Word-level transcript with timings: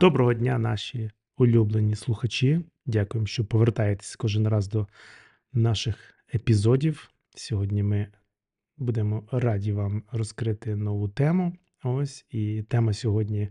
Доброго 0.00 0.34
дня, 0.34 0.58
наші 0.58 1.10
улюблені 1.36 1.96
слухачі. 1.96 2.60
Дякуємо, 2.86 3.26
що 3.26 3.44
повертаєтесь 3.44 4.16
кожен 4.16 4.48
раз 4.48 4.68
до 4.68 4.86
наших 5.52 6.14
епізодів. 6.34 7.10
Сьогодні 7.36 7.82
ми 7.82 8.06
будемо 8.76 9.24
раді 9.32 9.72
вам 9.72 10.02
розкрити 10.12 10.76
нову 10.76 11.08
тему. 11.08 11.52
Ось 11.84 12.26
і 12.30 12.62
тема 12.62 12.92
сьогодні, 12.92 13.48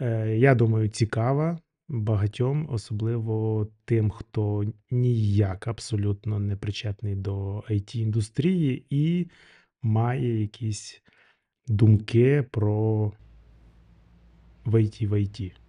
е, 0.00 0.36
я 0.36 0.54
думаю, 0.54 0.88
цікава 0.88 1.58
багатьом, 1.88 2.68
особливо 2.70 3.68
тим, 3.84 4.10
хто 4.10 4.64
ніяк 4.90 5.68
абсолютно 5.68 6.38
не 6.38 6.56
причетний 6.56 7.14
до 7.14 7.56
it 7.58 7.96
індустрії 7.96 8.86
і 8.90 9.30
має 9.82 10.40
якісь 10.40 11.02
думки 11.68 12.42
про 12.50 13.12
в 14.64 14.74
IT 14.74 15.08
в 15.08 15.12
IT. 15.12 15.59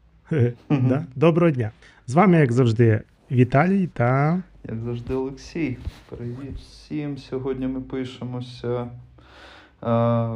Да? 0.70 1.06
Доброго 1.16 1.52
дня. 1.52 1.72
З 2.08 2.14
вами, 2.14 2.38
як 2.38 2.52
завжди, 2.52 3.02
Віталій 3.32 3.88
та 3.88 4.42
Як 4.70 4.80
завжди, 4.80 5.14
Олексій. 5.14 5.78
Привіт 6.10 6.56
всім. 6.58 7.18
Сьогодні 7.18 7.68
ми 7.68 7.82
пишемося 7.82 8.82
е, 8.82 8.88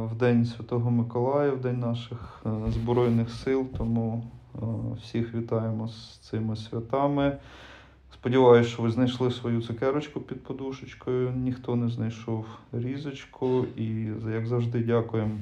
в 0.06 0.10
День 0.18 0.44
Святого 0.44 0.90
Миколая, 0.90 1.52
в 1.52 1.60
День 1.60 1.78
наших 1.78 2.42
е, 2.46 2.72
Збройних 2.72 3.30
сил. 3.30 3.66
Тому 3.78 4.24
е, 4.54 4.58
всіх 5.02 5.34
вітаємо 5.34 5.88
з 5.88 6.18
цими 6.18 6.56
святами. 6.56 7.36
Сподіваюся, 8.12 8.70
що 8.70 8.82
ви 8.82 8.90
знайшли 8.90 9.30
свою 9.30 9.62
цукерочку 9.62 10.20
під 10.20 10.42
подушечкою. 10.42 11.30
Ніхто 11.30 11.76
не 11.76 11.88
знайшов 11.88 12.46
різочку. 12.72 13.64
І 13.76 13.86
як 14.32 14.46
завжди, 14.46 14.80
дякуємо 14.80 15.38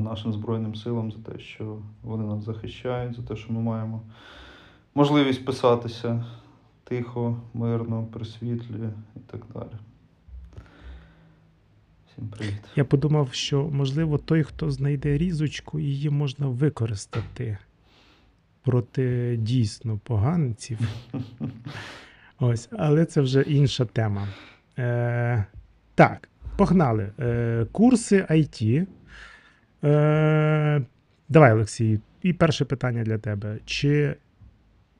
нашим 0.00 0.32
Збройним 0.32 0.74
силам 0.74 1.12
за 1.12 1.18
те, 1.18 1.38
що 1.38 1.78
вони 2.02 2.24
нас 2.24 2.44
захищають, 2.44 3.16
за 3.16 3.22
те, 3.22 3.36
що 3.36 3.52
ми 3.52 3.60
маємо 3.60 4.02
можливість 4.94 5.44
писатися 5.44 6.24
тихо, 6.84 7.36
мирно, 7.54 8.06
при 8.12 8.24
світлі 8.24 8.88
і 9.16 9.20
так 9.30 9.40
далі. 9.54 9.72
Всім 12.12 12.28
привіт. 12.28 12.60
я 12.76 12.84
подумав, 12.84 13.28
що 13.32 13.64
можливо 13.64 14.18
той, 14.18 14.42
хто 14.42 14.70
знайде 14.70 15.18
різочку, 15.18 15.80
її 15.80 16.10
можна 16.10 16.46
використати 16.46 17.58
проти 18.64 19.36
дійсно 19.36 20.00
поганців. 20.04 20.78
Ось, 22.38 22.68
але 22.72 23.04
це 23.04 23.20
вже 23.20 23.42
інша 23.42 23.84
тема. 23.84 24.28
Е, 24.78 25.44
так, 25.94 26.28
погнали. 26.56 27.12
Е, 27.18 27.66
курси 27.72 28.26
IT. 28.30 28.86
Е, 29.84 30.82
давай, 31.28 31.52
Олексій, 31.52 32.00
і 32.22 32.32
перше 32.32 32.64
питання 32.64 33.02
для 33.02 33.18
тебе. 33.18 33.58
Чи 33.64 34.16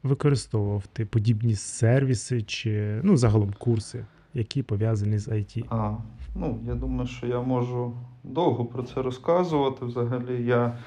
використовував 0.03 0.87
ти 0.93 1.07
подібні 1.07 1.55
сервіси, 1.55 2.43
чи 2.43 3.01
ну, 3.03 3.17
загалом 3.17 3.55
курси, 3.59 4.05
які 4.35 4.63
пов'язані 4.63 5.19
з 5.19 5.29
IT? 5.29 5.65
А, 5.69 5.97
ну, 6.35 6.59
я 6.67 6.75
думаю, 6.75 7.09
що 7.09 7.27
я 7.27 7.41
можу 7.41 7.97
довго 8.25 8.65
про 8.65 8.83
це 8.83 9.03
розказувати. 9.03 9.85
Взагалі, 9.85 10.45
я 10.45 10.79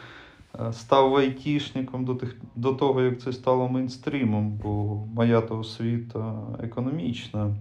е, 0.60 0.74
став 0.74 1.16
айтішником 1.16 2.06
до, 2.06 2.16
тих, 2.16 2.36
до 2.56 2.74
того, 2.74 3.02
як 3.02 3.22
це 3.22 3.34
стало 3.34 3.70
мейнстрімом, 3.70 4.52
бо 4.64 4.96
моя 5.14 5.42
то 5.42 5.60
освіта 5.60 6.36
економічна. 6.64 7.56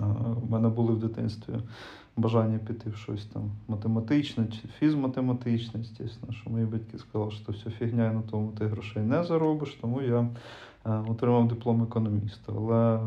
Е, 0.00 0.02
У 0.48 0.50
мене 0.50 0.68
були 0.68 0.92
в 0.92 0.98
дитинстві 0.98 1.54
бажання 2.16 2.58
піти 2.58 2.90
в 2.90 2.96
щось 2.96 3.26
там 3.26 3.50
математичне 3.68 4.46
чи 4.46 4.68
фізматематичне, 4.78 5.84
звісно, 5.84 6.32
що 6.32 6.50
мої 6.50 6.64
батьки 6.64 6.98
сказали, 6.98 7.30
що 7.30 7.52
все 7.52 7.70
фігня, 7.70 8.10
і 8.10 8.14
на 8.14 8.22
тому 8.22 8.52
ти 8.52 8.66
грошей 8.66 9.02
не 9.02 9.24
заробиш, 9.24 9.78
тому 9.80 10.02
я 10.02 10.20
е, 10.86 10.90
отримав 11.08 11.48
диплом 11.48 11.82
економіста. 11.82 12.52
Але 12.56 12.96
е, 12.96 13.00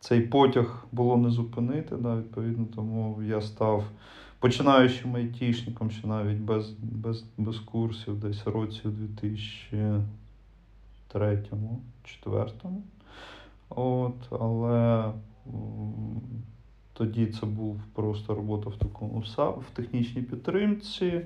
цей 0.00 0.20
потяг 0.20 0.86
було 0.92 1.16
не 1.16 1.30
зупинити, 1.30 1.96
да, 1.96 2.16
відповідно, 2.16 2.66
тому 2.74 3.22
я 3.22 3.40
став 3.40 3.84
починаючим 4.38 5.16
айтішником, 5.16 5.90
ще 5.90 6.06
навіть 6.06 6.38
без, 6.38 6.70
без, 6.70 7.24
без 7.38 7.58
курсів, 7.58 8.20
десь 8.20 8.46
році 8.46 8.80
у 8.84 8.90
2003-2004. 11.14 12.50
От, 13.68 14.14
але 14.30 15.12
тоді 16.94 17.26
це 17.26 17.46
був 17.46 17.80
просто 17.94 18.34
робота 18.34 18.70
в 18.70 18.76
такому 18.76 19.24
в 19.38 19.76
технічній 19.76 20.22
підтримці. 20.22 21.20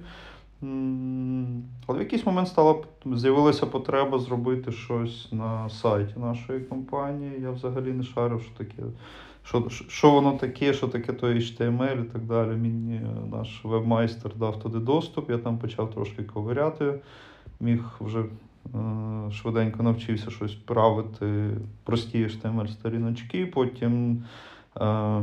Але 1.87 1.99
в 1.99 2.01
якийсь 2.01 2.27
момент 2.27 2.49
стала 2.49 2.75
з'явилася 3.07 3.67
потреба 3.67 4.19
зробити 4.19 4.73
щось 4.73 5.33
на 5.33 5.69
сайті 5.69 6.15
нашої 6.17 6.61
компанії. 6.61 7.41
Я 7.43 7.51
взагалі 7.51 7.93
не 7.93 8.03
шарив, 8.03 8.43
що 8.43 8.65
таке. 8.65 8.83
Що, 9.45 9.69
що 9.69 10.11
воно 10.11 10.33
таке, 10.33 10.73
що 10.73 10.89
таке 10.89 11.13
то 11.13 11.27
HTML 11.27 12.01
і 12.01 12.05
так 12.05 12.23
далі. 12.25 12.57
Мені 12.57 13.01
наш 13.33 13.65
вебмайстер 13.65 14.37
дав 14.37 14.61
туди 14.61 14.79
доступ, 14.79 15.31
я 15.31 15.39
там 15.39 15.59
почав 15.59 15.91
трошки 15.91 16.23
ковиряти, 16.23 16.95
міг 17.61 17.81
вже 18.01 18.21
е, 18.21 19.31
швиденько 19.33 19.83
навчився 19.83 20.31
щось 20.31 20.55
правити, 20.55 21.51
прості 21.85 22.27
HTML-сторіночки, 22.27 23.47
потім 23.47 24.25
е, 24.81 25.23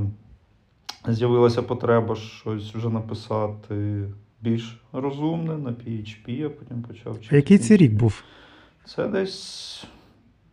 з'явилася 1.13 1.61
потреба 1.61 2.15
щось 2.15 2.75
вже 2.75 2.89
написати 2.89 4.03
більш 4.41 4.81
розумне 4.93 5.57
на 5.57 5.69
PHP, 5.69 6.29
я 6.29 6.49
потім 6.49 6.81
почав 6.81 7.17
А 7.31 7.35
який 7.35 7.57
це 7.57 7.77
рік 7.77 7.93
був? 7.93 8.23
Це 8.85 9.07
десь 9.07 9.85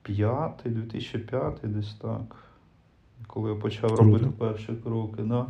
п'ятий, 0.03 0.73
2005, 0.73 1.55
десь 1.63 1.95
так. 1.95 2.37
Коли 3.27 3.51
я 3.51 3.57
почав 3.57 3.89
Круто. 3.89 4.03
робити 4.03 4.27
перші 4.39 4.73
кроки. 4.85 5.23
Да. 5.23 5.47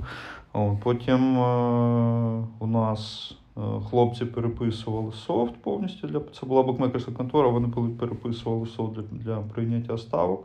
О, 0.53 0.79
потім 0.83 1.39
е, 1.39 2.45
у 2.59 2.67
нас 2.67 3.33
е, 3.57 3.61
хлопці 3.91 4.25
переписували 4.25 5.13
софт 5.13 5.55
повністю 5.63 6.09
для 6.09 6.21
це 6.41 6.47
була 6.47 6.63
букмекерська 6.63 7.13
контора, 7.13 7.49
вони 7.49 7.69
переписували 7.99 8.67
софт 8.67 8.95
для, 8.95 9.03
для 9.03 9.37
прийняття 9.37 9.99
ставок. 9.99 10.45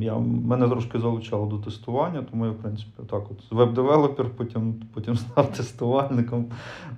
Я, 0.00 0.18
мене 0.18 0.68
трошки 0.68 0.98
залучало 0.98 1.46
до 1.46 1.58
тестування, 1.58 2.22
тому 2.22 2.46
я, 2.46 2.50
в 2.50 2.56
принципі, 2.56 3.02
так 3.10 3.22
от 3.30 3.52
веб-девелопер, 3.52 4.30
потім, 4.36 4.74
потім 4.94 5.16
став 5.16 5.52
тестувальником. 5.52 6.46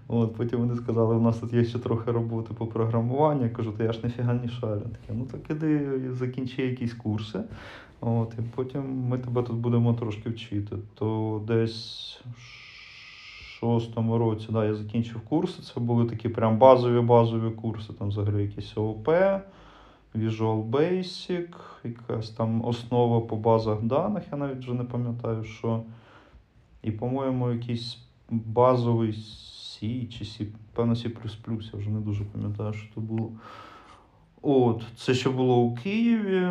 От, 0.09 0.37
потім 0.37 0.59
вони 0.59 0.75
сказали, 0.75 1.17
у 1.17 1.21
нас 1.21 1.39
тут 1.39 1.53
є 1.53 1.65
ще 1.65 1.79
трохи 1.79 2.11
роботи 2.11 2.55
по 2.55 2.67
програмуванню. 2.67 3.43
Я 3.43 3.51
кажу, 3.51 3.73
то 3.73 3.85
я 3.85 3.93
ж 3.93 4.01
ніфіга 4.05 4.35
не 4.35 4.49
шарю. 4.49 4.81
Таке, 4.81 5.13
ну 5.19 5.25
так 5.25 5.41
іди 5.51 6.01
закінчи 6.13 6.63
якісь 6.63 6.95
курси. 6.95 7.41
От, 8.01 8.35
і 8.39 8.43
потім 8.55 9.09
ми 9.09 9.19
тебе 9.19 9.43
тут 9.43 9.57
будемо 9.57 9.95
трошки 9.95 10.31
вчити. 10.31 10.77
То 10.95 11.41
десь 11.47 12.21
шостому 13.61 14.19
році 14.19 14.47
да, 14.51 14.65
я 14.65 14.75
закінчив 14.75 15.21
курси. 15.21 15.63
Це 15.63 15.81
були 15.81 16.05
такі 16.05 16.29
прям 16.29 16.59
базові 16.59 17.01
базові 17.01 17.51
курси, 17.51 17.93
там 17.93 18.09
взагалі 18.09 18.43
якісь 18.43 18.79
ООП, 18.79 19.09
Visual 20.15 20.71
Basic, 20.71 21.49
якась 21.85 22.31
там 22.31 22.65
основа 22.65 23.21
по 23.21 23.37
базах 23.37 23.83
даних, 23.83 24.23
я 24.33 24.39
навіть 24.39 24.59
вже 24.59 24.75
не 24.75 24.85
пам'ятаю, 24.85 25.45
що. 25.45 25.83
І, 26.83 26.91
по-моєму, 26.91 27.51
якийсь 27.51 27.99
базовий 28.31 29.13
C 29.13 30.09
чи 30.09 30.25
C, 30.25 30.47
певно, 30.75 30.95
C++, 30.95 31.11
я 31.73 31.79
вже 31.79 31.91
не 31.91 32.01
дуже 32.01 32.25
пам'ятаю, 32.25 32.73
що 32.73 32.95
це 32.95 33.01
було. 33.01 33.33
От, 34.43 34.85
це 34.97 35.15
ще 35.15 35.31
було 35.31 35.57
у 35.57 35.75
Києві. 35.75 36.51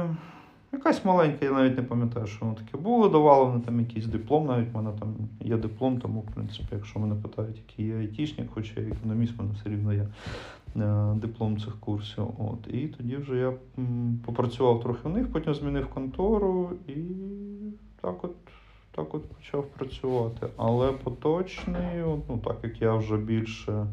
Якась 0.74 1.06
маленька, 1.06 1.46
я 1.46 1.52
навіть 1.52 1.78
не 1.78 1.84
пам'ятаю, 1.84 2.28
що 2.28 2.46
воно 2.46 2.58
таке 2.58 2.78
було. 2.78 3.10
Давали 3.10 3.46
вони 3.46 3.60
там 3.60 3.80
якийсь 3.80 4.06
диплом, 4.06 4.46
навіть 4.46 4.74
в 4.74 4.76
мене 4.76 4.92
там 5.00 5.16
є 5.40 5.58
диплом, 5.58 6.00
тому, 6.00 6.20
в 6.20 6.34
принципі, 6.34 6.68
якщо 6.72 7.00
мене 7.00 7.16
питають, 7.16 7.58
який 7.58 7.88
я 7.88 7.98
айтішник, 7.98 8.48
хоча 8.54 8.82
я 8.82 8.88
економіст, 8.88 9.38
мене 9.38 9.52
все 9.54 9.70
рівно 9.70 9.94
є 9.94 10.08
диплом 11.16 11.60
цих 11.60 11.80
курсів. 11.80 12.28
От. 12.38 12.74
І 12.74 12.88
тоді 12.88 13.18
вже 13.18 13.38
я 13.38 13.54
попрацював 14.26 14.84
трохи 14.84 15.10
в 15.10 15.12
них, 15.12 15.32
потім 15.32 15.54
змінив 15.54 15.88
контору 15.88 16.72
і 16.88 16.94
так 18.02 18.24
от, 18.24 18.36
так 18.92 19.14
от 19.14 19.26
почав 19.30 19.66
працювати. 19.68 20.48
Але 20.58 20.92
поточний, 20.92 22.04
ну 22.30 22.40
так 22.44 22.58
як 22.64 22.82
я 22.82 22.96
вже 22.96 23.18
більше. 23.18 23.88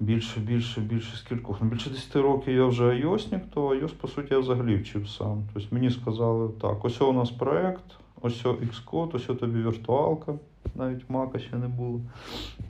Більше, 0.00 0.40
більше, 0.40 0.80
більше 0.80 1.16
скількох. 1.16 1.56
Ну, 1.60 1.68
більше 1.68 1.90
10 1.90 2.16
років 2.16 2.54
я 2.54 2.64
вже 2.64 2.90
айосник, 2.90 3.42
то 3.54 3.68
iOS, 3.68 3.92
по 3.92 4.08
суті, 4.08 4.34
я 4.34 4.40
взагалі 4.40 4.76
вчив 4.76 5.08
сам. 5.08 5.42
Тобто 5.54 5.68
мені 5.74 5.90
сказали, 5.90 6.50
так, 6.60 6.84
ось 6.84 7.00
у 7.00 7.12
нас 7.12 7.30
проект, 7.30 7.84
ось 8.20 8.44
Xcode, 8.44 9.16
ось 9.16 9.38
тобі 9.38 9.62
віртуалка, 9.62 10.34
навіть 10.78 11.10
Мака 11.10 11.38
ще 11.38 11.56
не 11.56 11.68
було. 11.68 12.00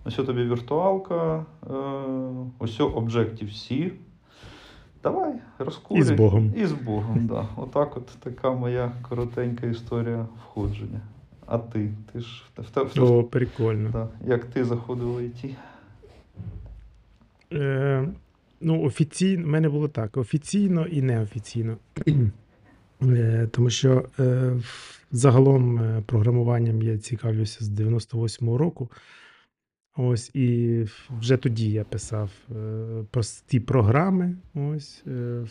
Ось 0.05 0.14
тобі 0.14 0.44
віртуалка, 0.44 1.44
е, 1.70 1.73
ось 2.58 2.81
Objective-C. 2.81 3.93
Давай, 5.03 5.35
розкурюй. 5.58 6.00
І 6.00 6.05
з 6.05 6.11
Богом. 6.11 6.53
І 6.56 6.67
з 6.67 6.73
Богом, 6.73 7.26
да. 7.26 7.49
Отак 7.56 7.97
от 7.97 8.06
така 8.06 8.50
моя 8.50 8.93
коротенька 9.08 9.67
історія 9.67 10.26
входження. 10.43 11.00
А 11.47 11.58
ти? 11.58 11.93
Ти 12.12 12.20
ж 12.20 12.44
в, 12.56 12.62
в, 12.62 12.97
в, 12.97 13.12
О, 13.12 13.25
прикольно. 13.25 13.91
да. 13.91 14.08
як 14.26 14.44
ти 14.44 14.64
заходив 14.64 15.06
в 15.06 15.19
IT? 15.19 15.55
Е, 17.53 18.08
ну, 18.61 18.82
офіційно, 18.82 19.44
в 19.44 19.49
мене 19.49 19.69
було 19.69 19.88
так: 19.88 20.17
офіційно 20.17 20.87
і 20.87 21.03
неофіційно. 21.03 21.76
Е, 23.03 23.49
тому 23.53 23.70
що 23.70 24.05
е, 24.19 24.53
загалом 25.12 25.79
е, 25.79 26.03
програмуванням 26.06 26.82
я 26.82 26.99
цікавлюся 26.99 27.64
з 27.64 27.70
98-го 27.70 28.58
року. 28.58 28.91
Ось, 29.97 30.31
і 30.35 30.85
вже 31.20 31.37
тоді 31.37 31.70
я 31.70 31.85
писав 31.85 32.31
е, 32.56 33.05
прості 33.11 33.61
програми. 33.61 34.37
Ось, 34.55 35.05
е, 35.06 35.44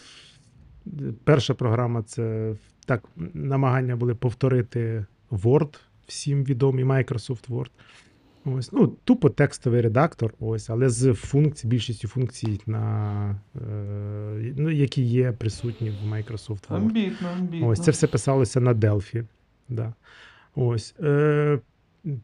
перша 1.23 1.53
програма 1.53 2.03
це 2.03 2.55
так, 2.85 3.03
намагання 3.33 3.95
були 3.95 4.15
повторити 4.15 5.05
Word, 5.31 5.79
всім 6.07 6.43
відомий 6.43 6.85
Microsoft 6.85 7.49
Word. 7.49 7.69
Ось, 8.45 8.71
ну, 8.71 8.87
тупо 8.87 9.29
текстовий 9.29 9.81
редактор, 9.81 10.33
ось, 10.39 10.69
але 10.69 10.89
з 10.89 11.13
функцій, 11.13 11.67
більшістю 11.67 12.07
функцій, 12.07 12.61
на, 12.65 13.41
е, 13.55 14.53
ну, 14.57 14.69
які 14.69 15.01
є 15.01 15.31
присутні 15.31 15.89
в 15.89 16.13
Microsoft 16.13 16.67
Word. 16.67 16.75
Амбітно, 16.75 17.27
амбітно. 17.37 17.67
Ось 17.67 17.79
це 17.79 17.91
все 17.91 18.07
писалося 18.07 18.59
на 18.59 18.73
Delphi. 18.73 19.25
Да. 19.69 19.93
Ось. 20.55 20.95
Е, 20.99 21.59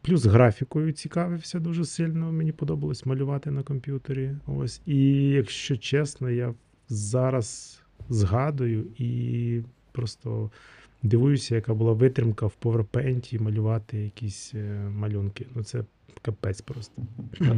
плюс 0.02 0.24
графікою 0.24 0.92
цікавився 0.92 1.60
дуже 1.60 1.84
сильно. 1.84 2.32
Мені 2.32 2.52
подобалось 2.52 3.06
малювати 3.06 3.50
на 3.50 3.62
комп'ютері. 3.62 4.30
Ось. 4.46 4.80
І 4.86 5.28
якщо 5.28 5.76
чесно, 5.76 6.30
я 6.30 6.54
зараз 6.88 7.80
згадую 8.08 8.86
і 8.98 9.62
просто 9.92 10.50
дивуюся, 11.02 11.54
яка 11.54 11.74
була 11.74 11.92
витримка 11.92 12.46
в 12.46 12.56
PowerPoint 12.62 13.42
малювати 13.42 13.98
якісь 13.98 14.52
е, 14.54 14.88
малюнки. 14.90 15.46
Ну, 15.54 15.64
це 15.64 15.84
капець 16.22 16.60
просто. 16.60 17.02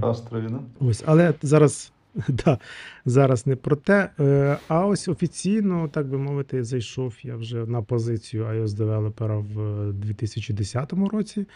Астрові, 0.03 0.47
да? 0.49 0.61
Ось, 0.81 1.03
але 1.07 1.35
зараз, 1.43 1.93
да, 2.29 2.59
зараз 3.05 3.47
не 3.47 3.57
про 3.57 3.77
те. 3.77 4.11
Е, 4.21 4.59
А 4.69 4.87
ось 4.87 5.09
офіційно, 5.09 5.89
так 5.89 6.09
би 6.09 6.19
мовити, 6.19 6.65
зайшов 6.65 7.15
я 7.23 7.37
вже 7.37 7.67
на 7.67 7.83
позицію 7.83 8.45
iOS 8.45 8.75
девелопера 8.77 9.39
в 9.39 9.93
2010 9.93 10.93
році. 10.93 11.47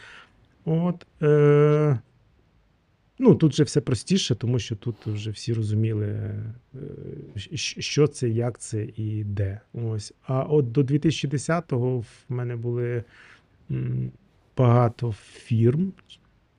От, 0.64 1.06
е, 1.22 1.98
ну, 3.18 3.34
тут 3.34 3.52
вже 3.52 3.62
все 3.62 3.80
простіше, 3.80 4.34
тому 4.34 4.58
що 4.58 4.76
тут 4.76 5.06
вже 5.06 5.30
всі 5.30 5.52
розуміли, 5.54 6.06
е, 6.06 6.80
що 7.56 8.06
це, 8.06 8.28
як 8.28 8.58
це 8.58 8.84
і 8.96 9.24
де. 9.24 9.60
Ось. 9.72 10.12
А 10.22 10.42
от 10.42 10.72
до 10.72 10.82
2010-го 10.82 11.98
в 11.98 12.06
мене 12.28 12.56
були 12.56 13.04
багато 14.56 15.12
фірм, 15.12 15.92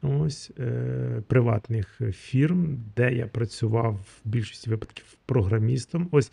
ось, 0.01 0.51
е, 0.59 1.21
приватних 1.27 2.01
фірм, 2.11 2.77
де 2.95 3.13
я 3.13 3.27
працював 3.27 3.93
в 3.93 4.29
більшості 4.29 4.69
випадків 4.69 5.05
програмістом. 5.25 6.07
Ось 6.11 6.31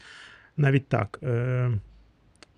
навіть 0.57 0.89
так. 0.89 1.19
Е, 1.23 1.71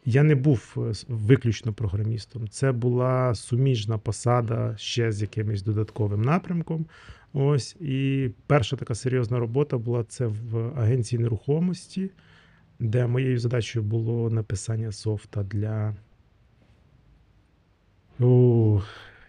я 0.05 0.23
не 0.23 0.35
був 0.35 0.75
е, 0.77 0.93
виключно 1.09 1.73
програмістом. 1.73 2.49
Це 2.49 2.73
була 2.73 3.35
суміжна 3.35 3.99
посада 3.99 4.75
ще 4.77 5.13
з 5.13 5.23
якимось 5.23 5.63
додатковим 5.63 6.23
напрямком. 6.23 6.87
Ось 7.33 7.77
і 7.81 8.31
перша 8.47 8.77
така 8.77 8.95
серйозна 8.95 9.39
робота 9.39 9.79
була 9.79 10.05
це 10.05 10.27
в 10.27 10.81
агенції 10.81 11.23
нерухомості, 11.23 12.11
де 12.79 13.07
моєю 13.07 13.39
задачею 13.39 13.85
було 13.85 14.31
написання 14.31 14.93
софта 14.93 15.43
для. 15.43 15.95
О, 18.21 18.83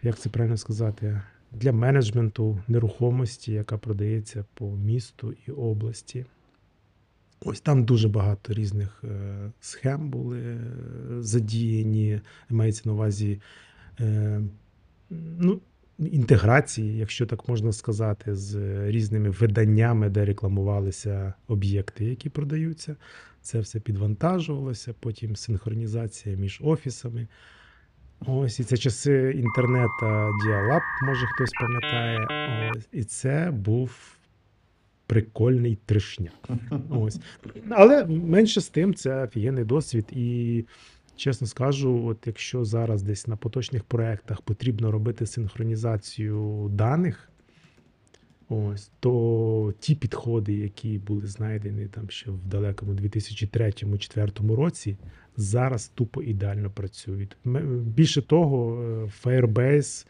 як 0.03 0.17
це 0.17 0.29
правильно 0.29 0.57
сказати? 0.57 1.21
Для 1.51 1.71
менеджменту 1.71 2.59
нерухомості, 2.67 3.51
яка 3.51 3.77
продається 3.77 4.45
по 4.53 4.71
місту 4.71 5.33
і 5.47 5.51
області. 5.51 6.25
Ось 7.41 7.61
там 7.61 7.83
дуже 7.83 8.07
багато 8.07 8.53
різних 8.53 9.03
е, 9.03 9.51
схем 9.59 10.09
були 10.09 10.39
е, 10.39 10.57
задіяні, 11.19 12.21
мається 12.49 12.81
на 12.85 12.93
увазі 12.93 13.41
е, 13.99 14.41
ну, 15.39 15.61
інтеграції, 15.99 16.97
якщо 16.97 17.25
так 17.25 17.49
можна 17.49 17.73
сказати, 17.73 18.35
з 18.35 18.55
різними 18.91 19.29
виданнями, 19.29 20.09
де 20.09 20.25
рекламувалися 20.25 21.33
об'єкти, 21.47 22.05
які 22.05 22.29
продаються. 22.29 22.95
Це 23.41 23.59
все 23.59 23.79
підвантажувалося, 23.79 24.93
потім 24.99 25.35
синхронізація 25.35 26.35
між 26.35 26.59
офісами. 26.63 27.27
Ось 28.25 28.59
і 28.59 28.63
це 28.63 28.77
часи 28.77 29.33
інтернета 29.35 30.31
Діалаб, 30.43 30.81
може 31.05 31.25
хтось 31.25 31.51
пам'ятає. 31.61 32.27
Ось, 32.75 32.87
і 32.91 33.03
це 33.03 33.51
був 33.51 34.15
прикольний 35.07 35.77
трешняк. 35.85 36.49
Ось. 36.89 37.19
Але 37.69 38.05
менше 38.05 38.61
з 38.61 38.69
тим, 38.69 38.93
це 38.93 39.23
офігенний 39.23 39.63
досвід. 39.63 40.05
І 40.11 40.65
чесно 41.15 41.47
скажу, 41.47 42.05
от 42.05 42.27
якщо 42.27 42.65
зараз 42.65 43.03
десь 43.03 43.27
на 43.27 43.35
поточних 43.35 43.83
проєктах 43.83 44.41
потрібно 44.41 44.91
робити 44.91 45.25
синхронізацію 45.25 46.69
даних, 46.73 47.29
ось, 48.49 48.91
то 48.99 49.73
ті 49.79 49.95
підходи, 49.95 50.53
які 50.53 50.97
були 50.97 51.27
знайдені 51.27 51.85
там 51.85 52.09
ще 52.09 52.31
в 52.31 52.45
далекому 52.45 52.93
2003-2004 52.93 54.55
році, 54.55 54.97
зараз 55.39 55.87
тупо 55.87 56.23
ідеально 56.23 56.69
працюють. 56.69 57.37
Більше 57.81 58.21
того, 58.21 58.83
е, 58.83 59.11
Firebase 59.23 60.07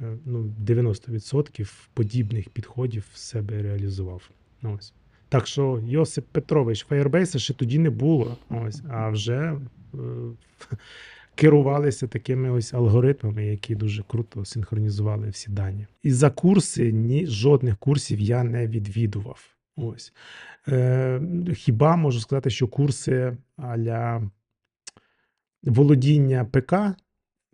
е, 0.00 0.16
ну, 0.24 0.54
90% 0.64 1.88
подібних 1.94 2.48
підходів 2.48 3.04
в 3.12 3.16
себе 3.16 3.62
реалізував. 3.62 4.30
Ось. 4.62 4.92
Так 5.28 5.46
що 5.46 5.82
Йосип 5.86 6.26
Петрович, 6.32 6.86
Firebase 6.90 7.38
ще 7.38 7.54
тоді 7.54 7.78
не 7.78 7.90
було, 7.90 8.36
ось, 8.50 8.82
а 8.88 9.08
вже 9.08 9.58
е, 9.94 9.98
керувалися 11.34 12.06
такими 12.06 12.50
ось 12.50 12.74
алгоритмами, 12.74 13.46
які 13.46 13.74
дуже 13.74 14.02
круто 14.02 14.44
синхронізували 14.44 15.28
всі 15.28 15.50
дані. 15.50 15.86
І 16.02 16.12
за 16.12 16.30
курси 16.30 16.92
ні 16.92 17.26
жодних 17.26 17.78
курсів 17.78 18.20
я 18.20 18.44
не 18.44 18.66
відвідував. 18.66 19.46
Ось. 19.76 20.12
Е, 20.68 21.20
хіба 21.54 21.96
можу 21.96 22.20
сказати, 22.20 22.50
що 22.50 22.68
курси 22.68 23.36
аля 23.56 24.22
володіння 25.62 26.44
ПК, 26.44 26.74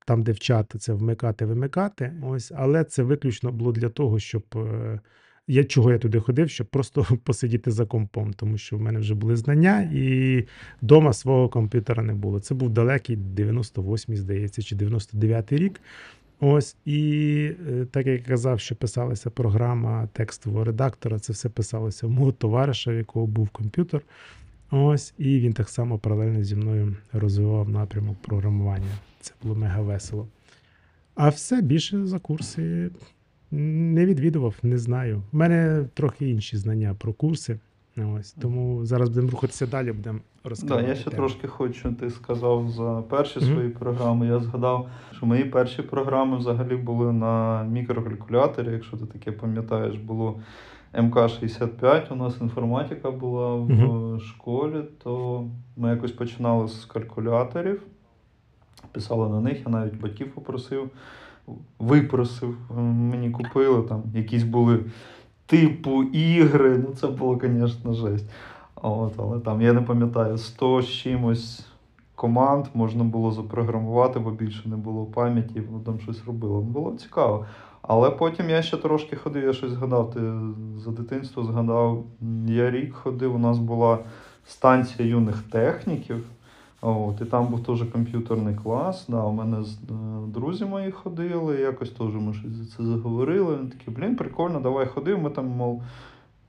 там, 0.07 0.23
де 0.23 0.33
вчати 0.33 0.79
це 0.79 0.93
вмикати, 0.93 1.45
вимикати. 1.45 2.13
Ось, 2.23 2.53
але 2.57 2.85
це 2.85 3.03
виключно 3.03 3.53
було 3.53 3.73
для 3.73 3.89
того, 3.89 4.19
щоб 4.19 4.45
е, 4.57 5.01
я 5.49 5.65
чого 5.65 5.93
я 5.93 5.99
туди 5.99 6.21
ходив, 6.21 6.51
щоб 6.51 6.67
просто 6.67 7.07
посидіти 7.25 7.71
за 7.71 7.87
компом, 7.87 8.33
тому 8.33 8.59
що 8.59 8.77
в 8.77 8.81
мене 8.81 8.99
вже 9.01 9.15
були 9.15 9.37
знання, 9.37 9.91
і 9.95 10.45
вдома 10.83 11.13
свого 11.13 11.49
комп'ютера 11.49 12.03
не 12.03 12.15
було. 12.15 12.41
Це 12.41 12.55
був 12.55 12.71
далекий 12.71 13.17
98-й, 13.17 14.17
здається, 14.17 14.63
чи 14.63 14.77
99-й 14.77 15.57
рік. 15.57 15.81
Ось, 16.41 16.77
і 16.85 17.51
е, 17.69 17.87
так 17.91 18.07
як 18.07 18.21
я 18.21 18.27
казав, 18.27 18.61
що 18.61 18.77
писалася 18.77 19.31
програма 19.31 20.09
текстового 20.13 20.65
редактора, 20.65 21.19
це 21.19 21.33
все 21.33 21.49
писалося 21.49 22.07
в 22.07 22.11
мого 22.11 22.33
товариша, 22.33 22.91
в 22.91 22.95
якого 22.95 23.27
був 23.27 23.49
комп'ютер. 23.49 24.03
Ось, 24.71 25.15
і 25.19 25.41
він 25.41 25.53
так 25.53 25.69
само 25.69 25.99
паралельно 25.99 26.43
зі 26.43 26.57
мною 26.57 26.97
розвивав 27.13 27.69
напрямок 27.69 28.17
програмування. 28.23 28.93
Це 29.21 29.33
було 29.43 29.55
мега 29.55 29.81
весело. 29.83 30.29
А 31.15 31.29
все 31.29 31.63
більше 31.63 32.07
за 32.07 32.19
курси 32.19 32.91
не 33.51 34.07
відвідував, 34.07 34.55
не 34.63 34.79
знаю. 34.79 35.23
У 35.33 35.37
мене 35.37 35.85
трохи 35.95 36.31
інші 36.31 36.57
знання 36.57 36.95
про 36.99 37.13
курси. 37.13 37.59
Ось, 38.19 38.33
тому 38.33 38.87
зараз 38.87 39.09
будемо 39.09 39.31
рухатися 39.31 39.67
далі, 39.67 39.93
будемо 39.93 40.19
Да, 40.45 40.49
розказувати. 40.51 40.89
я 40.89 40.95
ще 40.95 41.11
трошки 41.11 41.47
хочу, 41.49 41.93
ти 41.93 42.11
сказав 42.11 42.71
за 42.71 43.03
перші 43.11 43.39
Мгм. 43.41 43.49
свої 43.53 43.69
програми. 43.69 44.27
Я 44.27 44.41
згадав, 44.41 44.89
що 45.17 45.27
мої 45.27 45.45
перші 45.45 45.83
програми 45.83 46.37
взагалі 46.39 46.77
були 46.77 47.13
на 47.13 47.65
мікрокалькуляторі, 47.65 48.73
якщо 48.73 48.97
ти 48.97 49.07
таке 49.07 49.33
пам'ятаєш, 49.33 49.97
було 49.97 50.41
МК-65, 50.95 52.13
у 52.13 52.17
нас 52.17 52.41
інформатика 52.41 53.11
була 53.11 53.55
в 53.55 53.71
Мгм. 53.71 54.21
школі, 54.21 54.83
то 55.05 55.45
ми 55.77 55.89
якось 55.91 56.13
починали 56.13 56.69
з 56.69 56.85
калькуляторів, 56.85 57.83
писали 58.93 59.29
на 59.29 59.41
них, 59.41 59.63
я 59.67 59.73
навіть 59.73 60.01
батьків 60.01 60.35
попросив, 60.35 60.91
випросив, 61.79 62.57
мені 62.81 63.31
купили 63.31 63.83
там 63.83 64.03
якісь 64.15 64.43
були 64.43 64.85
типу 65.47 66.03
ігри. 66.03 66.85
Ну, 66.89 66.95
це 66.95 67.07
було, 67.07 67.39
звісно, 67.43 67.95
жесть. 67.95 68.31
От, 68.75 69.13
але 69.19 69.41
там, 69.41 69.63
я 69.63 69.73
не 69.73 69.81
пам'ятаю, 69.81 70.39
100 70.39 70.83
з 70.83 70.89
чимось 70.89 71.67
команд 72.15 72.67
можна 72.75 73.05
було 73.05 73.31
запрограмувати, 73.33 74.19
бо 74.19 74.31
більше 74.31 74.69
не 74.69 74.77
було 74.77 75.05
пам'яті, 75.05 75.61
воно 75.61 75.85
там 75.85 76.01
щось 76.01 76.25
робило. 76.27 76.61
Було 76.61 76.93
цікаво. 76.97 77.47
Але 77.89 78.11
потім 78.11 78.51
я 78.51 78.63
ще 78.63 78.77
трошки 78.77 79.17
ходив, 79.17 79.45
я 79.45 79.53
щось 79.53 79.71
згадав. 79.71 80.11
Ти 80.11 80.21
за 80.85 80.91
дитинство 80.91 81.43
згадав. 81.45 82.05
Я 82.47 82.71
рік 82.71 82.95
ходив, 82.95 83.35
у 83.35 83.39
нас 83.39 83.59
була 83.59 83.99
станція 84.47 85.09
юних 85.09 85.43
техніків. 85.43 86.25
От, 86.81 87.21
і 87.21 87.25
там 87.25 87.47
був 87.47 87.63
теж 87.65 87.83
комп'ютерний 87.83 88.55
клас. 88.55 89.05
Да, 89.09 89.23
у 89.23 89.33
мене 89.33 89.63
з- 89.63 89.75
е, 89.75 89.77
друзі 90.27 90.65
мої 90.65 90.91
ходили, 90.91 91.61
якось 91.61 91.91
теж 91.91 92.15
ми 92.15 92.35
щось 92.35 92.51
за 92.53 92.65
це 92.77 92.85
заговорили. 92.85 93.57
Вони 93.57 93.71
такі, 93.71 93.91
блін, 93.91 94.17
прикольно, 94.17 94.61
давай 94.61 94.87
ходи. 94.87 95.17
Ми 95.17 95.31
там, 95.31 95.47
мов, 95.47 95.83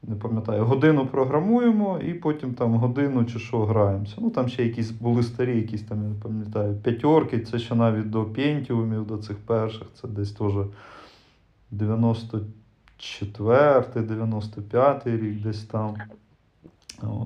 не 0.03 0.15
пам'ятаю, 0.15 0.65
годину 0.65 1.05
програмуємо 1.07 1.99
і 2.07 2.13
потім 2.13 2.53
там 2.53 2.73
годину 2.75 3.25
чи 3.25 3.39
що 3.39 3.65
граємося. 3.65 4.15
Ну 4.21 4.29
там 4.29 4.47
ще 4.47 4.63
якісь 4.63 4.91
були 4.91 5.23
старі, 5.23 5.57
якісь 5.57 5.81
там, 5.83 6.03
я 6.03 6.09
не 6.09 6.15
пам'ятаю, 6.15 6.75
п'ятерки, 6.83 7.39
це 7.39 7.59
ще 7.59 7.75
навіть 7.75 8.09
до 8.09 8.23
пентіумів, 8.25 9.07
до 9.07 9.17
цих 9.17 9.37
перших, 9.37 9.87
це 10.01 10.07
десь 10.07 10.31
теж 10.31 10.51
94 11.71 13.83
95 13.95 15.07
рік 15.07 15.41
десь 15.41 15.63
там. 15.63 15.95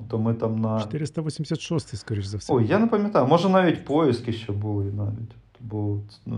То 0.08 0.18
ми 0.18 0.34
там 0.34 0.58
на. 0.58 0.80
486, 0.80 1.96
скоріш 1.96 2.24
за 2.24 2.36
все. 2.36 2.54
Ой, 2.54 2.66
я 2.66 2.78
не 2.78 2.86
пам'ятаю, 2.86 3.26
може 3.26 3.48
навіть 3.48 3.84
поїздки 3.84 4.32
ще 4.32 4.52
були 4.52 4.84
навіть. 4.84 5.34
Бо 5.60 5.98
е, 6.26 6.30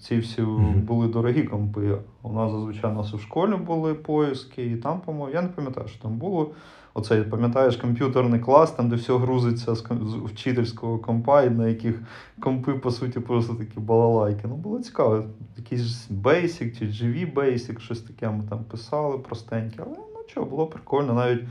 ці 0.00 0.18
всі 0.18 0.42
були 0.86 1.08
дорогі 1.08 1.42
компи. 1.42 1.98
У 2.22 2.32
нас 2.32 2.52
зазвичай 2.52 2.90
у 2.90 2.94
нас 2.94 3.14
у 3.14 3.18
школі 3.18 3.56
були 3.56 3.94
поїздки, 3.94 4.66
і 4.66 4.76
там, 4.76 5.00
по-моєму, 5.00 5.34
я 5.34 5.42
не 5.42 5.48
пам'ятаю, 5.48 5.88
що 5.88 6.02
там 6.02 6.16
було. 6.16 6.50
Оце, 6.94 7.22
пам'ятаєш, 7.22 7.76
комп'ютерний 7.76 8.40
клас, 8.40 8.70
там, 8.70 8.88
де 8.88 8.96
все 8.96 9.16
грузиться 9.16 9.74
з, 9.74 9.84
вчительського 10.24 10.98
компа, 10.98 11.42
і 11.42 11.50
на 11.50 11.68
яких 11.68 12.02
компи, 12.40 12.74
по 12.74 12.90
суті, 12.90 13.20
просто 13.20 13.54
такі 13.54 13.80
балалайки. 13.80 14.40
Ну, 14.44 14.56
було 14.56 14.80
цікаво. 14.80 15.24
Якийсь 15.56 16.10
Basic 16.10 16.78
чи 16.78 16.84
GV 16.84 17.34
Basic, 17.34 17.78
щось 17.78 18.00
таке 18.00 18.28
ми 18.30 18.44
там 18.48 18.64
писали 18.64 19.18
простеньке. 19.18 19.76
Але 19.78 19.96
ну 19.96 20.20
чого, 20.26 20.46
було 20.46 20.66
прикольно. 20.66 21.14
Навіть 21.14 21.44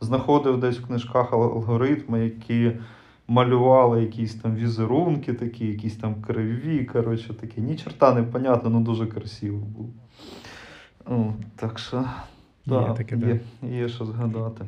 знаходив 0.00 0.60
десь 0.60 0.78
в 0.78 0.86
книжках 0.86 1.32
алгоритми, 1.32 2.24
які 2.24 2.72
малювали 3.28 4.02
якісь 4.02 4.34
там 4.34 4.54
візерунки, 4.54 5.34
такі, 5.34 5.66
якісь 5.66 5.96
там 5.96 6.14
криві, 6.22 6.84
коротше, 6.84 7.34
такі. 7.34 7.60
Ні 7.60 7.76
черта 7.76 8.14
не 8.14 8.22
понятно, 8.22 8.70
ну 8.70 8.80
дуже 8.80 9.06
красиво 9.06 9.58
було. 9.58 9.88
О, 11.06 11.32
так 11.56 11.78
що, 11.78 11.96
Є 11.96 12.04
да, 12.66 12.92
таке, 12.92 13.16
є, 13.16 13.40
є 13.70 13.88
що 13.88 14.04
згадати. 14.04 14.64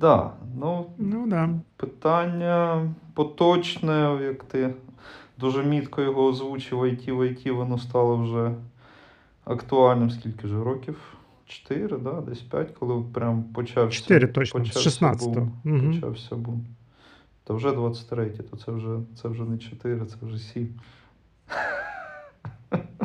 Да, 0.00 0.32
ну, 0.58 0.86
Ну 0.98 1.26
да. 1.26 1.50
питання 1.76 2.88
поточне, 3.14 4.18
як 4.22 4.44
ти 4.44 4.74
дуже 5.38 5.64
мітко 5.64 6.02
його 6.02 6.24
озвучив, 6.26 6.78
IT 6.82 7.12
в 7.12 7.20
IT, 7.20 7.52
воно 7.52 7.78
стало 7.78 8.16
вже 8.16 8.54
актуальним. 9.44 10.10
Скільки 10.10 10.48
ж 10.48 10.64
років? 10.64 11.14
Чотири, 11.46 11.98
да? 11.98 12.20
десь 12.20 12.40
п'ять, 12.40 12.70
коли 12.78 13.04
прям 13.12 13.42
почався. 13.44 14.00
Чотири 14.00 14.26
точно, 14.28 14.64
з 14.64 14.68
почався 14.68 15.06
16-го. 15.06 15.30
бум. 15.30 15.52
Мгм. 15.64 15.92
Почався 15.92 16.36
бум. 16.36 16.66
Та 17.44 17.54
вже 17.54 17.72
23, 17.72 18.30
то 18.30 18.56
це 18.56 18.72
вже, 18.72 18.98
це 19.22 19.28
вже 19.28 19.42
не 19.42 19.58
4, 19.58 20.06
це 20.06 20.16
вже 20.22 20.38
7. 20.38 20.68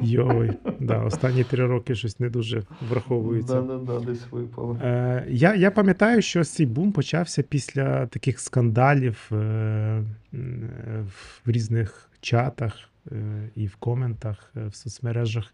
Йой, 0.03 0.51
да, 0.79 1.03
останні 1.03 1.43
три 1.43 1.65
роки 1.65 1.95
щось 1.95 2.19
не 2.19 2.29
дуже 2.29 2.63
враховується. 2.89 3.61
Да, 3.61 3.77
да, 3.77 3.77
да, 3.77 4.05
десь 4.05 4.31
випало. 4.31 4.79
Е, 4.83 5.25
я, 5.29 5.55
я 5.55 5.71
пам'ятаю, 5.71 6.21
що 6.21 6.43
цей 6.43 6.65
бум 6.65 6.91
почався 6.91 7.43
після 7.43 8.07
таких 8.07 8.39
скандалів 8.39 9.29
е, 9.31 9.35
е, 9.35 10.03
в 11.45 11.49
різних 11.49 12.09
чатах 12.21 12.79
е, 13.11 13.49
і 13.55 13.67
в 13.67 13.75
коментах 13.75 14.51
е, 14.55 14.67
в 14.67 14.75
соцмережах, 14.75 15.53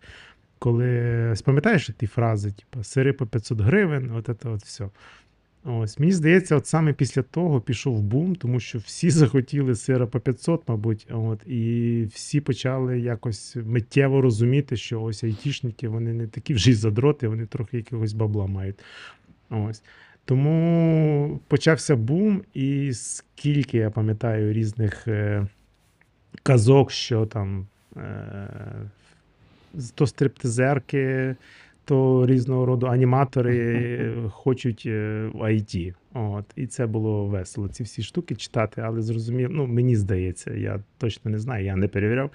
коли 0.59 1.33
пам'ятаєш 1.45 1.91
ті 1.97 2.07
фрази, 2.07 2.51
типу, 2.51 2.83
сири 2.83 3.13
по 3.13 3.27
500 3.27 3.61
гривень, 3.61 4.11
от 4.11 4.29
це 4.41 4.49
от 4.49 4.63
все. 4.63 4.89
Ось, 5.71 5.99
мені 5.99 6.11
здається, 6.11 6.55
от 6.55 6.67
саме 6.67 6.93
після 6.93 7.21
того 7.21 7.61
пішов 7.61 8.01
бум, 8.01 8.35
тому 8.35 8.59
що 8.59 8.77
всі 8.77 9.09
захотіли 9.09 9.75
сира 9.75 10.07
по 10.07 10.19
500, 10.19 10.63
мабуть, 10.67 11.07
от, 11.11 11.47
і 11.47 12.03
всі 12.13 12.41
почали 12.41 12.99
якось 12.99 13.57
миттєво 13.65 14.21
розуміти, 14.21 14.77
що 14.77 15.01
ось 15.01 15.23
айтішники, 15.23 15.87
вони 15.87 16.13
не 16.13 16.27
такі 16.27 16.53
вже 16.53 16.71
й 16.71 16.73
задроти, 16.73 17.27
вони 17.27 17.45
трохи 17.45 17.77
якогось 17.77 18.13
бабла 18.13 18.47
мають. 18.47 18.79
Ось. 19.49 19.83
Тому 20.25 21.39
почався 21.47 21.95
бум, 21.95 22.43
і 22.53 22.93
скільки 22.93 23.77
я 23.77 23.89
пам'ятаю 23.89 24.53
різних 24.53 25.07
е, 25.07 25.47
казок, 26.43 26.91
що 26.91 27.25
там 27.25 27.67
е, 27.97 28.49
то 29.95 30.07
стриптизерки, 30.07 31.35
то 31.89 32.25
різного 32.25 32.65
роду 32.65 32.87
аніматори 32.87 34.13
хочуть 34.31 34.83
е, 34.85 35.29
в 35.33 35.41
IT. 35.41 35.93
От. 36.13 36.45
І 36.55 36.67
це 36.67 36.87
було 36.87 37.25
весело. 37.25 37.67
Ці 37.67 37.83
всі 37.83 38.03
штуки 38.03 38.35
читати, 38.35 38.81
але 38.81 39.01
зрозумів, 39.01 39.49
ну 39.51 39.67
мені 39.67 39.95
здається, 39.95 40.53
я 40.53 40.83
точно 40.97 41.31
не 41.31 41.39
знаю, 41.39 41.65
я 41.65 41.75
не 41.75 41.87
перевіряв. 41.87 42.31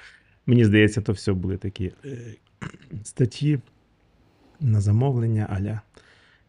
Мені 0.47 0.65
здається, 0.65 1.01
то 1.01 1.13
все 1.13 1.33
були 1.33 1.57
такі 1.57 1.93
е, 2.05 2.19
статті 3.05 3.59
на 4.61 4.81
замовлення 4.81 5.47
аля 5.51 5.81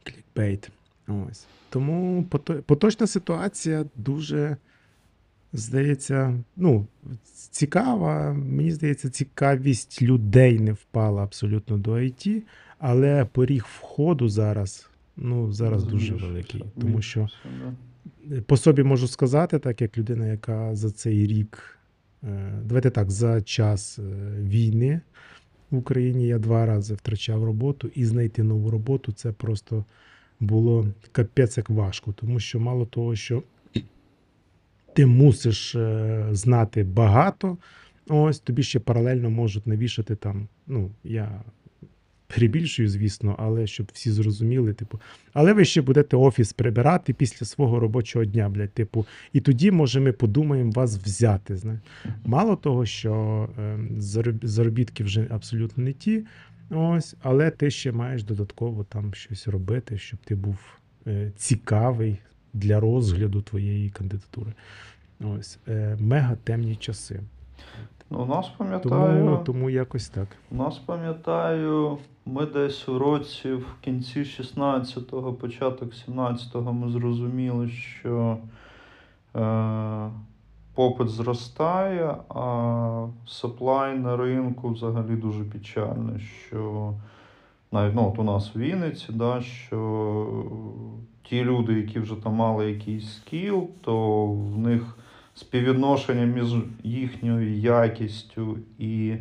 клікбейт. 0.04 0.70
Ось. 1.08 1.46
Тому 1.70 2.24
поточна 2.66 3.08
ситуація 3.08 3.86
дуже, 3.96 4.58
здається, 5.58 6.44
ну, 6.56 6.88
цікава. 7.52 8.34
Мені 8.34 8.72
здається, 8.72 9.10
цікавість 9.10 10.02
людей 10.02 10.60
не 10.60 10.74
впала 10.74 11.24
абсолютно 11.24 11.78
до 11.78 11.92
IT, 11.92 12.42
але 12.80 13.26
поріг 13.26 13.66
входу 13.70 14.30
зараз, 14.30 14.90
ну, 15.18 15.52
зараз 15.52 15.84
дуже 15.84 16.14
великий. 16.14 16.64
Тому 16.82 17.02
що 17.02 17.30
да. 18.26 18.42
по 18.42 18.58
собі 18.58 18.84
можу 18.84 19.08
сказати, 19.08 19.60
так 19.60 19.82
як 19.82 19.98
людина, 19.98 20.28
яка 20.28 20.76
за 20.76 20.92
цей 20.92 21.28
рік, 21.28 21.80
е, 22.24 22.52
давайте 22.64 22.90
так, 22.90 23.12
за 23.12 23.42
час 23.42 24.00
е, 24.00 24.02
війни 24.42 25.02
в 25.72 25.78
Україні 25.78 26.28
я 26.28 26.40
два 26.40 26.66
рази 26.66 26.94
втрачав 26.94 27.44
роботу, 27.44 27.90
і 27.96 28.06
знайти 28.06 28.44
нову 28.44 28.70
роботу 28.70 29.12
це 29.12 29.32
просто 29.32 29.86
було 30.40 30.88
капець 31.12 31.58
як 31.58 31.70
важко, 31.70 32.14
тому 32.14 32.40
що 32.40 32.60
мало 32.60 32.86
того, 32.86 33.16
що 33.16 33.44
ти 34.96 35.06
мусиш 35.06 35.76
е, 35.76 36.28
знати 36.32 36.84
багато, 36.84 37.58
ось 38.08 38.40
тобі 38.40 38.64
ще 38.64 38.80
паралельно 38.80 39.30
можуть 39.30 39.68
навішати 39.68 40.16
там. 40.16 40.48
Ну, 40.68 40.92
я 41.04 41.44
перебільшую, 42.28 42.90
звісно, 42.90 43.36
але 43.40 43.68
щоб 43.68 43.90
всі 43.94 44.12
зрозуміли, 44.12 44.74
типу, 44.74 45.00
але 45.34 45.54
ви 45.54 45.66
ще 45.66 45.82
будете 45.82 46.18
офіс 46.18 46.54
прибирати 46.54 47.14
після 47.14 47.46
свого 47.46 47.80
робочого 47.80 48.26
дня, 48.26 48.50
блядь, 48.50 48.74
типу, 48.74 49.06
і 49.34 49.42
тоді, 49.42 49.72
може, 49.72 50.00
ми 50.00 50.12
подумаємо 50.12 50.72
вас 50.72 50.98
взяти. 50.98 51.56
Знаєш. 51.56 51.82
Мало 52.26 52.56
того, 52.56 52.86
що 52.86 53.14
е, 53.60 53.80
заробітки 54.44 55.04
вже 55.04 55.28
абсолютно 55.30 55.84
не 55.84 55.94
ті, 55.94 56.26
ось, 56.70 57.16
але 57.22 57.52
ти 57.52 57.72
ще 57.72 57.92
маєш 57.92 58.24
додатково 58.24 58.84
там 58.84 59.14
щось 59.14 59.48
робити, 59.48 59.98
щоб 59.98 60.20
ти 60.26 60.36
був 60.36 60.58
е, 61.08 61.32
цікавий 61.38 62.18
для 62.56 62.80
розгляду 62.80 63.42
твоєї 63.42 63.90
кандидатури. 63.90 64.54
Ось, 65.22 65.60
е, 65.68 65.98
мега 66.00 66.36
темні 66.44 66.76
часи. 66.76 67.22
Ну, 68.10 68.20
у 68.20 68.26
нас 68.26 68.50
пам'ятаю. 68.58 69.40
тому 69.46 69.70
якось 69.70 70.10
так. 70.10 70.28
У 70.52 70.56
нас 70.56 70.78
пам'ятаю, 70.78 71.98
ми 72.26 72.46
десь 72.46 72.90
у 72.90 73.00
році 73.00 73.54
в 73.54 73.66
кінці 73.82 74.20
16-го, 74.20 75.34
початок 75.34 75.94
17-го 76.08 76.74
ми 76.74 76.90
зрозуміли, 76.90 77.70
що 77.70 78.38
е, 79.36 80.10
попит 80.74 81.10
зростає, 81.10 82.16
а 82.30 82.42
supply 83.28 84.00
на 84.00 84.18
ринку 84.18 84.70
взагалі 84.70 85.16
дуже 85.16 85.44
печальний. 85.44 86.20
Що 86.20 86.94
навіть 87.72 87.96
ну, 87.96 88.10
от 88.10 88.20
у 88.20 88.24
нас 88.24 88.56
в 88.56 88.60
Вінниці, 88.60 89.08
да, 89.10 89.42
що 89.42 89.78
ті 91.30 91.44
люди, 91.44 91.74
які 91.74 92.00
вже 92.00 92.16
там 92.16 92.34
мали 92.34 92.72
якийсь 92.72 93.16
скіл, 93.16 93.70
то 93.82 94.26
в 94.26 94.58
них 94.58 94.98
співвідношення 95.34 96.26
між 96.26 96.56
їхньою 96.84 97.58
якістю 97.58 98.58
і 98.80 99.16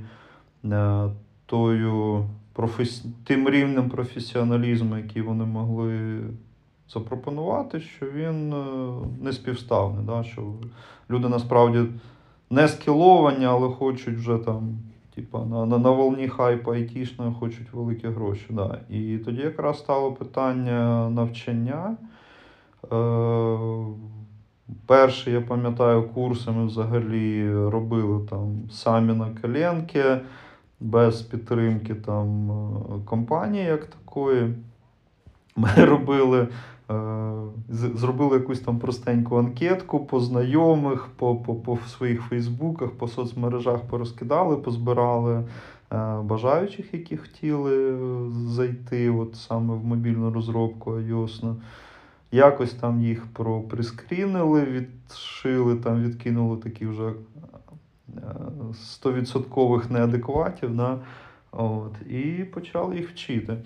е, 0.64 1.08
тою 1.46 2.28
професі... 2.52 3.08
тим 3.24 3.48
рівнем 3.48 3.90
професіоналізму, 3.90 4.96
який 4.96 5.22
вони 5.22 5.44
могли 5.44 6.20
запропонувати, 6.88 7.80
що 7.80 8.06
він 8.10 8.52
е, 8.52 8.56
не 9.20 9.32
співставний. 9.32 10.06
Да? 10.06 10.24
Що 10.24 10.52
люди 11.10 11.28
насправді 11.28 11.84
не 12.50 12.68
скіловані, 12.68 13.44
але 13.44 13.68
хочуть 13.68 14.16
вже 14.16 14.38
там, 14.38 14.78
типа, 15.14 15.44
на, 15.44 15.66
на, 15.66 15.78
на 15.78 15.90
волні 15.90 16.28
хайпа 16.28 16.72
айтішної 16.72 17.32
хочуть 17.40 17.72
великі 17.72 18.08
гроші. 18.08 18.46
Да. 18.50 18.80
І 18.90 19.18
тоді 19.18 19.40
якраз 19.40 19.78
стало 19.78 20.12
питання 20.12 21.10
навчання. 21.10 21.96
Е, 22.92 23.58
Перші, 24.86 25.30
я 25.30 25.40
пам'ятаю, 25.40 26.02
курси 26.02 26.50
ми 26.50 26.66
взагалі 26.66 27.54
робили 27.54 28.26
там 28.30 28.70
самі 28.70 29.12
на 29.12 29.30
коленки, 29.42 30.04
без 30.80 31.22
підтримки 31.22 31.94
там 31.94 32.50
е, 32.50 32.74
компанії 33.04 33.64
як 33.64 33.86
такої. 33.86 34.54
Ми 35.56 35.68
робили, 35.76 36.48
е, 36.90 36.94
зробили 37.68 38.36
якусь 38.36 38.60
там 38.60 38.78
простеньку 38.78 39.36
анкетку 39.36 40.06
по 40.06 40.20
знайомих, 40.20 41.08
по, 41.16 41.36
по, 41.36 41.54
по 41.54 41.78
своїх 41.88 42.22
фейсбуках, 42.22 42.90
по 42.90 43.08
соцмережах 43.08 43.80
порозкидали, 43.80 44.56
позбирали 44.56 45.36
е, 45.36 45.44
бажаючих, 46.22 46.94
які 46.94 47.16
хотіли 47.16 47.92
е, 47.92 48.30
зайти 48.48 49.10
от 49.10 49.36
саме 49.36 49.74
в 49.74 49.84
мобільну 49.84 50.30
розробку 50.30 50.90
iOS. 50.90 51.54
Якось 52.32 52.72
там 52.74 53.00
їх 53.00 53.26
проприскрінили, 53.26 54.64
відшили, 54.64 55.76
там 55.76 56.02
відкинули 56.02 56.56
такі 56.56 56.86
вже 56.86 57.08
е, 57.08 58.22
стовідсоткових 58.74 59.90
неадекватів. 59.90 60.76
Да? 60.76 60.98
От, 61.52 61.92
і 62.10 62.44
почали 62.44 62.96
їх 62.96 63.10
вчити. 63.10 63.56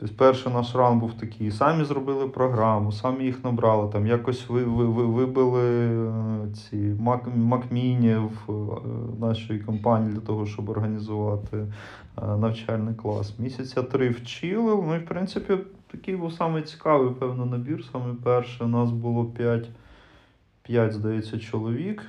Тобто 0.00 0.14
перший 0.16 0.52
наш 0.52 0.74
ран 0.74 0.98
був 0.98 1.14
такий, 1.14 1.50
самі 1.50 1.84
зробили 1.84 2.28
програму, 2.28 2.92
самі 2.92 3.24
їх 3.24 3.44
набрали, 3.44 3.92
там 3.92 4.06
якось 4.06 4.48
ви, 4.48 4.64
ви, 4.64 4.84
ви, 4.84 5.06
вибили 5.06 5.62
е, 5.62 6.54
ці 6.54 6.76
Mac 6.76 7.20
в 8.46 8.52
е, 8.52 8.80
нашій 9.20 9.58
компанії 9.58 10.12
для 10.12 10.20
того, 10.20 10.46
щоб 10.46 10.68
організувати 10.68 11.56
е, 11.56 11.66
навчальний 12.36 12.94
клас. 12.94 13.38
Місяця 13.38 13.82
три 13.82 14.10
вчили. 14.10 14.82
Ну 14.86 14.94
і 14.94 14.98
в 14.98 15.06
принципі 15.06 15.56
такий 15.90 16.16
був 16.16 16.32
самий 16.32 16.62
цікавий, 16.62 17.10
певно, 17.14 17.46
набір. 17.46 17.84
Саме 17.92 18.14
перший 18.24 18.66
у 18.66 18.70
нас 18.70 18.90
було 18.90 19.24
5, 19.24 19.68
5 20.62 20.92
здається, 20.92 21.38
чоловік. 21.38 22.02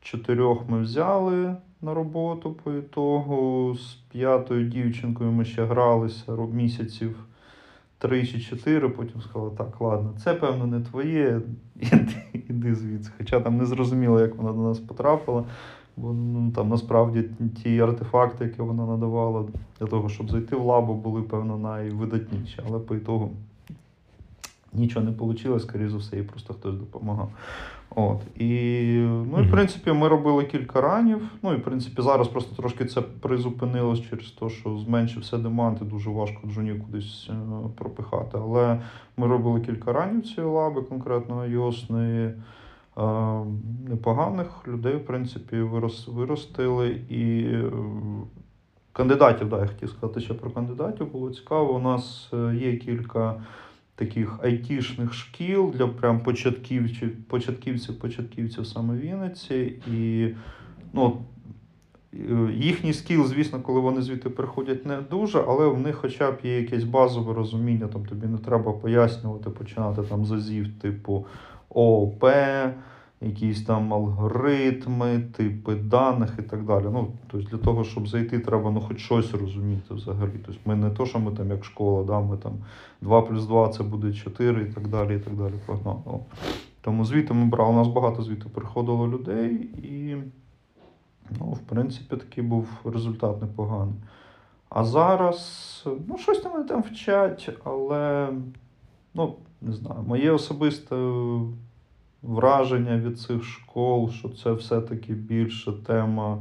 Чотирьох 0.00 0.68
ми 0.68 0.80
взяли 0.80 1.56
на 1.86 1.94
роботу 1.94 2.52
по 2.52 2.72
ітогу. 2.72 3.74
З 3.74 3.94
п'ятою 3.94 4.68
дівчинкою 4.68 5.32
ми 5.32 5.44
ще 5.44 5.64
гралися 5.64 6.32
місяців 6.52 7.16
три 7.98 8.26
чи 8.26 8.40
чотири. 8.40 8.88
Потім 8.88 9.20
сказали, 9.22 9.50
так, 9.58 9.80
ладно, 9.80 10.14
це 10.24 10.34
певно 10.34 10.66
не 10.66 10.80
твоє, 10.80 11.40
іди, 11.80 12.16
іди 12.32 12.74
звідси. 12.74 13.10
Хоча 13.18 13.40
там 13.40 13.56
не 13.56 13.66
зрозуміло, 13.66 14.20
як 14.20 14.36
вона 14.36 14.52
до 14.52 14.58
нас 14.58 14.78
потрапила. 14.78 15.44
Бо 15.96 16.12
ну, 16.12 16.52
там 16.54 16.68
насправді 16.68 17.24
ті 17.62 17.80
артефакти, 17.80 18.44
які 18.44 18.62
вона 18.62 18.86
надавала 18.86 19.44
для 19.80 19.86
того, 19.86 20.08
щоб 20.08 20.30
зайти 20.30 20.56
в 20.56 20.64
лабу, 20.64 20.94
були, 20.94 21.22
певно, 21.22 21.58
найвидатніші. 21.58 22.60
Але 22.68 22.78
по 22.78 22.94
ітогу 22.94 23.30
нічого 24.72 25.04
не 25.04 25.10
вийшло, 25.10 25.60
скоріше 25.60 25.90
за 25.90 25.96
все, 25.96 26.16
їй 26.16 26.22
просто 26.22 26.54
хтось 26.54 26.74
допомагав. 26.74 27.30
От. 27.90 28.20
І, 28.40 28.50
ну, 29.30 29.40
і 29.40 29.42
в 29.42 29.50
принципі, 29.50 29.92
ми 29.92 30.08
робили 30.08 30.44
кілька 30.44 30.80
ранів. 30.80 31.22
Ну, 31.42 31.52
і 31.52 31.56
в 31.56 31.62
принципі, 31.62 32.02
зараз 32.02 32.28
просто 32.28 32.56
трошки 32.56 32.84
це 32.84 33.00
призупинилось 33.00 34.02
через 34.10 34.30
те, 34.30 34.48
що 34.48 34.78
зменшився 34.78 35.38
демант, 35.38 35.78
і 35.82 35.84
дуже 35.84 36.10
важко 36.10 36.48
джунів 36.48 36.84
кудись 36.84 37.30
е, 37.30 37.34
пропихати. 37.76 38.30
Але 38.42 38.80
ми 39.16 39.26
робили 39.26 39.60
кілька 39.60 39.92
ранів 39.92 40.22
цієї 40.22 40.52
лаби, 40.52 40.82
конкретно 40.82 41.44
iOS. 41.44 41.92
Е, 41.92 43.44
непоганих 43.88 44.68
людей, 44.68 44.96
в 44.96 45.06
принципі, 45.06 45.56
вирос, 45.56 46.08
виростили. 46.08 47.00
І 47.08 47.42
е, 47.42 47.70
кандидатів, 48.92 49.48
да, 49.48 49.58
я 49.58 49.66
хотів 49.66 49.88
сказати 49.88 50.20
ще 50.20 50.34
про 50.34 50.50
кандидатів, 50.50 51.12
було 51.12 51.30
цікаво. 51.30 51.74
У 51.74 51.78
нас 51.78 52.32
є 52.54 52.76
кілька 52.76 53.34
таких 53.96 54.38
айтішних 54.42 55.14
шкіл 55.14 55.72
для 55.74 55.86
прям 55.86 56.20
початківців, 56.20 57.24
початківців, 57.24 57.98
початківців 57.98 58.66
саме 58.66 58.96
Вінниці. 58.96 59.82
І 59.92 60.28
ну, 60.92 61.22
е, 62.14 62.52
їхній 62.54 62.92
скіл, 62.92 63.26
звісно, 63.26 63.60
коли 63.60 63.80
вони 63.80 64.02
звідти 64.02 64.30
приходять, 64.30 64.86
не 64.86 64.96
дуже, 65.10 65.44
але 65.48 65.66
в 65.66 65.80
них 65.80 65.96
хоча 65.96 66.30
б 66.30 66.38
є 66.42 66.60
якесь 66.60 66.84
базове 66.84 67.34
розуміння, 67.34 67.86
там 67.86 68.06
тобі 68.06 68.26
не 68.26 68.38
треба 68.38 68.72
пояснювати, 68.72 69.50
починати 69.50 70.02
там 70.02 70.24
з 70.24 70.32
азів, 70.32 70.78
типу 70.78 71.26
ООП, 71.68 72.24
якісь 73.20 73.64
там 73.64 73.94
алгоритми, 73.94 75.18
типи 75.36 75.74
даних 75.74 76.34
і 76.38 76.42
так 76.42 76.64
далі. 76.64 76.84
Ну, 76.92 77.12
тобто 77.26 77.50
для 77.50 77.58
того, 77.58 77.84
щоб 77.84 78.08
зайти, 78.08 78.38
треба 78.38 78.70
ну, 78.70 78.80
хоч 78.80 78.98
щось 78.98 79.34
розуміти 79.34 79.94
взагалі. 79.94 80.40
Тобто 80.46 80.60
ми 80.64 80.76
не 80.76 80.90
то, 80.90 81.06
що 81.06 81.18
ми 81.18 81.32
там 81.32 81.50
як 81.50 81.64
школа, 81.64 82.04
да, 82.04 82.20
ми 82.20 82.36
там 82.36 82.52
2 83.00 83.22
плюс 83.22 83.44
2 83.44 83.68
це 83.68 83.82
буде 83.82 84.12
4 84.12 84.62
і 84.62 84.72
так 84.72 84.88
далі. 84.88 85.16
і 85.16 85.18
так 85.18 85.34
далі. 85.34 85.54
Погнали. 85.66 86.20
Тому 86.80 87.04
звідти 87.04 87.34
ми 87.34 87.46
брали, 87.46 87.70
у 87.70 87.76
нас 87.76 87.88
багато 87.88 88.22
звідти 88.22 88.48
приходило 88.48 89.08
людей, 89.08 89.54
і, 89.82 90.16
ну, 91.40 91.46
в 91.46 91.58
принципі, 91.58 92.16
такий 92.16 92.44
був 92.44 92.68
результат 92.84 93.42
непоганий. 93.42 93.94
А 94.68 94.84
зараз, 94.84 95.84
ну, 96.08 96.18
щось 96.18 96.40
там 96.40 96.52
вони 96.52 96.64
там 96.64 96.82
вчать, 96.82 97.50
але, 97.64 98.28
ну, 99.14 99.34
не 99.60 99.72
знаю, 99.72 100.02
моє 100.06 100.30
особисте 100.30 100.96
враження 102.26 102.96
від 102.98 103.20
цих 103.20 103.44
школ, 103.44 104.10
що 104.10 104.28
це 104.28 104.52
все-таки 104.52 105.12
більше 105.12 105.72
тема 105.72 106.38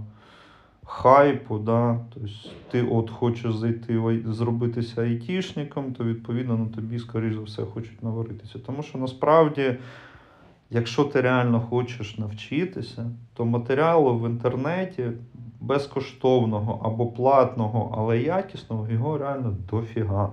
хайпу. 0.85 1.57
Да? 1.57 1.99
Тобто 2.13 2.29
ти 2.71 2.83
от 2.83 3.09
хочеш 3.09 3.55
зайти 3.55 4.21
зробитися 4.25 5.01
айтішником, 5.01 5.93
то 5.93 6.03
відповідно 6.03 6.57
на 6.57 6.65
тобі, 6.65 6.99
скоріш 6.99 7.35
за 7.35 7.41
все, 7.41 7.63
хочуть 7.63 8.03
наваритися. 8.03 8.59
Тому 8.59 8.83
що 8.83 8.97
насправді, 8.97 9.75
якщо 10.69 11.03
ти 11.03 11.21
реально 11.21 11.61
хочеш 11.61 12.17
навчитися, 12.17 13.11
то 13.33 13.45
матеріалу 13.45 14.19
в 14.19 14.29
інтернеті 14.29 15.11
безкоштовного 15.59 16.81
або 16.83 17.07
платного, 17.07 17.95
але 17.97 18.19
якісного, 18.19 18.87
його 18.89 19.17
реально 19.17 19.57
дофіга. 19.71 20.29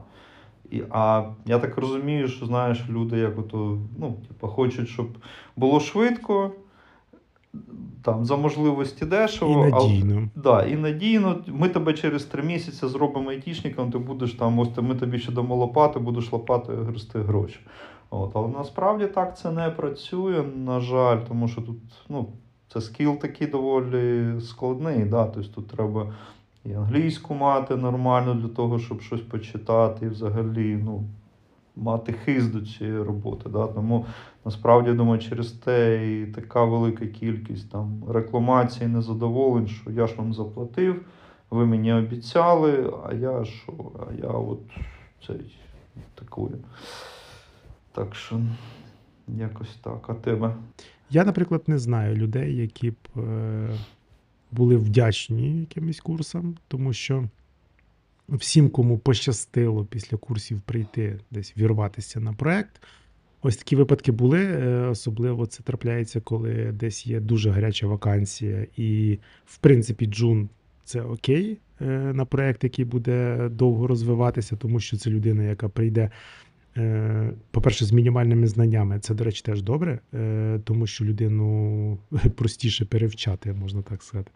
І, 0.72 0.82
а 0.90 1.24
я 1.46 1.58
так 1.58 1.78
розумію, 1.78 2.28
що 2.28 2.46
знаєш, 2.46 2.84
люди 2.88 3.18
як 3.18 3.38
ото, 3.38 3.78
ну, 3.98 4.16
типу, 4.28 4.48
хочуть, 4.48 4.88
щоб 4.88 5.08
було 5.56 5.80
швидко, 5.80 6.50
там, 8.02 8.24
за 8.24 8.36
можливості 8.36 9.04
І 9.04 9.08
дешево. 9.08 9.62
а- 9.62 9.70
надійно. 9.70 10.28
Да, 10.34 10.64
і 10.64 10.76
надійно. 10.76 11.44
Ми 11.46 11.68
тебе 11.68 11.92
через 11.92 12.24
три 12.24 12.42
місяці 12.42 12.86
зробимо 12.86 13.30
айтішником, 13.30 13.90
ти 13.90 13.98
будеш 13.98 14.32
там, 14.32 14.58
ось 14.58 14.68
ми 14.76 14.94
тобі 14.94 15.18
ще 15.18 15.32
дамо 15.32 15.56
лопати, 15.56 15.98
будеш 15.98 16.32
лопати 16.32 16.72
грести 16.72 17.18
гроші. 17.18 17.60
От, 18.10 18.30
але 18.34 18.48
насправді 18.48 19.06
так 19.06 19.38
це 19.38 19.50
не 19.50 19.70
працює, 19.70 20.42
на 20.56 20.80
жаль, 20.80 21.18
тому 21.28 21.48
що 21.48 21.60
тут 21.60 21.78
ну, 22.08 22.28
це 22.72 22.80
скіл 22.80 23.18
такий 23.18 23.46
доволі 23.46 24.40
складний. 24.40 25.04
Да? 25.04 25.24
Тобто 25.24 25.50
тут 25.54 25.68
треба 25.68 26.14
і 26.64 26.72
англійську 26.72 27.34
мати 27.34 27.76
нормально 27.76 28.34
для 28.34 28.48
того, 28.48 28.78
щоб 28.78 29.00
щось 29.00 29.20
почитати, 29.20 30.06
і 30.06 30.08
взагалі 30.08 30.80
ну, 30.84 31.04
мати 31.76 32.12
хист 32.12 32.52
до 32.52 32.60
цієї 32.60 33.02
роботи. 33.02 33.48
Да? 33.48 33.66
Тому 33.66 34.06
насправді 34.44 34.92
думаю, 34.92 35.20
через 35.20 35.52
те 35.52 36.10
і 36.12 36.26
така 36.26 36.64
велика 36.64 37.06
кількість 37.06 37.70
там 37.70 38.02
рекламацій, 38.08 38.86
незадоволень, 38.86 39.68
що 39.68 39.90
я 39.90 40.06
ж 40.06 40.14
вам 40.16 40.34
заплатив, 40.34 41.02
ви 41.50 41.66
мені 41.66 41.92
обіцяли, 41.92 42.94
а 43.08 43.14
я 43.14 43.44
що? 43.44 43.72
А 43.98 44.14
я 44.22 44.28
от 44.28 44.60
цей 45.26 45.58
такую. 46.14 46.58
Так 47.92 48.14
що 48.14 48.40
якось 49.28 49.76
так. 49.82 50.04
А 50.08 50.14
тебе? 50.14 50.54
Я, 51.10 51.24
наприклад, 51.24 51.62
не 51.66 51.78
знаю 51.78 52.16
людей, 52.16 52.56
які 52.56 52.90
б 52.90 52.96
е, 53.16 53.68
були 54.52 54.76
вдячні 54.76 55.60
якимось 55.60 56.00
курсам, 56.00 56.56
тому 56.68 56.92
що 56.92 57.28
всім, 58.28 58.70
кому 58.70 58.98
пощастило 58.98 59.84
після 59.84 60.16
курсів 60.16 60.60
прийти 60.60 61.18
десь 61.30 61.54
вірватися 61.56 62.20
на 62.20 62.32
проект. 62.32 62.82
Ось 63.42 63.56
такі 63.56 63.76
випадки 63.76 64.12
були. 64.12 64.44
е, 64.44 64.86
Особливо 64.86 65.46
це 65.46 65.62
трапляється, 65.62 66.20
коли 66.20 66.72
десь 66.72 67.06
є 67.06 67.20
дуже 67.20 67.50
гаряча 67.50 67.86
вакансія, 67.86 68.66
і, 68.76 69.18
в 69.44 69.58
принципі, 69.58 70.06
джун 70.06 70.48
це 70.84 71.02
окей 71.02 71.58
е, 71.80 71.84
на 72.14 72.24
проект, 72.24 72.64
який 72.64 72.84
буде 72.84 73.48
довго 73.48 73.86
розвиватися, 73.86 74.56
тому 74.56 74.80
що 74.80 74.96
це 74.96 75.10
людина, 75.10 75.42
яка 75.42 75.68
прийде. 75.68 76.10
Е, 76.76 77.32
По-перше, 77.50 77.84
з 77.84 77.92
мінімальними 77.92 78.46
знаннями, 78.46 78.98
це, 78.98 79.14
до 79.14 79.24
речі, 79.24 79.42
теж 79.44 79.62
добре, 79.62 80.00
е, 80.14 80.60
тому 80.64 80.86
що 80.86 81.04
людину 81.04 81.98
простіше 82.36 82.84
перевчати, 82.84 83.52
можна 83.52 83.82
так 83.82 84.02
сказати. 84.02 84.30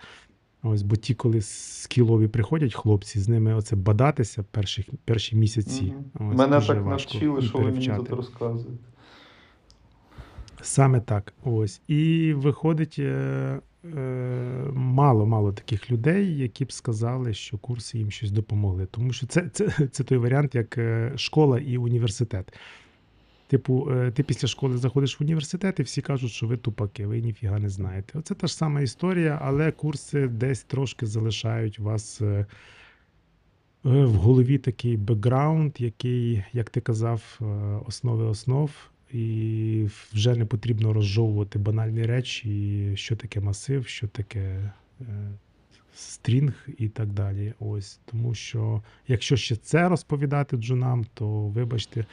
Ось, 0.62 0.82
бо 0.82 0.96
ті, 0.96 1.14
коли 1.14 1.40
скілові 1.42 2.28
приходять 2.28 2.74
хлопці, 2.74 3.20
з 3.20 3.28
ними 3.28 3.54
оце 3.54 3.76
бадатися 3.76 4.44
перші, 4.50 4.88
перші 5.04 5.36
місяці. 5.36 5.94
Мгм. 6.14 6.30
Ось, 6.30 6.38
Мене 6.38 6.60
так 6.60 6.86
навчили, 6.86 7.42
що 7.42 7.58
ви 7.58 7.72
мені 7.72 7.92
тут 7.96 8.10
розказуєте. 8.10 8.84
Саме 10.62 11.00
так. 11.00 11.34
Ось. 11.44 11.80
І 11.88 12.32
виходить 12.32 13.00
е, 13.94 13.98
е, 13.98 14.70
мало-мало 14.72 15.52
таких 15.52 15.90
людей, 15.90 16.38
які 16.38 16.64
б 16.64 16.72
сказали, 16.72 17.34
що 17.34 17.58
курси 17.58 17.98
їм 17.98 18.10
щось 18.10 18.30
допомогли. 18.30 18.86
Тому 18.90 19.12
що 19.12 19.26
це, 19.26 19.48
це, 19.48 19.88
це 19.92 20.04
той 20.04 20.18
варіант, 20.18 20.54
як 20.54 20.78
е, 20.78 21.12
школа 21.16 21.58
і 21.58 21.76
університет. 21.76 22.52
Типу, 23.48 23.90
е, 23.90 24.10
ти 24.10 24.22
після 24.22 24.48
школи 24.48 24.78
заходиш 24.78 25.20
в 25.20 25.22
університет, 25.22 25.80
і 25.80 25.82
всі 25.82 26.02
кажуть, 26.02 26.30
що 26.30 26.46
ви 26.46 26.56
тупаки, 26.56 27.06
ви 27.06 27.20
ніфіга 27.20 27.58
не 27.58 27.68
знаєте. 27.68 28.18
Оце 28.18 28.34
та 28.34 28.46
ж 28.46 28.56
сама 28.56 28.80
історія, 28.80 29.38
але 29.42 29.72
курси 29.72 30.28
десь 30.28 30.62
трошки 30.62 31.06
залишають 31.06 31.78
вас. 31.78 32.22
В 33.84 34.14
голові 34.14 34.58
такий 34.58 34.96
бекграунд, 34.96 35.72
який, 35.78 36.44
як 36.52 36.70
ти 36.70 36.80
казав, 36.80 37.40
основи 37.86 38.24
основ, 38.24 38.70
і 39.12 39.88
вже 40.12 40.34
не 40.36 40.44
потрібно 40.44 40.92
розжовувати 40.92 41.58
банальні 41.58 42.02
речі, 42.02 42.92
що 42.94 43.16
таке 43.16 43.40
масив, 43.40 43.86
що 43.86 44.08
таке 44.08 44.72
е, 45.00 45.04
стрінг 45.94 46.68
і 46.78 46.88
так 46.88 47.08
далі. 47.08 47.52
Ось 47.58 48.00
тому 48.04 48.34
що 48.34 48.82
якщо 49.08 49.36
ще 49.36 49.56
це 49.56 49.88
розповідати 49.88 50.56
джунам, 50.56 51.06
то 51.14 51.28
вибачте, 51.28 52.06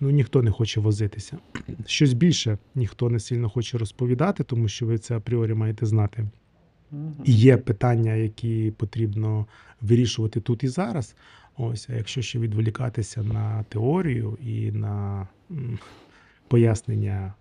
ну 0.00 0.10
ніхто 0.10 0.42
не 0.42 0.50
хоче 0.50 0.80
возитися. 0.80 1.38
Щось 1.86 2.12
більше 2.12 2.58
ніхто 2.74 3.10
не 3.10 3.20
сильно 3.20 3.48
хоче 3.48 3.78
розповідати, 3.78 4.44
тому 4.44 4.68
що 4.68 4.86
ви 4.86 4.98
це 4.98 5.16
апріорі 5.16 5.54
маєте 5.54 5.86
знати. 5.86 6.28
І 7.24 7.32
є 7.32 7.56
питання, 7.56 8.14
які 8.14 8.72
потрібно 8.76 9.46
вирішувати 9.80 10.40
тут 10.40 10.64
і 10.64 10.68
зараз. 10.68 11.14
Ось, 11.56 11.88
а 11.90 11.94
якщо 11.94 12.22
ще 12.22 12.38
відволікатися 12.38 13.22
на 13.22 13.62
теорію 13.62 14.38
і 14.42 14.72
на 14.72 15.28
пояснення 16.48 17.32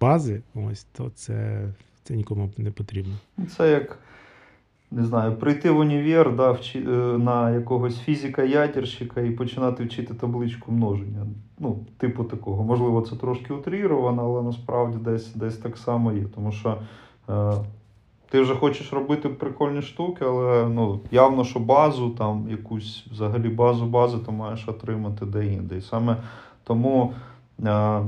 бази, 0.00 0.42
ось 0.54 0.84
то 0.84 1.10
це, 1.14 1.68
це 2.02 2.14
нікому 2.14 2.50
не 2.56 2.70
потрібно. 2.70 3.14
Це 3.56 3.70
як, 3.70 3.98
не 4.90 5.04
знаю, 5.04 5.36
прийти 5.36 5.70
в 5.70 5.78
універ 5.78 6.36
да, 6.36 6.50
вчи, 6.50 6.78
е, 6.78 6.88
на 7.18 7.50
якогось 7.50 7.98
фізика-ядерщика 7.98 9.20
і 9.20 9.30
починати 9.30 9.84
вчити 9.84 10.14
табличку 10.14 10.72
множення. 10.72 11.26
Ну, 11.58 11.78
типу 11.98 12.24
такого. 12.24 12.64
Можливо, 12.64 13.00
це 13.00 13.16
трошки 13.16 13.54
утріровано, 13.54 14.22
але 14.24 14.42
насправді 14.42 14.98
десь, 14.98 15.34
десь 15.34 15.56
так 15.56 15.76
само 15.76 16.12
є. 16.12 16.24
Тому 16.34 16.52
що 16.52 16.78
е, 17.28 17.52
ти 18.30 18.40
вже 18.40 18.54
хочеш 18.54 18.92
робити 18.92 19.28
прикольні 19.28 19.82
штуки, 19.82 20.24
але 20.24 20.68
ну, 20.68 21.00
явно, 21.10 21.44
що 21.44 21.60
базу, 21.60 22.10
там 22.10 22.46
якусь 22.50 23.06
взагалі 23.10 23.48
базу 23.48 23.86
бази, 23.86 24.18
ти 24.18 24.32
маєш 24.32 24.68
отримати 24.68 25.26
де-інде. 25.26 25.76
І 25.76 25.80
саме 25.80 26.16
тому. 26.64 27.14
Е, 27.64 28.00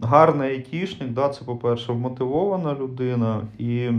гарний 0.00 0.50
айтішник, 0.50 1.10
да, 1.10 1.28
це, 1.28 1.44
по-перше, 1.44 1.92
вмотивована 1.92 2.74
людина 2.74 3.40
і 3.58 3.90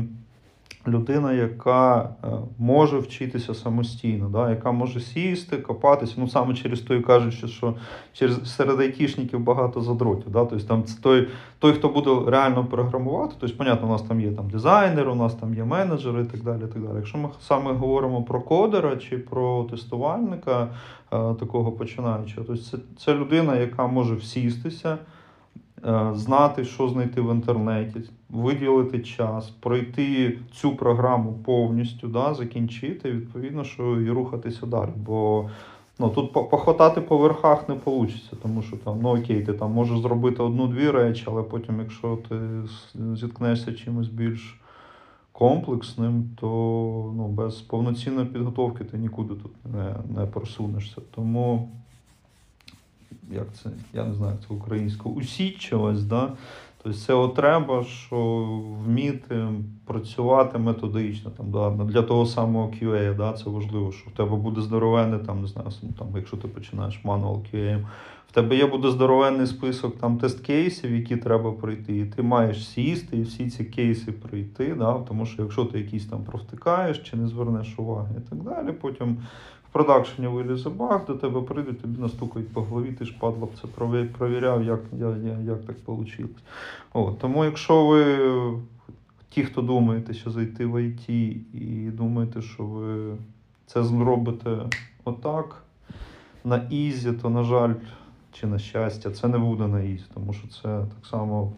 людина, 0.87 1.33
яка 1.33 2.09
е, 2.23 2.27
може 2.59 2.99
вчитися 2.99 3.53
самостійно, 3.53 4.29
да, 4.29 4.49
яка 4.49 4.71
може 4.71 4.99
сісти, 4.99 5.57
копатися. 5.57 6.13
Ну, 6.17 6.27
саме 6.27 6.53
через 6.53 6.79
то 6.79 6.95
і 6.95 7.01
кажуть, 7.01 7.49
що, 7.49 7.75
через, 8.13 8.55
серед 8.55 8.79
айтішників 8.79 9.39
багато 9.39 9.81
задротів. 9.81 10.31
Да, 10.31 10.45
тобто 10.45 10.67
там 10.67 10.83
той, 11.01 11.27
той, 11.59 11.73
хто 11.73 11.89
буде 11.89 12.31
реально 12.31 12.65
програмувати, 12.65 13.35
тобто, 13.39 13.57
понятно, 13.57 13.87
у 13.87 13.91
нас 13.91 14.01
там 14.01 14.21
є 14.21 14.31
там, 14.31 14.49
дизайнер, 14.49 15.09
у 15.09 15.15
нас 15.15 15.35
там 15.35 15.53
є 15.53 15.63
менеджери 15.63 16.21
і 16.21 16.25
так 16.25 16.43
далі. 16.43 16.61
І 16.69 16.73
так 16.73 16.81
далі. 16.81 16.95
Якщо 16.95 17.17
ми 17.17 17.29
саме 17.41 17.73
говоримо 17.73 18.23
про 18.23 18.41
кодера 18.41 18.97
чи 18.97 19.17
про 19.17 19.63
тестувальника, 19.63 20.63
е, 20.63 20.67
такого 21.33 21.71
починаючого, 21.71 22.47
тобто 22.47 22.63
це, 22.63 22.77
це 22.97 23.13
людина, 23.13 23.55
яка 23.55 23.87
може 23.87 24.15
всістися 24.15 24.97
знати, 26.13 26.65
що 26.65 26.89
знайти 26.89 27.21
в 27.21 27.33
інтернеті, 27.33 28.01
виділити 28.29 28.99
час, 28.99 29.49
пройти 29.49 30.37
цю 30.51 30.75
програму 30.75 31.33
повністю, 31.33 32.07
да, 32.07 32.33
закінчити, 32.33 33.11
відповідно, 33.11 33.63
що 33.63 34.01
і 34.01 34.09
рухатися 34.09 34.65
далі. 34.65 34.89
Бо 34.95 35.49
ну, 35.99 36.09
тут 36.09 36.33
по- 36.33 36.43
похватати 36.43 37.01
по 37.01 37.17
верхах 37.17 37.69
не 37.69 37.75
вийде, 37.85 38.13
тому 38.41 38.61
що 38.61 38.77
там, 38.77 38.99
ну 39.01 39.09
окей, 39.19 39.41
ти 39.41 39.53
там 39.53 39.71
можеш 39.71 39.99
зробити 39.99 40.43
одну-дві 40.43 40.91
речі, 40.91 41.23
але 41.27 41.43
потім, 41.43 41.79
якщо 41.79 42.17
ти 42.29 42.35
зіткнешся 43.15 43.73
чимось 43.73 44.07
більш 44.07 44.59
комплексним, 45.31 46.29
то 46.39 46.47
ну, 47.15 47.27
без 47.27 47.55
повноцінної 47.55 48.27
підготовки 48.27 48.83
ти 48.83 48.97
нікуди 48.97 49.33
тут 49.33 49.51
не, 49.65 49.95
не 50.19 50.25
просунешся. 50.25 51.01
Тому 51.15 51.69
як 53.31 53.53
це, 53.53 53.69
я 53.93 54.05
не 54.05 54.13
знаю, 54.13 54.37
це 54.47 54.53
українською, 54.53 55.15
усідчивість, 55.15 56.07
да? 56.07 56.31
Тобто 56.83 56.99
це 56.99 57.35
треба, 57.35 57.83
що 57.83 58.45
вміти 58.85 59.47
працювати 59.85 60.57
методично. 60.57 61.31
Там, 61.31 61.51
да? 61.51 61.69
Для 61.69 62.01
того 62.01 62.25
самого 62.25 62.67
QA, 62.67 63.15
да? 63.15 63.33
це 63.33 63.49
важливо, 63.49 63.91
що 63.91 64.09
в 64.09 64.13
тебе 64.13 64.35
буде 64.35 64.61
здоровенний, 64.61 65.19
там, 65.19 65.41
не 65.41 65.47
знаю, 65.47 65.69
там, 65.99 66.07
якщо 66.15 66.37
ти 66.37 66.47
починаєш 66.47 66.99
мануал 67.03 67.45
QA, 67.53 67.85
в 68.27 68.31
тебе 68.31 68.55
є 68.55 68.65
буде 68.65 68.91
здоровенний 68.91 69.47
список 69.47 69.97
там, 69.97 70.19
тест-кейсів, 70.19 70.95
які 70.95 71.17
треба 71.17 71.51
пройти, 71.51 71.97
і 71.97 72.05
ти 72.05 72.21
маєш 72.21 72.67
сісти 72.67 73.17
і 73.17 73.21
всі 73.21 73.49
ці 73.49 73.65
кейси 73.65 74.11
пройти, 74.11 74.75
да? 74.75 74.93
тому 74.93 75.25
що 75.25 75.41
якщо 75.41 75.65
ти 75.65 75.79
якісь 75.79 76.05
там 76.05 76.23
провтикаєш 76.23 76.99
чи 76.99 77.17
не 77.17 77.27
звернеш 77.27 77.75
уваги 77.79 78.15
і 78.17 78.29
так 78.29 78.43
далі, 78.43 78.71
потім 78.71 79.17
в 79.69 79.73
продакшені 79.73 80.27
вилізе 80.27 80.69
баг, 80.69 81.05
до 81.05 81.15
тебе 81.15 81.41
прийдуть, 81.41 81.81
тобі 81.81 82.01
настукають 82.01 82.53
по 82.53 82.61
голові, 82.61 82.91
ти 82.91 83.05
ж 83.05 83.15
падла 83.19 83.45
б 83.45 83.49
це 83.61 83.67
провіряв, 84.17 84.63
як, 84.63 84.79
я, 84.99 85.07
я, 85.07 85.39
як 85.39 85.65
так 85.65 85.75
вийшло. 85.87 86.25
От, 86.93 87.19
тому 87.19 87.45
якщо 87.45 87.85
ви 87.85 88.05
ті, 89.29 89.43
хто 89.43 89.61
думаєте, 89.61 90.13
що 90.13 90.31
зайти 90.31 90.65
в 90.65 90.75
IT 90.75 91.11
і 91.53 91.91
думаєте, 91.91 92.41
що 92.41 92.63
ви 92.63 93.15
це 93.65 93.83
зробите 93.83 94.57
отак, 95.03 95.63
на 96.43 96.57
easy, 96.69 97.11
то, 97.11 97.29
на 97.29 97.43
жаль, 97.43 97.73
чи 98.31 98.47
на 98.47 98.59
щастя, 98.59 99.11
це 99.11 99.27
не 99.27 99.37
буде 99.37 99.67
на 99.67 99.81
easy, 99.81 100.05
тому 100.13 100.33
що 100.33 100.47
це 100.47 100.61
так 100.63 101.05
само 101.09 101.53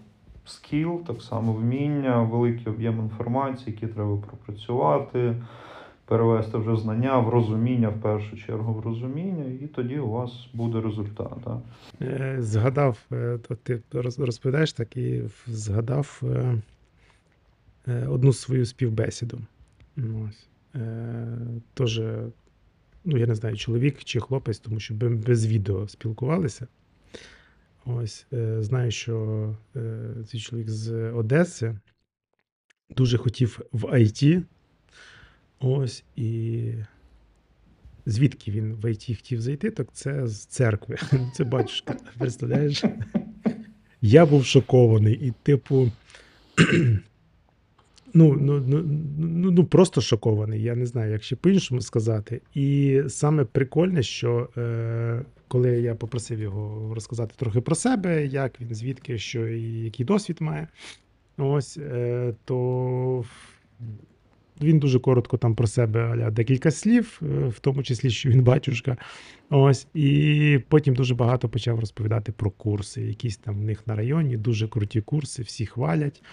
skill, 0.45 1.03
так 1.07 1.21
само 1.21 1.53
вміння, 1.53 2.21
великий 2.21 2.73
об'єм 2.73 2.99
інформації, 2.99 3.73
який 3.73 3.89
треба 3.89 4.17
пропрацювати 4.17 5.35
перевести 6.11 6.57
вже 6.57 6.75
знання 6.75 7.19
в 7.19 7.29
розуміння, 7.29 7.89
в 7.89 8.01
першу 8.01 8.37
чергу 8.37 8.73
в 8.73 8.79
розуміння, 8.79 9.45
і 9.61 9.67
тоді 9.67 9.99
у 9.99 10.09
вас 10.09 10.31
буде 10.53 10.81
результат. 10.81 11.33
Да? 11.43 11.61
Е, 12.01 12.35
Згадав, 12.39 12.97
е, 13.11 13.39
то 13.47 13.55
ти 13.55 13.81
розповідаєш 13.91 14.73
так 14.73 14.97
і 14.97 15.23
згадав 15.47 16.21
е, 17.87 18.07
одну 18.07 18.33
свою 18.33 18.65
співбесіду. 18.65 19.41
Ну, 19.95 20.29
Ось. 20.29 20.47
Тоже, 21.73 22.27
ну 23.05 23.17
я 23.17 23.27
не 23.27 23.35
знаю, 23.35 23.57
чоловік 23.57 24.03
чи 24.03 24.19
хлопець, 24.19 24.59
тому 24.59 24.79
що 24.79 24.93
без 24.93 25.47
відео 25.47 25.87
спілкувалися. 25.87 26.67
Ось, 27.85 28.25
знаю, 28.59 28.91
що 28.91 29.55
цей 30.27 30.39
чоловік 30.39 30.69
з 30.69 31.11
Одеси 31.11 31.75
дуже 32.89 33.17
хотів 33.17 33.59
в 33.71 33.85
IT. 33.85 34.43
Ось 35.61 36.03
і 36.15 36.61
звідки 38.05 38.51
він 38.51 38.73
в 38.73 38.85
IT 38.85 39.15
хотів 39.15 39.41
зайти, 39.41 39.71
так 39.71 39.87
це 39.93 40.27
з 40.27 40.45
церкви. 40.45 40.95
Це 41.33 41.43
батюшка. 41.43 41.97
Представляєш? 42.17 42.83
Я 44.01 44.25
був 44.25 44.45
шокований. 44.45 45.13
І, 45.13 45.33
типу, 45.43 45.91
ну, 48.13 48.33
ну, 48.33 48.63
ну, 48.67 48.83
ну, 49.17 49.51
ну 49.51 49.65
просто 49.65 50.01
шокований. 50.01 50.63
Я 50.63 50.75
не 50.75 50.85
знаю, 50.85 51.11
як 51.11 51.23
ще 51.23 51.35
по-іншому 51.35 51.81
сказати. 51.81 52.41
І 52.55 53.01
саме 53.07 53.45
прикольне, 53.45 54.03
що 54.03 54.49
е, 54.57 55.25
коли 55.47 55.81
я 55.81 55.95
попросив 55.95 56.39
його 56.39 56.93
розказати 56.93 57.33
трохи 57.37 57.61
про 57.61 57.75
себе, 57.75 58.25
як 58.25 58.61
він, 58.61 58.75
звідки, 58.75 59.17
що 59.17 59.47
і 59.47 59.83
який 59.83 60.05
досвід 60.05 60.37
має, 60.39 60.67
ось, 61.37 61.77
е, 61.77 62.33
то 62.45 63.25
він 64.63 64.79
дуже 64.79 64.99
коротко 64.99 65.37
там 65.37 65.55
про 65.55 65.67
себе 65.67 66.03
аля 66.03 66.31
декілька 66.31 66.71
слів, 66.71 67.21
е, 67.21 67.25
в 67.47 67.59
тому 67.59 67.83
числі, 67.83 68.09
що 68.09 68.29
він 68.29 68.43
батюшка. 68.43 68.97
Ось, 69.49 69.87
і 69.93 70.59
потім 70.67 70.95
дуже 70.95 71.15
багато 71.15 71.49
почав 71.49 71.79
розповідати 71.79 72.31
про 72.31 72.51
курси. 72.51 73.01
Якісь 73.01 73.37
там 73.37 73.59
в 73.59 73.63
них 73.63 73.87
на 73.87 73.95
районі 73.95 74.37
дуже 74.37 74.67
круті 74.67 75.01
курси, 75.01 75.43
всі 75.43 75.65
хвалять. 75.65 76.23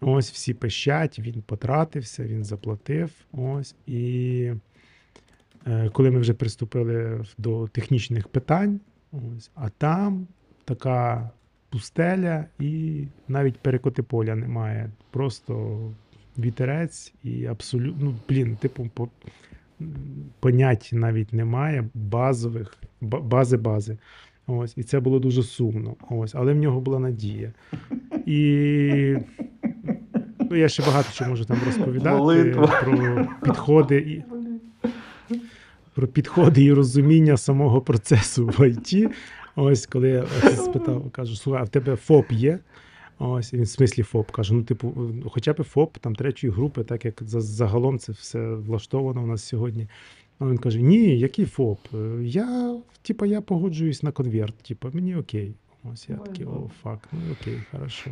Ось 0.00 0.32
всі 0.32 0.54
пищать, 0.54 1.18
він 1.18 1.42
потратився, 1.46 2.24
він 2.24 2.44
заплатив. 2.44 3.10
Ось. 3.32 3.74
І 3.86 4.50
е, 5.66 5.90
коли 5.92 6.10
ми 6.10 6.18
вже 6.18 6.34
приступили 6.34 7.24
до 7.38 7.68
технічних 7.68 8.28
питань, 8.28 8.80
ось, 9.12 9.50
а 9.54 9.68
там 9.68 10.26
така 10.64 11.30
пустеля 11.70 12.44
і 12.60 13.04
навіть 13.28 13.58
перекоти 13.58 14.02
поля 14.02 14.34
немає. 14.34 14.90
Просто 15.10 15.80
вітерець 16.38 17.12
і 17.24 17.46
абсолютно, 17.46 18.04
ну, 18.04 18.14
блін, 18.28 18.56
типу, 18.56 18.90
по, 18.94 19.08
понять 20.40 20.90
навіть 20.92 21.32
немає 21.32 21.84
базових, 21.94 22.76
бази 23.00 23.56
бази. 23.56 23.98
Ось, 24.46 24.74
і 24.76 24.82
це 24.82 25.00
було 25.00 25.18
дуже 25.18 25.42
сумно. 25.42 25.96
Ось, 26.10 26.34
але 26.34 26.52
в 26.52 26.56
нього 26.56 26.80
була 26.80 26.98
надія. 26.98 27.52
І 28.26 29.16
ну, 30.50 30.56
я 30.56 30.68
ще 30.68 30.82
багато 30.82 31.08
чого 31.12 31.30
можу 31.30 31.44
там 31.44 31.58
розповідати 31.66 32.16
Молитва. 32.16 32.66
про 32.66 33.26
підходи 33.44 33.96
і 33.96 34.24
про 35.94 36.06
підходи 36.06 36.64
і 36.64 36.72
розуміння 36.72 37.36
самого 37.36 37.80
процесу 37.80 38.46
в 38.46 38.68
ІТ. 38.68 39.10
Ось 39.56 39.86
коли 39.86 40.08
я 40.08 40.26
спитав, 40.56 41.10
кажу, 41.10 41.36
слухай, 41.36 41.62
а 41.62 41.64
в 41.64 41.68
тебе 41.68 41.96
ФОП 41.96 42.32
є? 42.32 42.58
Ось, 43.18 43.54
він 43.54 43.62
в 43.62 43.68
смислі 43.68 44.02
ФОП 44.02 44.30
каже: 44.30 44.54
ну, 44.54 44.62
типу, 44.62 45.10
хоча 45.30 45.52
б 45.52 45.62
ФОП 45.62 45.98
там 45.98 46.14
третьої 46.14 46.52
групи, 46.52 46.84
так 46.84 47.04
як 47.04 47.22
загалом 47.26 47.98
це 47.98 48.12
все 48.12 48.54
влаштовано 48.54 49.22
у 49.22 49.26
нас 49.26 49.44
сьогодні. 49.44 49.86
А 50.38 50.46
він 50.46 50.58
каже: 50.58 50.80
Ні, 50.80 51.18
який 51.18 51.44
ФОП? 51.44 51.78
Я, 52.22 52.76
типу, 53.02 53.26
я 53.26 53.40
погоджуюсь 53.40 54.02
на 54.02 54.12
конверт, 54.12 54.54
типу, 54.54 54.88
мені 54.92 55.16
окей. 55.16 55.54
Ось 55.92 56.08
я 56.08 56.16
такий, 56.16 56.46
о, 56.46 56.70
фак, 56.82 56.98
ну 57.12 57.18
окей, 57.32 57.62
хорошо. 57.70 58.10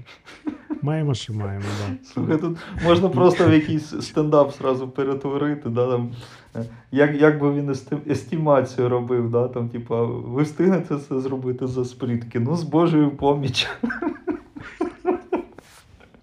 Маємо, 0.83 1.15
що 1.15 1.33
маємо, 1.33 1.65
да. 1.81 1.97
Слухай, 2.05 2.39
тут 2.39 2.59
можна 2.85 3.09
просто 3.09 3.49
в 3.49 3.53
якийсь 3.53 3.95
стендап 4.01 4.53
зразу 4.53 4.89
перетворити, 4.89 5.69
да, 5.69 5.91
там, 5.91 6.13
е, 6.57 6.65
як, 6.93 7.21
як 7.21 7.41
би 7.41 7.55
він 7.55 7.77
естімацію 8.11 8.89
робив, 8.89 9.31
да, 9.31 9.49
там, 9.49 9.69
типа, 9.69 10.05
ви 10.05 10.43
встигнете 10.43 10.99
це 10.99 11.21
зробити 11.21 11.67
за 11.67 11.85
сплітки? 11.85 12.41
Ну, 12.41 12.57
з 12.57 12.63
Божою 12.63 13.11
поміч. 13.11 13.69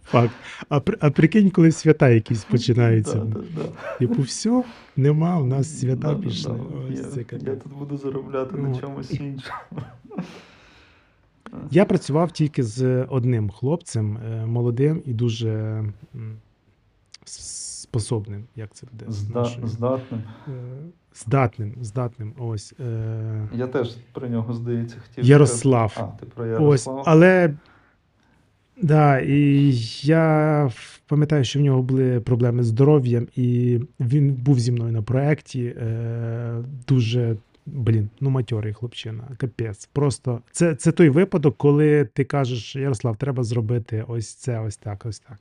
Факт. 0.07 0.31
А, 0.69 0.81
а 0.99 1.11
прикинь, 1.11 1.49
коли 1.49 1.71
свята 1.71 2.09
якісь 2.09 2.43
починаються. 2.51 3.15
Да, 3.15 3.39
да, 3.39 3.45
да. 3.55 3.97
Типу, 3.99 4.21
все, 4.21 4.63
нема, 4.95 5.39
у 5.39 5.45
нас 5.45 5.79
свята 5.79 6.15
пішли. 6.15 6.53
да. 6.53 6.93
Ось 6.93 6.99
Я, 6.99 7.03
це 7.05 7.25
я 7.31 7.55
тут 7.55 7.73
буду 7.73 7.97
заробляти 7.97 8.57
на 8.57 8.69
Ну, 8.69 8.79
чомусь 8.79 9.11
іншому. 9.11 9.61
Я 11.71 11.85
працював 11.85 12.31
тільки 12.31 12.63
з 12.63 13.03
одним 13.03 13.49
хлопцем, 13.49 14.17
е, 14.17 14.45
молодим 14.45 15.01
і 15.05 15.13
дуже 15.13 15.83
способним. 17.25 18.43
Як 18.55 18.73
це 18.73 18.87
буде? 18.91 19.05
Зда, 19.11 19.45
здатним. 19.63 20.21
Е, 20.47 20.51
Здатним, 21.15 21.73
здатним. 21.81 22.33
Ось. 22.37 22.73
Е, 22.79 23.47
Я 23.53 23.67
теж 23.67 23.95
про 24.13 24.27
нього, 24.27 24.53
здається, 24.53 24.95
хотів. 25.07 25.25
Ярослав. 25.25 25.93
А, 25.97 26.19
ти 26.19 26.25
про 26.25 26.67
Ось, 26.67 26.87
але 27.05 27.53
да, 28.81 29.19
і 29.19 29.71
я 30.01 30.71
пам'ятаю, 31.07 31.43
що 31.43 31.59
в 31.59 31.61
нього 31.61 31.81
були 31.81 32.19
проблеми 32.19 32.63
з 32.63 32.67
здоров'ям, 32.67 33.27
і 33.35 33.79
він 33.99 34.33
був 34.33 34.59
зі 34.59 34.71
мною 34.71 34.91
на 34.91 35.01
проєкті. 35.01 35.63
Е, 35.63 36.63
дуже, 36.87 37.35
блін, 37.65 38.09
ну 38.21 38.29
матьорий 38.29 38.73
хлопчина, 38.73 39.23
капець. 39.37 39.89
Просто 39.93 40.41
це, 40.51 40.75
це 40.75 40.91
той 40.91 41.09
випадок, 41.09 41.57
коли 41.57 42.09
ти 42.13 42.23
кажеш, 42.23 42.75
Ярослав, 42.75 43.17
треба 43.17 43.43
зробити 43.43 44.05
ось 44.07 44.33
це, 44.33 44.59
ось 44.59 44.77
так, 44.77 45.05
ось 45.05 45.19
так. 45.19 45.37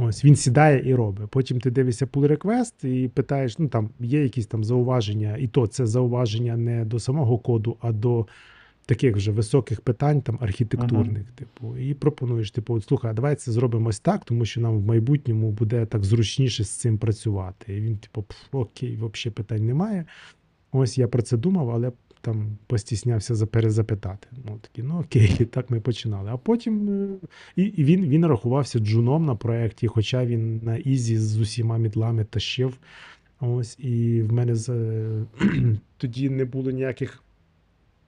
Ось 0.00 0.24
він 0.24 0.36
сідає 0.36 0.90
і 0.90 0.94
робить. 0.94 1.28
Потім 1.30 1.60
ти 1.60 1.70
дивишся 1.70 2.06
pull 2.06 2.36
request 2.36 2.86
і 2.86 3.08
питаєш, 3.08 3.58
ну 3.58 3.68
там 3.68 3.90
є 4.00 4.22
якісь 4.22 4.46
там 4.46 4.64
зауваження, 4.64 5.36
і 5.36 5.46
то 5.46 5.66
це 5.66 5.86
зауваження 5.86 6.56
не 6.56 6.84
до 6.84 6.98
самого 6.98 7.38
коду, 7.38 7.76
а 7.80 7.92
до 7.92 8.26
таких 8.88 9.16
вже 9.16 9.32
високих 9.32 9.80
питань, 9.80 10.22
там 10.22 10.38
архітектурних, 10.40 11.30
типу, 11.34 11.76
і 11.76 11.94
пропонуєш, 11.94 12.50
типу, 12.50 12.74
от, 12.74 12.84
слухай, 12.84 13.10
а 13.10 13.14
давай 13.14 13.34
це 13.34 13.52
зробимо 13.52 13.88
ось 13.88 14.00
так, 14.00 14.24
тому 14.24 14.44
що 14.44 14.60
нам 14.60 14.78
в 14.78 14.86
майбутньому 14.86 15.50
буде 15.50 15.86
так 15.86 16.04
зручніше 16.04 16.64
з 16.64 16.70
цим 16.70 16.98
працювати. 16.98 17.76
І 17.76 17.80
він, 17.80 17.96
типу, 17.96 18.24
окей, 18.52 18.96
взагалі 18.96 19.34
питань 19.34 19.66
немає. 19.66 20.04
Ось 20.72 20.98
я 20.98 21.08
про 21.08 21.22
це 21.22 21.36
думав, 21.36 21.70
але 21.70 21.92
там 22.20 22.58
постіснявся 22.66 23.34
за 23.34 23.46
перезапитати. 23.46 24.28
Ну, 24.46 24.58
такі, 24.60 24.82
ну 24.82 25.00
окей, 25.00 25.36
і 25.40 25.44
так 25.54 25.70
ми 25.70 25.80
починали. 25.80 26.30
А 26.30 26.36
потім 26.36 26.88
е, 26.88 27.08
і, 27.56 27.62
і 27.62 27.84
він, 27.84 28.06
він 28.06 28.26
рахувався 28.26 28.78
джуном 28.78 29.24
на 29.24 29.34
проєкті, 29.34 29.86
хоча 29.86 30.26
він 30.26 30.60
на 30.62 30.76
Ізі 30.76 31.18
з 31.18 31.38
усіма 31.38 31.78
мідлами 31.78 32.24
тащив. 32.24 32.78
Ось, 33.40 33.78
і 33.78 34.22
в 34.22 34.32
мене 34.32 34.54
з, 34.54 34.70
тоді 35.96 36.30
не 36.30 36.44
було 36.44 36.70
ніяких 36.70 37.22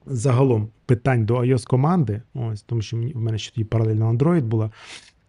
загалом 0.05 0.69
питань 0.85 1.25
до 1.25 1.37
iOS 1.37 1.67
команди, 1.67 2.21
ось, 2.33 2.61
тому 2.61 2.81
що 2.81 2.97
мені, 2.97 3.13
в 3.13 3.21
мене 3.21 3.37
ще 3.37 3.51
тоді 3.51 3.63
паралельно 3.63 4.13
Android 4.13 4.41
була. 4.41 4.71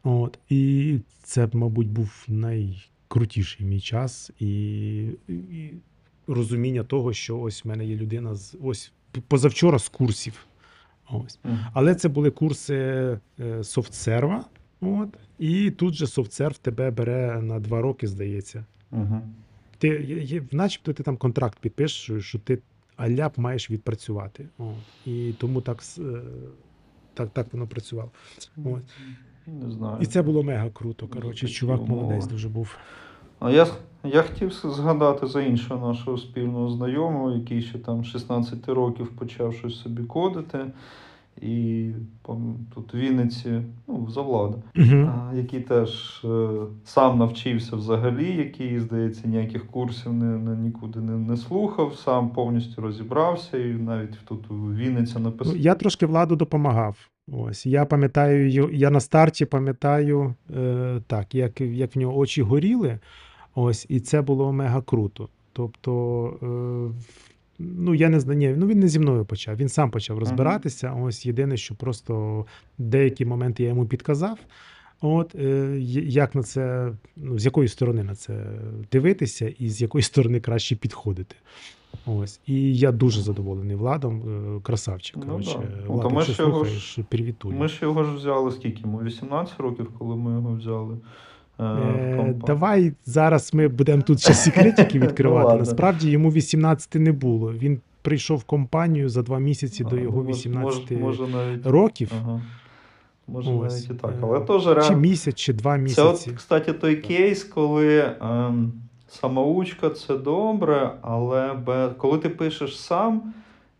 От, 0.02 0.38
і 0.48 0.98
це, 1.22 1.48
мабуть, 1.52 1.88
був 1.88 2.24
найкрутіший 2.28 3.66
мій 3.66 3.80
час 3.80 4.30
і, 4.40 4.98
і 5.28 5.72
розуміння 6.26 6.85
того, 6.85 7.12
що 7.12 7.38
ось 7.40 7.64
в 7.64 7.68
мене 7.68 7.85
є 7.85 7.96
людина 7.96 8.35
з 8.35 8.56
ось 8.62 8.92
позавчора 9.28 9.78
з 9.78 9.88
курсів. 9.88 10.46
Ось. 11.11 11.38
Але 11.72 11.94
це 11.94 12.08
були 12.08 12.30
курси 12.30 13.18
софтсерва. 13.62 14.44
От, 14.80 15.08
і 15.38 15.70
тут 15.70 15.94
же 15.94 16.06
софтсерв 16.06 16.58
тебе 16.58 16.90
бере 16.90 17.40
на 17.42 17.61
два 17.61 17.80
роки, 17.80 18.06
здається. 18.06 18.64
Ти, 19.78 19.88
є- 20.28 20.42
начебто 20.52 20.92
ти 20.92 21.02
там 21.02 21.16
контракт 21.16 21.58
підпишеш, 21.58 22.24
що 22.24 22.38
ти 22.38 22.58
аляп 23.03 23.38
маєш 23.38 23.71
відпрацювати. 23.71 24.49
О, 24.59 24.73
і 25.07 25.33
тому 25.38 25.61
так, 25.61 25.83
е, 25.99 26.03
так, 27.15 27.31
так 27.31 27.53
воно 27.53 27.67
працювало. 27.67 28.11
О. 28.65 28.79
Не 29.47 29.71
знаю. 29.71 29.97
І 30.01 30.07
це 30.07 30.23
було 30.23 30.43
мега 30.43 30.71
круто. 30.71 31.09
Коротше, 31.09 31.49
чувак 31.49 31.81
умови. 31.81 32.03
молодець 32.03 32.27
дуже 32.27 32.49
був. 32.49 32.77
А 33.41 33.51
я, 33.51 33.67
я 34.05 34.23
хотів 34.23 34.53
згадати 34.53 35.27
за 35.27 35.43
іншого 35.43 35.88
нашого 35.88 36.19
спільного 36.19 36.71
знайомого, 36.71 37.31
який 37.31 37.62
ще 37.62 37.79
там 37.79 38.05
16 38.05 38.69
років 38.69 39.09
почав 39.09 39.55
щось 39.55 39.81
собі 39.81 40.03
кодити. 40.03 40.59
І 41.40 41.90
тут 42.75 42.95
в 42.95 42.97
Вінниці, 42.97 43.62
ну, 43.88 44.09
завлада, 44.11 44.57
а, 44.77 45.33
який 45.35 45.61
теж 45.61 46.23
е, 46.25 46.49
сам 46.85 47.18
навчився 47.18 47.77
взагалі, 47.77 48.37
який, 48.37 48.79
здається, 48.81 49.29
ніяких 49.29 49.66
курсів 49.66 50.12
не, 50.12 50.25
не, 50.38 50.57
нікуди 50.57 51.01
не, 51.01 51.12
не 51.18 51.37
слухав, 51.37 51.95
сам 51.97 52.29
повністю 52.31 52.83
розібрався 52.83 53.59
і 53.59 53.73
навіть 53.75 54.18
тут 54.25 54.51
у 54.51 54.55
Вінниці 54.55 55.12
Ну, 55.16 55.21
написав. 55.25 55.57
я 55.57 55.75
трошки 55.75 56.07
владу 56.07 56.37
допомагав. 56.37 56.97
Ось 57.33 57.66
я 57.66 57.85
пам'ятаю, 57.85 58.68
я 58.73 58.90
на 58.90 59.01
старті 59.01 59.45
пам'ятаю 59.45 60.35
е, 60.57 61.01
так, 61.07 61.35
як, 61.35 61.61
як 61.61 61.97
в 61.97 61.99
нього 61.99 62.16
очі 62.18 62.42
горіли. 62.42 62.99
Ось, 63.55 63.87
і 63.88 64.01
це 64.01 64.23
було 64.23 64.53
мега 64.53 64.83
круто. 64.83 65.29
Тобто, 65.53 65.92
е, 66.42 66.47
в- 66.99 67.32
ну 67.59 67.95
я 67.95 68.09
не 68.09 68.21
знаю, 68.21 68.38
ні, 68.38 68.55
ну 68.57 68.67
він 68.67 68.81
не 68.81 68.88
зі 68.88 68.99
мною 68.99 69.25
почав. 69.25 69.57
Він 69.57 69.69
сам 69.69 69.91
почав 69.91 70.19
розбиратися. 70.19 70.93
Ось 70.93 71.27
єдине, 71.27 71.57
що 71.57 71.75
просто 71.75 72.45
деякі 72.79 73.25
моменти 73.25 73.62
я 73.62 73.69
йому 73.69 73.87
підказав. 73.87 74.38
От 75.01 75.35
е, 75.35 75.77
як 76.07 76.35
на 76.35 76.43
це, 76.43 76.93
ну 77.17 77.38
з 77.38 77.45
якої 77.45 77.69
сторони 77.69 78.05
на 78.05 78.15
це 78.15 78.45
дивитися, 78.93 79.49
і 79.59 79.69
з 79.69 79.83
якої 79.83 80.03
сторони 80.12 80.41
краще 80.41 80.77
підходити. 80.77 81.37
Ось. 82.07 82.41
І 82.47 82.77
я 82.77 82.93
дуже 82.93 83.21
задоволений 83.21 83.77
Владом. 83.77 84.23
е, 84.57 84.61
Красавчик. 84.61 85.17
Ну 85.17 85.23
коротше. 85.27 85.59
да. 85.59 85.85
Ну, 85.87 85.93
Влад, 85.93 86.12
ми 86.12 86.23
ж 86.23 86.43
його 86.43 86.53
слухаєш. 86.53 86.99
Ми 87.61 87.69
ж 87.69 87.79
його 87.83 88.05
ж 88.05 88.15
взяли 88.15 88.51
скільки? 88.53 88.81
Йому 88.81 89.03
18 89.03 89.61
років, 89.61 89.91
коли 89.99 90.17
ми 90.17 90.31
його 90.33 90.55
взяли. 90.55 90.97
Е, 91.61 91.65
Е, 91.65 92.35
давай 92.47 92.93
зараз 93.07 93.55
ми 93.55 93.69
будемо 93.69 94.03
тут 94.03 94.21
ще 94.21 94.35
секретики 94.35 94.99
відкривати. 95.01 95.59
Насправді 95.59 96.11
йому 96.11 96.31
18 96.31 96.95
не 96.95 97.12
було. 97.12 97.53
Він 97.53 97.81
прийшов 98.03 98.38
в 98.38 98.45
компанію 98.45 99.09
за 99.09 99.23
два 99.23 99.38
місяці 99.38 99.85
до 99.85 99.97
його 99.97 100.23
ну, 100.23 100.29
18 100.31 100.91
може, 100.91 101.01
може 101.01 101.37
навіть, 101.37 101.67
років. 101.67 102.12
Ага. 102.23 102.41
Може 103.29 103.51
Ось, 103.51 103.73
навіть 103.73 103.91
і 103.91 104.03
так. 104.03 104.11
е, 104.11 104.15
Але 104.23 104.41
теж 104.41 104.88
Чи 104.88 104.97
місяць, 104.97 105.35
чи 105.35 105.53
два 105.53 105.77
Це 105.77 105.83
місяці. 105.83 106.31
от, 106.31 106.37
кстати, 106.37 106.73
той 106.73 106.97
кейс, 106.97 107.45
коли 107.45 108.15
ем, 108.21 108.73
самоучка 109.09 109.91
це 109.91 110.17
добре, 110.17 110.93
але 111.03 111.55
без... 111.55 111.91
коли 111.99 112.19
ти 112.19 112.29
пишеш 112.29 112.81
сам 112.81 113.33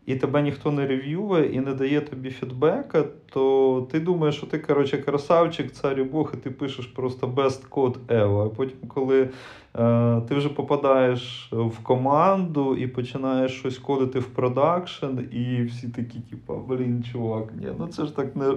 і 0.05 0.15
тебе 0.15 0.41
ніхто 0.41 0.71
не 0.71 0.87
рев'ює 0.87 1.45
і 1.45 1.59
не 1.59 1.73
дає 1.73 2.01
тобі 2.01 2.29
фідбека, 2.29 3.03
то 3.29 3.87
ти 3.91 3.99
думаєш, 3.99 4.35
що 4.35 4.47
ти, 4.47 4.59
коротше, 4.59 4.97
красавчик, 4.97 5.71
цар 5.71 5.99
і 5.99 6.03
Бог, 6.03 6.31
і 6.33 6.37
ти 6.37 6.51
пишеш 6.51 6.85
просто 6.85 7.27
best 7.27 7.69
code 7.69 7.97
ever. 8.07 8.45
А 8.45 8.49
потім, 8.49 8.77
коли 8.87 9.29
е, 9.75 10.21
ти 10.21 10.35
вже 10.35 10.49
попадаєш 10.49 11.49
в 11.51 11.83
команду 11.83 12.75
і 12.75 12.87
починаєш 12.87 13.51
щось 13.51 13.77
кодити 13.77 14.19
в 14.19 14.25
продакшн, 14.25 15.19
і 15.31 15.63
всі 15.63 15.89
такі, 15.89 16.19
типу, 16.19 16.53
блін, 16.67 17.03
чувак, 17.11 17.53
ні, 17.59 17.67
ну 17.79 17.87
це 17.87 18.05
ж 18.05 18.15
так 18.15 18.35
не, 18.35 18.53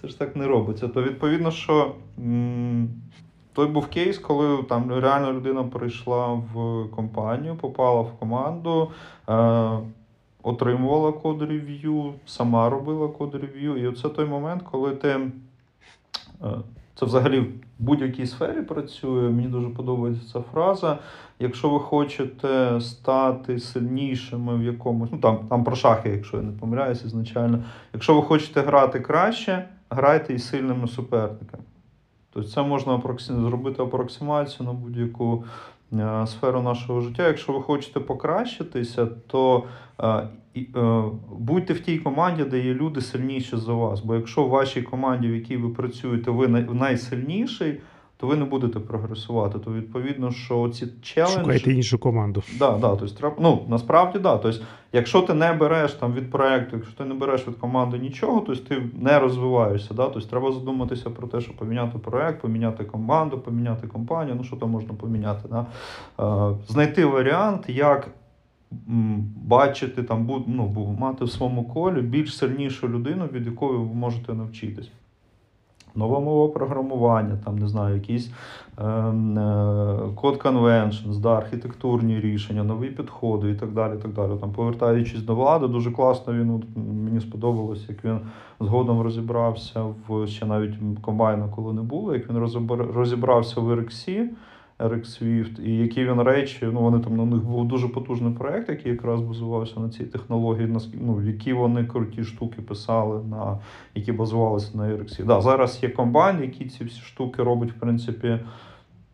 це 0.00 0.08
ж 0.08 0.18
так 0.18 0.36
не 0.36 0.46
робиться. 0.46 0.88
То 0.88 1.02
відповідно, 1.02 1.50
що. 1.50 1.94
М- 2.18 2.88
той 3.58 3.66
був 3.66 3.86
кейс, 3.86 4.18
коли 4.18 4.62
там 4.62 4.92
реально 4.92 5.32
людина 5.32 5.64
прийшла 5.64 6.26
в 6.32 6.84
компанію, 6.96 7.56
попала 7.56 8.00
в 8.00 8.12
команду, 8.18 8.90
е, 9.28 9.78
отримувала 10.42 11.12
код 11.12 11.42
рев'ю, 11.42 12.14
сама 12.26 12.70
робила 12.70 13.08
код 13.08 13.34
рев'ю. 13.34 13.76
І 13.76 13.86
оце 13.86 14.08
той 14.08 14.26
момент, 14.26 14.62
коли 14.62 14.90
ти. 14.90 15.08
Е, 15.08 16.58
це 16.98 17.06
взагалі 17.06 17.40
в 17.40 17.46
будь-якій 17.78 18.26
сфері 18.26 18.62
працює. 18.62 19.30
Мені 19.30 19.48
дуже 19.48 19.68
подобається 19.68 20.32
ця 20.32 20.40
фраза. 20.52 20.98
Якщо 21.38 21.68
ви 21.68 21.80
хочете 21.80 22.80
стати 22.80 23.58
сильнішими 23.58 24.56
в 24.56 24.62
якомусь, 24.62 25.10
ну 25.12 25.18
там, 25.18 25.38
там 25.48 25.64
про 25.64 25.76
шахи, 25.76 26.08
якщо 26.08 26.36
я 26.36 26.42
не 26.42 26.52
помиляюся, 26.52 27.06
ізначально. 27.06 27.64
Якщо 27.92 28.14
ви 28.14 28.22
хочете 28.22 28.60
грати 28.60 29.00
краще, 29.00 29.68
грайте 29.90 30.34
із 30.34 30.48
сильними 30.48 30.88
суперниками. 30.88 31.62
Тобто 32.32 32.50
це 32.50 32.62
можна 32.62 33.02
зробити 33.18 33.82
апроксимацію 33.82 34.66
на 34.66 34.72
будь-яку 34.72 35.44
сферу 36.26 36.62
нашого 36.62 37.00
життя. 37.00 37.26
Якщо 37.26 37.52
ви 37.52 37.62
хочете 37.62 38.00
покращитися, 38.00 39.06
то 39.06 39.64
е, 40.00 40.06
е, 40.06 41.02
будьте 41.38 41.72
в 41.74 41.80
тій 41.80 41.98
команді, 41.98 42.44
де 42.44 42.58
є 42.60 42.74
люди 42.74 43.00
сильніші 43.00 43.56
за 43.56 43.72
вас. 43.72 44.00
Бо 44.00 44.14
якщо 44.14 44.44
в 44.44 44.48
вашій 44.48 44.82
команді, 44.82 45.28
в 45.28 45.34
якій 45.34 45.56
ви 45.56 45.68
працюєте, 45.68 46.30
ви 46.30 46.48
най- 46.48 46.66
найсильніший, 46.72 47.80
то 48.20 48.26
ви 48.26 48.36
не 48.36 48.44
будете 48.44 48.80
прогресувати. 48.80 49.58
То 49.58 49.72
відповідно, 49.72 50.32
що 50.32 50.68
ці 50.68 50.86
челенджі. 51.02 51.40
Шукайте 51.40 51.72
іншу 51.72 51.98
команду. 51.98 52.42
Да, 52.58 52.78
да, 52.78 52.96
тобто, 52.96 53.32
ну, 53.38 53.64
насправді, 53.68 54.18
да. 54.18 54.36
Тобто, 54.36 54.64
якщо 54.92 55.22
ти 55.22 55.34
не 55.34 55.52
береш 55.52 55.92
там 55.92 56.12
від 56.12 56.30
проекту, 56.30 56.76
якщо 56.76 56.94
ти 56.94 57.04
не 57.04 57.14
береш 57.14 57.48
від 57.48 57.54
команди 57.54 57.98
нічого, 57.98 58.40
тобто 58.46 58.64
ти 58.64 58.82
не 59.00 59.18
розвиваєшся. 59.18 59.94
Да? 59.94 60.08
Тобто 60.08 60.28
треба 60.28 60.52
задуматися 60.52 61.10
про 61.10 61.26
те, 61.26 61.40
що 61.40 61.56
поміняти 61.56 61.98
проект, 61.98 62.42
поміняти 62.42 62.84
команду, 62.84 63.38
поміняти 63.38 63.86
компанію, 63.86 64.34
ну 64.38 64.44
що 64.44 64.56
там 64.56 64.70
можна 64.70 64.94
поміняти. 64.94 65.48
Да? 65.48 65.66
Е, 66.50 66.56
знайти 66.68 67.04
варіант, 67.04 67.64
як 67.68 68.08
бачити, 69.46 70.02
там, 70.02 70.44
ну, 70.46 70.96
мати 70.98 71.24
в 71.24 71.30
своєму 71.30 71.64
колі 71.64 72.02
більш 72.02 72.36
сильнішу 72.36 72.88
людину, 72.88 73.26
від 73.32 73.46
якої 73.46 73.78
ви 73.78 73.94
можете 73.94 74.34
навчитись. 74.34 74.90
Нова 75.98 76.20
мова 76.20 76.48
програмування, 76.48 77.38
там 77.44 77.58
не 77.58 77.68
знаю, 77.68 77.94
якийсь 77.94 78.30
код 80.14 80.36
conventions, 80.44 81.16
да, 81.20 81.36
архітектурні 81.36 82.20
рішення, 82.20 82.64
нові 82.64 82.90
підходи 82.90 83.50
і 83.50 83.54
так 83.54 83.72
далі. 83.72 83.98
Так 84.02 84.12
далі. 84.12 84.30
Там, 84.40 84.52
повертаючись 84.52 85.22
до 85.22 85.34
влади, 85.34 85.68
дуже 85.68 85.90
класно 85.90 86.32
він 86.32 86.50
от, 86.50 86.62
мені 86.76 87.20
сподобалось, 87.20 87.88
як 87.88 88.04
він 88.04 88.18
згодом 88.60 89.00
розібрався 89.00 89.82
в 90.08 90.26
ще 90.26 90.46
навіть 90.46 90.74
комбайна, 91.02 91.48
коли 91.56 91.72
не 91.72 91.82
було, 91.82 92.14
як 92.14 92.30
він 92.30 92.38
розібра- 92.38 92.92
розібрався 92.92 93.60
в 93.60 93.72
RxC, 93.72 94.28
RX 94.78 95.04
Swift, 95.04 95.60
і 95.60 95.76
які 95.76 96.04
він 96.04 96.22
речі, 96.22 96.68
ну 96.72 96.80
вони 96.80 96.98
там 96.98 97.16
на 97.16 97.24
них 97.24 97.44
був 97.44 97.68
дуже 97.68 97.88
потужний 97.88 98.32
проект, 98.32 98.68
який 98.68 98.92
якраз 98.92 99.20
базувався 99.20 99.80
на 99.80 99.88
цій 99.88 100.04
технології, 100.04 100.76
ну, 100.94 101.22
які 101.22 101.52
вони 101.52 101.84
круті 101.84 102.24
штуки 102.24 102.62
писали, 102.62 103.24
на 103.24 103.58
які 103.94 104.12
базувалися 104.12 104.78
на 104.78 104.84
RX. 104.84 105.24
Да, 105.24 105.40
зараз 105.40 105.82
є 105.82 105.88
комбайн, 105.88 106.42
який 106.42 106.68
ці 106.68 106.84
всі 106.84 107.00
штуки 107.00 107.42
робить, 107.42 107.72
в 107.72 107.80
принципі. 107.80 108.38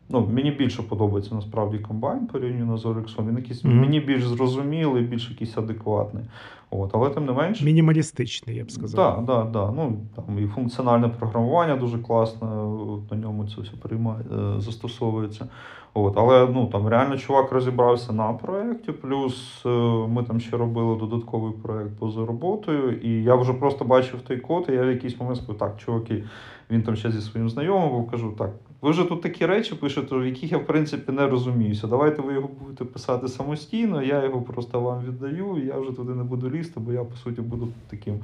Ну, 0.09 0.29
мені 0.33 0.51
більше 0.51 0.83
подобається 0.83 1.35
насправді 1.35 1.79
комбайн 1.79 2.27
порівняно 2.27 2.79
з 2.79 2.85
RX. 2.85 3.29
Він 3.29 3.37
якийсь 3.37 3.65
Мгм. 3.65 3.81
мені 3.81 4.01
більш 4.01 4.27
зрозумілий, 4.27 5.03
більш 5.03 5.31
якийсь 5.31 5.59
адекватний. 5.59 6.25
От, 6.71 6.91
але 6.95 7.11
тим 7.11 7.27
не 7.27 7.33
менш. 7.33 7.63
Мінімалістичний, 7.63 8.57
я 8.57 8.65
б 8.65 8.71
сказав. 8.71 9.17
Так, 9.17 9.25
да, 9.25 9.45
да. 9.45 9.71
Ну, 9.71 9.97
там 10.17 10.39
і 10.39 10.47
функціональне 10.47 11.09
програмування 11.09 11.77
дуже 11.77 11.99
класно, 11.99 13.03
на 13.11 13.17
ньому 13.17 13.49
це 13.49 13.61
все 13.61 13.73
приймає, 13.77 14.25
е, 14.33 14.61
застосовується. 14.61 15.47
От, 15.95 16.15
але 16.17 16.49
ну, 16.55 16.67
там 16.67 16.89
реально 16.89 17.19
чувак 17.19 17.53
розібрався 17.53 18.13
на 18.13 18.33
проєкті, 18.33 18.93
плюс 18.93 19.63
е, 19.67 19.69
ми 20.09 20.23
там 20.23 20.41
ще 20.41 20.57
робили 20.57 20.97
додатковий 20.97 21.53
проєкт 21.63 21.99
поза 21.99 22.27
роботою, 22.27 22.99
і 23.01 23.23
я 23.23 23.35
вже 23.35 23.53
просто 23.53 23.85
бачив 23.85 24.21
той 24.21 24.37
код, 24.37 24.67
і 24.69 24.73
я 24.73 24.83
в 24.83 24.89
якийсь 24.89 25.21
момент 25.21 25.39
сказав, 25.39 25.59
так, 25.59 25.77
чуваки, 25.79 26.25
він 26.71 26.83
там 26.83 26.97
ще 26.97 27.11
зі 27.11 27.21
своїм 27.21 27.51
знайомим 27.51 27.91
був, 27.91 28.11
кажу, 28.11 28.35
так, 28.39 28.51
ви 28.85 28.91
вже 28.91 29.05
тут 29.05 29.23
такі 29.23 29.47
речі 29.47 29.75
пишете, 29.75 30.17
в 30.17 30.27
яких 30.27 30.53
я 30.53 30.59
в 30.59 30.67
принципі 30.67 31.13
не 31.13 31.27
розуміюся. 31.27 31.87
Давайте 31.87 32.23
ви 32.23 32.33
його 32.33 32.51
будете 32.61 32.85
писати 32.85 33.29
самостійно, 33.29 34.03
я 34.03 34.25
його 34.25 34.43
просто 34.43 34.81
вам 34.81 35.05
віддаю, 35.05 35.59
і 35.63 35.67
я 35.67 35.79
вже 35.79 35.93
туди 35.93 36.15
не 36.15 36.25
буду 36.25 36.51
лізти, 36.51 36.81
бо 36.81 36.93
я 36.93 37.05
по 37.05 37.17
суті 37.17 37.41
буду 37.41 37.69
таким 37.91 38.21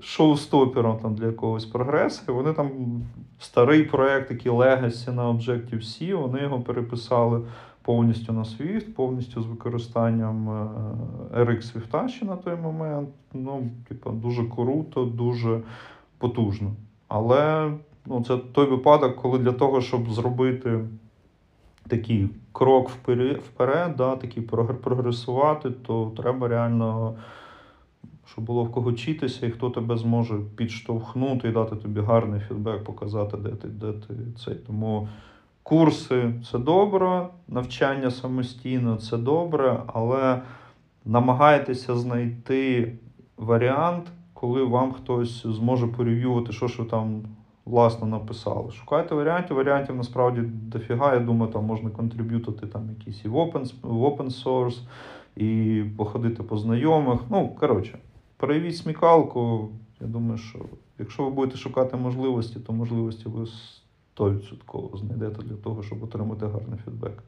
шоу-стопером 0.00 0.98
там 0.98 1.14
для 1.14 1.26
якогось 1.26 1.64
прогресу. 1.64 2.22
І 2.28 2.30
вони 2.30 2.52
там 2.52 2.70
старий 3.38 3.82
проект, 3.82 4.30
який 4.30 4.52
Legacy 4.52 5.12
на 5.12 5.30
Objective-C, 5.30 6.14
вони 6.14 6.40
його 6.40 6.60
переписали 6.60 7.40
повністю 7.82 8.32
на 8.32 8.42
Swift, 8.42 8.92
повністю 8.92 9.42
з 9.42 9.46
використанням 9.46 10.48
е, 10.48 11.40
RX 11.40 11.72
Swift 11.72 12.08
ще 12.08 12.24
на 12.24 12.36
той 12.36 12.56
момент. 12.56 13.08
Ну, 13.34 13.70
типу, 13.88 14.10
дуже 14.10 14.44
круто, 14.44 15.04
дуже 15.04 15.60
потужно. 16.18 16.72
Але 17.08 17.72
ну, 18.06 18.24
це 18.24 18.36
той 18.36 18.70
випадок, 18.70 19.16
коли 19.16 19.38
для 19.38 19.52
того, 19.52 19.80
щоб 19.80 20.10
зробити 20.10 20.80
такий 21.88 22.28
крок 22.52 22.90
вперед, 22.90 23.94
да, 23.96 24.16
такий 24.16 24.42
прогресувати, 24.82 25.70
то 25.70 26.12
треба 26.16 26.48
реально, 26.48 27.14
щоб 28.26 28.44
було 28.44 28.64
в 28.64 28.72
кого 28.72 28.90
вчитися, 28.90 29.46
і 29.46 29.50
хто 29.50 29.70
тебе 29.70 29.96
зможе 29.96 30.34
підштовхнути 30.56 31.48
і 31.48 31.52
дати 31.52 31.76
тобі 31.76 32.00
гарний 32.00 32.40
фідбек, 32.40 32.84
показати, 32.84 33.36
де 33.36 33.50
ти, 33.50 33.68
де 33.68 33.92
ти 33.92 34.14
цей. 34.44 34.54
Тому 34.54 35.08
курси 35.62 36.34
це 36.50 36.58
добре, 36.58 37.28
навчання 37.48 38.10
самостійно 38.10 38.96
це 38.96 39.16
добре, 39.16 39.82
але 39.86 40.42
намагайтеся 41.04 41.96
знайти 41.96 42.92
варіант, 43.36 44.06
коли 44.34 44.64
вам 44.64 44.92
хтось 44.92 45.46
зможе 45.46 45.86
порев'ювати, 45.86 46.52
що 46.52 46.66
ж 46.66 46.82
ви 46.82 46.88
там 46.88 47.22
власно 47.64 48.06
написали. 48.06 48.72
Шукайте 48.72 49.14
варіантів. 49.14 49.56
Варіантів 49.56 49.96
насправді 49.96 50.40
дофіга. 50.42 51.14
Я 51.14 51.20
думаю, 51.20 51.52
там 51.52 51.64
можна 51.64 51.90
контриб'ютити 51.90 52.66
там 52.66 52.90
якісь 52.90 53.24
і 53.24 53.28
в 53.28 53.36
open, 53.36 53.74
в 53.82 54.04
open 54.04 54.44
source, 54.44 54.78
і 55.36 55.84
походити 55.96 56.42
по 56.42 56.58
знайомих. 56.58 57.20
Ну, 57.30 57.48
коротше, 57.48 57.98
проявіть 58.36 58.76
смікалку. 58.76 59.68
Я 60.00 60.06
думаю, 60.06 60.38
що 60.38 60.58
якщо 60.98 61.24
ви 61.24 61.30
будете 61.30 61.58
шукати 61.58 61.96
можливості, 61.96 62.60
то 62.60 62.72
можливості 62.72 63.28
ви 63.28 63.46
100% 64.16 64.98
знайдете 64.98 65.42
для 65.42 65.56
того, 65.56 65.82
щоб 65.82 66.02
отримати 66.02 66.46
гарний 66.46 66.78
фідбек. 66.84 67.22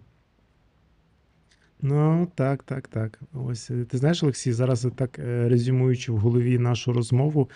Ну, 1.82 2.28
так, 2.34 2.62
так, 2.62 2.88
так. 2.88 3.20
Ось 3.32 3.70
ти 3.90 3.98
знаєш, 3.98 4.22
Олексій, 4.22 4.52
зараз 4.52 4.86
так 4.96 5.18
е, 5.18 5.48
резюмуючи 5.48 6.12
в 6.12 6.16
голові 6.16 6.58
нашу 6.58 6.92
розмову, 6.92 7.50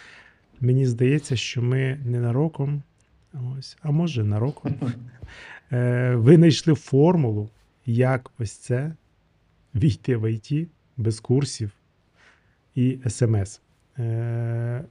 мені 0.61 0.87
здається, 0.87 1.37
що 1.37 1.63
ми 1.63 2.01
ненароком, 2.05 2.83
ось, 3.59 3.77
а 3.83 3.91
може 3.91 4.25
нароком, 4.25 4.75
е, 5.73 6.15
винайшли 6.15 6.75
формулу, 6.75 7.51
як 7.87 8.31
ось 8.39 8.53
це 8.53 8.93
війти 9.75 10.17
в 10.17 10.31
ІТ 10.33 10.69
без 10.97 11.21
курсів 11.21 11.71
і 12.75 12.99
смс. 13.09 13.61
Е, 13.99 14.85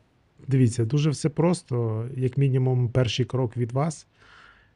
Дивіться, 0.48 0.86
дуже 0.86 1.10
все 1.10 1.30
просто. 1.30 2.06
Як 2.16 2.38
мінімум, 2.38 2.90
перший 2.90 3.26
крок 3.26 3.58
від 3.58 3.72
вас. 3.72 4.08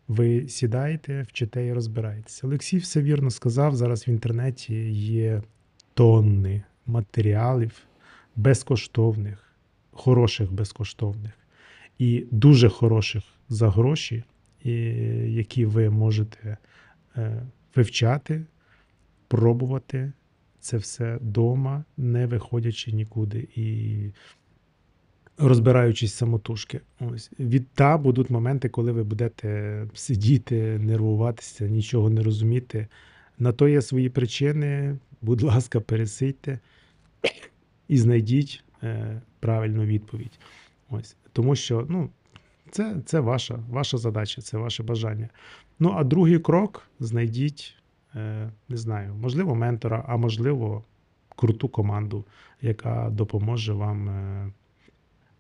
Ви 0.08 0.48
сідаєте, 0.48 1.22
вчите 1.22 1.66
і 1.66 1.74
розбираєтеся. 1.74 2.48
Олексій 2.48 2.78
все 2.78 3.02
вірно 3.02 3.30
сказав. 3.30 3.76
Зараз 3.76 4.08
в 4.08 4.10
інтернеті 4.10 4.92
є 4.94 5.42
тонни 5.94 6.64
матеріалів 6.86 7.72
безкоштовних, 8.36 9.51
хороших 9.92 10.52
безкоштовних 10.52 11.32
і 11.98 12.26
дуже 12.32 12.70
хороших 12.70 13.24
за 13.50 13.70
гроші, 13.70 14.24
які 15.28 15.66
ви 15.66 15.90
можете 15.90 16.58
е, 17.18 17.44
вивчати, 17.76 18.46
пробувати 19.28 20.12
це 20.60 20.78
все 20.78 21.16
вдома, 21.16 21.84
не 21.98 22.28
виходячи 22.28 22.92
нікуди. 22.92 23.48
І 23.56 23.98
розбираючись 25.38 26.14
самотужки. 26.14 26.82
Ось 27.00 27.32
від 27.40 27.68
будуть 27.80 28.30
моменти, 28.30 28.70
коли 28.70 28.92
ви 28.92 29.04
будете 29.04 29.88
сидіти, 29.94 30.80
нервуватися, 30.80 31.68
нічого 31.68 32.10
не 32.10 32.24
розуміти. 32.24 32.88
На 33.40 33.52
то 33.52 33.68
є 33.68 33.82
свої 33.82 34.10
причини. 34.10 34.98
Будь 35.22 35.42
ласка, 35.42 35.80
пересидьте 35.80 36.60
і 37.88 37.98
знайдіть 37.98 38.64
правильну 39.40 39.84
відповідь. 39.84 40.40
Ось 40.90 41.16
тому, 41.34 41.56
що 41.56 41.86
ну, 41.90 42.10
це, 42.72 42.96
це 43.06 43.20
ваша, 43.20 43.60
ваша 43.70 43.98
задача, 43.98 44.42
це 44.42 44.58
ваше 44.58 44.84
бажання. 44.84 45.30
Ну 45.80 45.94
а 45.96 46.04
другий 46.04 46.40
крок 46.40 46.88
знайдіть, 47.00 47.76
е, 48.16 48.52
не 48.70 48.78
знаю, 48.78 49.16
можливо, 49.16 49.56
ментора, 49.56 50.06
а 50.08 50.18
можливо, 50.18 50.84
круту 51.36 51.70
команду, 51.70 52.26
яка 52.62 53.10
допоможе 53.10 53.74
вам. 53.74 54.10
Е, 54.10 54.52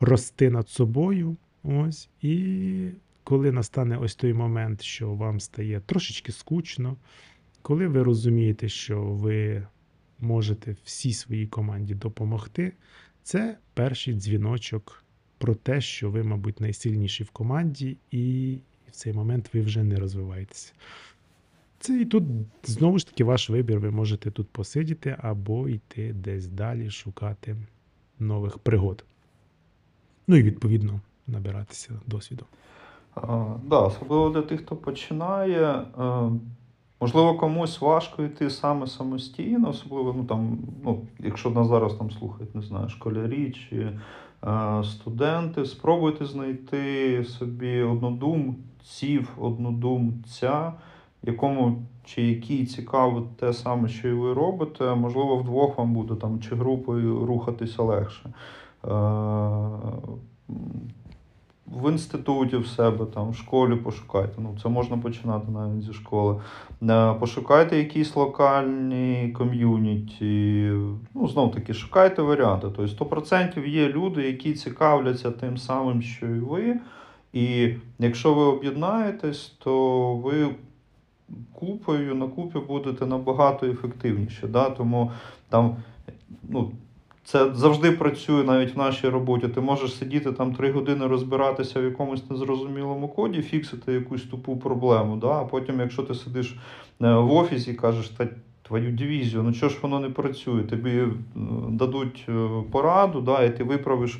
рости 0.01 0.49
над 0.49 0.69
собою. 0.69 1.37
Ось, 1.63 2.09
і 2.21 2.89
коли 3.23 3.51
настане 3.51 3.97
ось 3.97 4.15
той 4.15 4.33
момент, 4.33 4.81
що 4.81 5.13
вам 5.13 5.39
стає 5.39 5.81
трошечки 5.85 6.31
скучно, 6.31 6.97
коли 7.61 7.87
ви 7.87 8.03
розумієте, 8.03 8.69
що 8.69 9.01
ви 9.01 9.67
можете 10.19 10.75
всій 10.83 11.13
своїй 11.13 11.47
команді 11.47 11.95
допомогти, 11.95 12.73
це 13.23 13.57
перший 13.73 14.13
дзвіночок 14.13 15.03
про 15.37 15.55
те, 15.55 15.81
що 15.81 16.09
ви, 16.11 16.23
мабуть, 16.23 16.61
найсильніші 16.61 17.23
в 17.23 17.29
команді, 17.29 17.97
і 18.11 18.57
в 18.87 18.91
цей 18.91 19.13
момент 19.13 19.49
ви 19.53 19.61
вже 19.61 19.83
не 19.83 19.95
розвиваєтеся. 19.95 20.73
Це 21.79 22.01
і 22.01 22.05
тут 22.05 22.23
знову 22.63 22.99
ж 22.99 23.07
таки 23.07 23.23
ваш 23.23 23.49
вибір. 23.49 23.79
Ви 23.79 23.91
можете 23.91 24.31
тут 24.31 24.49
посидіти 24.49 25.15
або 25.19 25.69
йти 25.69 26.13
десь 26.13 26.47
далі, 26.47 26.89
шукати 26.89 27.55
нових 28.19 28.57
пригод. 28.57 29.05
Ну 30.27 30.35
і 30.35 30.43
відповідно 30.43 31.01
набиратися 31.27 32.01
досвіду. 32.07 32.45
А, 33.15 33.55
да, 33.63 33.79
особливо 33.79 34.29
для 34.29 34.41
тих, 34.41 34.61
хто 34.61 34.75
починає. 34.75 35.85
Можливо, 37.01 37.35
комусь 37.35 37.81
важко 37.81 38.23
йти 38.23 38.49
саме 38.49 38.87
самостійно, 38.87 39.69
особливо, 39.69 40.13
ну 40.17 40.23
там, 40.23 40.57
ну, 40.83 41.01
якщо 41.19 41.49
нас 41.49 41.67
зараз 41.67 41.93
там 41.93 42.11
слухають, 42.11 42.55
не 42.55 42.61
знаю, 42.61 42.89
школярі 42.89 43.51
чи 43.51 43.77
е, 43.77 44.83
студенти, 44.83 45.65
спробуйте 45.65 46.25
знайти 46.25 47.23
собі 47.23 47.81
однодумців, 47.81 49.29
однодумця, 49.39 50.73
якому 51.23 51.81
чи 52.03 52.21
який 52.21 52.65
цікавить 52.65 53.37
те 53.37 53.53
саме, 53.53 53.87
що 53.87 54.07
і 54.07 54.13
ви 54.13 54.33
робите. 54.33 54.95
Можливо, 54.95 55.37
вдвох 55.37 55.77
вам 55.77 55.93
буде 55.93 56.15
там 56.15 56.39
чи 56.39 56.55
групою 56.55 57.25
рухатися 57.25 57.83
легше. 57.83 58.29
Е, 58.85 58.89
в 61.73 61.91
інституті 61.91 62.57
в 62.57 62.67
себе, 62.67 63.05
там, 63.05 63.29
в 63.29 63.35
школі 63.35 63.75
пошукайте. 63.75 64.33
Ну, 64.37 64.57
це 64.63 64.69
можна 64.69 64.97
починати 64.97 65.51
навіть 65.51 65.83
зі 65.83 65.93
школи. 65.93 66.41
Е, 66.83 67.13
Пошукайте 67.13 67.77
якісь 67.77 68.15
локальні 68.15 69.33
ком'юніті. 69.37 70.71
Ну, 71.15 71.27
знов 71.27 71.51
таки, 71.51 71.73
шукайте 71.73 72.21
варіанти. 72.21 72.67
Тобто 72.75 73.05
100% 73.05 73.67
є 73.67 73.89
люди, 73.89 74.27
які 74.27 74.53
цікавляться 74.53 75.31
тим 75.31 75.57
самим, 75.57 76.01
що 76.01 76.27
і 76.27 76.39
ви. 76.39 76.79
І 77.33 77.75
якщо 77.99 78.33
ви 78.33 78.43
об'єднаєтесь, 78.43 79.55
то 79.59 80.15
ви 80.15 80.49
купою 81.53 82.15
на 82.15 82.27
купі 82.27 82.59
будете 82.67 83.05
набагато 83.05 83.65
ефективніше. 83.65 84.47
Да? 84.47 84.69
Тому 84.69 85.11
там, 85.49 85.75
ну, 86.49 86.71
це 87.23 87.53
завжди 87.53 87.91
працює 87.91 88.43
навіть 88.43 88.75
в 88.75 88.77
нашій 88.77 89.09
роботі. 89.09 89.47
Ти 89.47 89.61
можеш 89.61 89.95
сидіти 89.95 90.31
там 90.31 90.53
три 90.53 90.71
години 90.71 91.07
розбиратися 91.07 91.81
в 91.81 91.83
якомусь 91.83 92.29
незрозумілому 92.29 93.07
коді, 93.07 93.41
фіксити 93.41 93.93
якусь 93.93 94.23
тупу 94.23 94.57
проблему. 94.57 95.17
Да? 95.17 95.27
А 95.27 95.43
потім, 95.43 95.79
якщо 95.79 96.03
ти 96.03 96.13
сидиш 96.13 96.55
е, 97.01 97.13
в 97.13 97.31
офісі 97.31 97.71
і 97.71 97.73
кажеш, 97.73 98.09
та 98.09 98.27
твою 98.61 98.91
дивізію, 98.91 99.43
ну 99.43 99.53
чого 99.53 99.69
ж 99.69 99.77
воно 99.81 99.99
не 99.99 100.09
працює? 100.09 100.63
Тобі 100.63 101.03
дадуть 101.69 102.25
е, 102.29 102.49
пораду, 102.71 103.21
да, 103.21 103.43
і 103.43 103.57
ти 103.57 103.63
виправиш. 103.63 104.19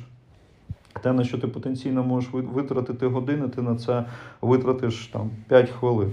Те, 1.00 1.12
на 1.12 1.24
що 1.24 1.38
ти 1.38 1.46
потенційно 1.46 2.02
можеш 2.02 2.32
ви- 2.32 2.40
витратити 2.40 3.06
години, 3.06 3.48
ти 3.48 3.62
на 3.62 3.76
це 3.76 4.04
витратиш 4.42 5.06
там 5.06 5.30
5 5.48 5.70
хвилин 5.70 6.10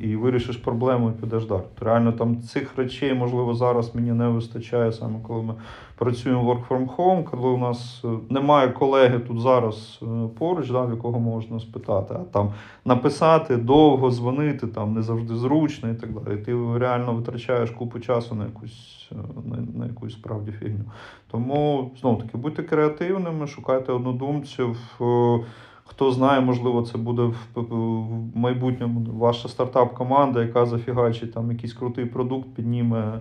і 0.00 0.08
і 0.08 0.16
вирішиш 0.16 0.56
проблему 0.56 1.10
і 1.10 1.20
підеш 1.20 1.46
далі. 1.46 1.62
Реально 1.80 2.12
там 2.12 2.42
цих 2.42 2.76
речей, 2.76 3.14
можливо, 3.14 3.54
зараз 3.54 3.94
мені 3.94 4.12
не 4.12 4.28
вистачає 4.28 4.92
саме 4.92 5.18
коли 5.26 5.42
ми 5.42 5.54
працюємо 5.96 6.54
work 6.54 6.68
from 6.68 6.96
home, 6.96 7.24
коли 7.24 7.48
у 7.48 7.58
нас 7.58 8.02
е, 8.04 8.08
немає 8.30 8.68
колеги 8.68 9.18
тут 9.18 9.40
зараз 9.40 10.00
е, 10.02 10.06
поруч, 10.38 10.70
да, 10.70 10.82
в 10.82 10.90
якого 10.90 11.20
можна 11.20 11.60
спитати, 11.60 12.14
а 12.14 12.24
там 12.32 12.52
написати, 12.84 13.56
довго 13.56 14.10
дзвонити, 14.10 14.66
там 14.66 14.94
не 14.94 15.02
завжди 15.02 15.34
зручно 15.34 15.90
і 15.90 15.94
так 15.94 16.10
далі. 16.12 16.36
Ти 16.36 16.78
реально 16.78 17.14
витрачаєш 17.14 17.70
купу 17.70 18.00
часу 18.00 18.34
на 18.34 18.44
якусь, 18.44 19.08
е, 19.12 19.14
на, 19.44 19.56
на 19.78 19.86
якусь 19.86 20.12
справді 20.12 20.52
фігню. 20.52 20.84
Тому 21.30 21.90
знову 22.00 22.22
таки 22.22 22.38
будьте 22.38 22.62
креативними, 22.62 23.46
шукайте 23.46 23.92
однодумців. 24.16 24.76
е, 25.00 25.38
Хто 25.88 26.10
знає, 26.12 26.40
можливо, 26.40 26.82
це 26.82 26.98
буде 26.98 27.22
в, 27.54 28.04
майбутньому 28.34 29.18
ваша 29.18 29.48
стартап-команда, 29.48 30.42
яка 30.42 30.66
зафігачить 30.66 31.32
там 31.32 31.50
якийсь 31.50 31.72
крутий 31.72 32.06
продукт, 32.06 32.48
підніме 32.54 33.20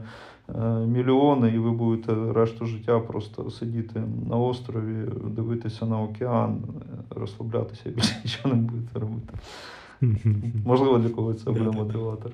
е, 0.50 0.70
мільйони, 0.70 1.50
і 1.50 1.58
ви 1.58 1.72
будете 1.72 2.34
решту 2.34 2.66
життя 2.66 3.00
просто 3.00 3.50
сидіти 3.50 4.04
на 4.30 4.36
острові, 4.38 5.12
дивитися 5.28 5.86
на 5.86 6.02
океан, 6.02 6.62
розслаблятися 7.10 7.90
і 7.90 7.92
більше 7.92 8.16
нічого 8.24 8.56
не 8.56 8.62
будете 8.62 9.00
робити. 9.00 9.34
Можливо, 10.66 10.98
для 10.98 11.10
когось 11.10 11.44
це 11.44 11.52
буде 11.52 11.72
мотиватор. 11.72 12.32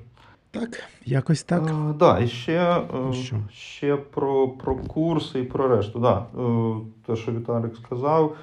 Так, 0.52 0.84
якось 1.06 1.44
так. 1.44 1.66
Так, 1.66 1.94
да, 1.98 2.20
і 2.20 2.28
ще, 2.28 2.82
е, 3.10 3.14
Що? 3.14 3.36
ще 3.54 3.96
про, 3.96 4.48
про 4.50 4.76
курси 4.76 5.40
і 5.40 5.44
про 5.44 5.68
решту. 5.68 6.00
Да, 6.00 6.26
е, 6.42 6.76
те, 7.08 7.16
що 7.16 7.32
Віталік 7.32 7.76
сказав. 7.86 8.36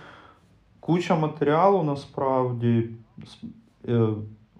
Куча 0.81 1.17
матеріалу 1.17 1.83
насправді. 1.83 2.89
Е, 3.89 3.99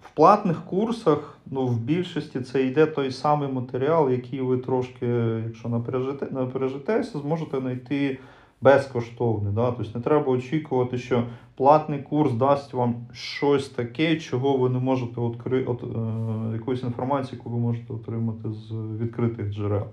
В 0.01 0.11
платних 0.13 0.65
курсах, 0.65 1.37
ну, 1.45 1.67
в 1.67 1.77
більшості 1.79 2.41
це 2.41 2.63
йде 2.65 2.85
той 2.85 3.11
самий 3.11 3.51
матеріал, 3.51 4.09
який 4.09 4.41
ви 4.41 4.57
трошки, 4.57 5.05
якщо 5.45 5.69
напряжете, 5.69 6.27
напряжетеся, 6.31 7.19
зможете 7.19 7.59
знайти 7.59 8.19
безкоштовний. 8.61 9.53
Да? 9.53 9.71
Тобто 9.71 9.97
не 9.97 10.03
треба 10.03 10.31
очікувати, 10.31 10.97
що 10.97 11.23
платний 11.55 12.01
курс 12.01 12.33
дасть 12.33 12.73
вам 12.73 12.95
щось 13.13 13.69
таке, 13.69 14.15
чого 14.15 14.57
ви 14.57 14.69
не 14.69 14.79
можете 14.79 15.21
відкри... 15.21 15.63
от, 15.63 15.83
е, 15.83 16.53
якоїсь 16.53 16.83
інформації, 16.83 17.37
яку 17.37 17.49
ви 17.49 17.59
можете 17.59 17.93
отримати 17.93 18.51
з 18.51 18.71
відкритих 19.01 19.53
джерел. 19.53 19.85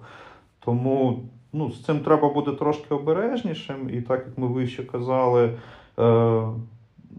Тому 0.60 1.22
ну, 1.52 1.70
з 1.70 1.84
цим 1.84 2.00
треба 2.00 2.32
бути 2.32 2.52
трошки 2.52 2.94
обережнішим, 2.94 3.90
і 3.92 4.00
так 4.00 4.24
як 4.26 4.38
ми 4.38 4.46
вище 4.46 4.84
казали, 4.84 5.44
е, 5.44 5.52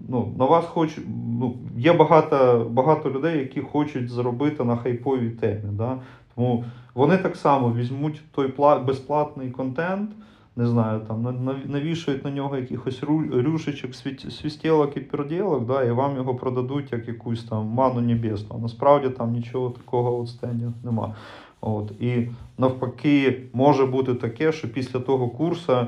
ну, 0.10 0.34
на 0.38 0.46
вас 0.46 0.66
хоч, 0.66 0.98
ну, 1.40 1.58
є 1.78 1.94
багато, 1.94 2.68
багато 2.72 3.12
людей, 3.12 3.40
які 3.40 3.62
хочуть 3.62 4.10
заробити 4.10 4.64
на 4.64 4.78
хайповій 4.78 5.30
темі. 5.30 5.70
Да? 5.72 5.98
Тому 6.36 6.66
вони 6.94 7.18
так 7.18 7.36
само 7.36 7.74
візьмуть 7.74 8.22
той 8.32 8.48
пла- 8.48 8.86
безплатний 8.86 9.52
контент, 9.52 10.12
не 10.58 10.68
знаю, 10.68 11.00
там 11.08 11.22
на- 11.22 11.32
на- 11.32 11.62
навішають 11.66 12.26
на 12.26 12.32
нього 12.32 12.58
якихось 12.58 13.04
рюшечок, 13.32 13.96
свістілок 14.30 14.98
і 14.98 15.00
перділок, 15.00 15.66
да, 15.66 15.84
і 15.84 15.92
вам 15.92 16.16
його 16.16 16.36
продадуть 16.36 16.92
як 16.92 17.08
якусь 17.08 17.44
там 17.44 17.66
ману 17.66 18.02
небесну. 18.02 18.56
А 18.56 18.62
насправді 18.62 19.10
там 19.10 19.32
нічого 19.32 19.70
такого 19.70 20.20
от 20.20 20.30
стендів 20.30 20.72
нема. 20.84 21.16
От. 21.62 21.92
І 22.00 22.28
навпаки, 22.58 23.42
може 23.54 23.86
бути 23.86 24.14
таке, 24.14 24.52
що 24.52 24.70
після 24.70 25.00
того 25.00 25.30
курсу, 25.30 25.88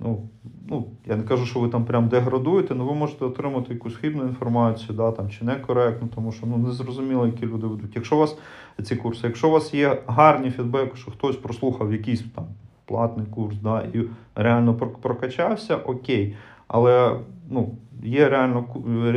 ну, 0.00 0.20
ну, 0.68 0.86
я 1.06 1.16
не 1.16 1.22
кажу, 1.22 1.46
що 1.46 1.60
ви 1.60 1.68
там 1.68 1.84
прям 1.84 2.08
деградуєте, 2.08 2.74
але 2.74 2.84
ви 2.84 2.94
можете 2.94 3.24
отримати 3.24 3.72
якусь 3.72 3.96
хибну 3.96 4.22
інформацію, 4.22 4.96
да, 4.96 5.12
там, 5.12 5.30
чи 5.30 5.44
некоректну, 5.44 6.08
тому 6.14 6.32
що 6.32 6.46
ну, 6.46 6.56
не 6.56 6.70
зрозуміло, 6.70 7.26
які 7.26 7.46
люди 7.46 7.66
ведуть. 7.66 7.96
Якщо 7.96 8.16
у 8.16 8.18
вас 8.18 8.36
ці 8.82 8.96
курси, 8.96 9.26
якщо 9.26 9.48
у 9.48 9.50
вас 9.50 9.74
є 9.74 10.02
гарні 10.06 10.50
фідбеки, 10.50 10.96
що 10.96 11.10
хтось 11.10 11.36
прослухав 11.36 11.92
якийсь 11.92 12.24
там 12.34 12.44
платний 12.86 13.26
курс, 13.26 13.56
да, 13.62 13.80
і 13.80 14.04
реально 14.34 14.74
прокачався, 14.74 15.76
окей. 15.76 16.36
Але 16.68 17.20
ну, 17.50 17.76
є 18.02 18.28
реально 18.28 18.64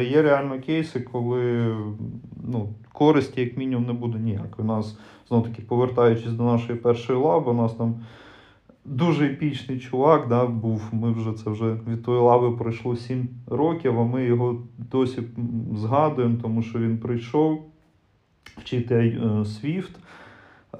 є 0.10 0.22
реально 0.22 0.60
кейси, 0.60 1.00
коли 1.00 1.76
ну, 2.44 2.70
користі, 2.92 3.42
як 3.42 3.58
мінімум, 3.58 3.86
не 3.86 3.94
буде 3.94 4.20
ніяк. 4.20 4.60
У 4.60 4.64
нас, 4.64 5.00
знову 5.28 5.48
таки, 5.48 5.62
повертаючись 5.62 6.34
до 6.34 6.44
нашої 6.44 6.80
першої 6.80 7.20
лаби, 7.20 7.52
у 7.52 7.54
нас 7.54 7.74
там 7.74 7.96
дуже 8.86 9.26
епічний 9.26 9.80
чувак 9.80 10.28
да, 10.28 10.46
був. 10.46 10.90
Ми 10.92 11.12
вже 11.12 11.34
це 11.34 11.50
вже 11.50 11.78
від 11.88 12.04
тої 12.04 12.20
лави 12.20 12.52
пройшло 12.52 12.96
7 12.96 13.28
років, 13.48 14.00
а 14.00 14.04
ми 14.04 14.26
його 14.26 14.62
досі 14.92 15.24
згадуємо, 15.76 16.38
тому 16.42 16.62
що 16.62 16.80
він 16.80 16.98
прийшов 16.98 17.66
вчити 18.58 18.96
е, 18.96 19.26
Swift. 19.28 19.92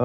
Е, 0.00 0.04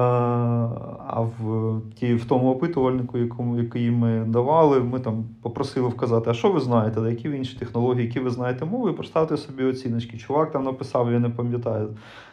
А 1.14 1.20
в, 1.20 1.80
ті, 1.94 2.14
в 2.14 2.24
тому 2.24 2.50
опитувальнику, 2.50 3.18
якому, 3.18 3.58
який 3.58 3.90
ми 3.90 4.24
давали, 4.24 4.80
ми 4.80 5.00
там 5.00 5.24
попросили 5.42 5.88
вказати, 5.88 6.30
а 6.30 6.34
що 6.34 6.52
ви 6.52 6.60
знаєте, 6.60 7.00
які 7.00 7.28
інші 7.28 7.58
технології, 7.58 8.06
які 8.06 8.20
ви 8.20 8.30
знаєте 8.30 8.64
мови, 8.64 8.90
і 8.90 8.94
поставте 8.94 9.36
собі 9.36 9.64
оціночки. 9.64 10.18
Чувак 10.18 10.52
там 10.52 10.64
написав, 10.64 11.12
я 11.12 11.18
не 11.18 11.28
пам'ятаю, 11.28 11.88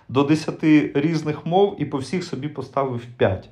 до 0.09 0.23
10 0.23 0.63
різних 0.93 1.45
мов 1.45 1.75
і 1.79 1.85
по 1.85 1.97
всіх 1.97 2.23
собі 2.23 2.47
поставив 2.47 3.05
5. 3.05 3.49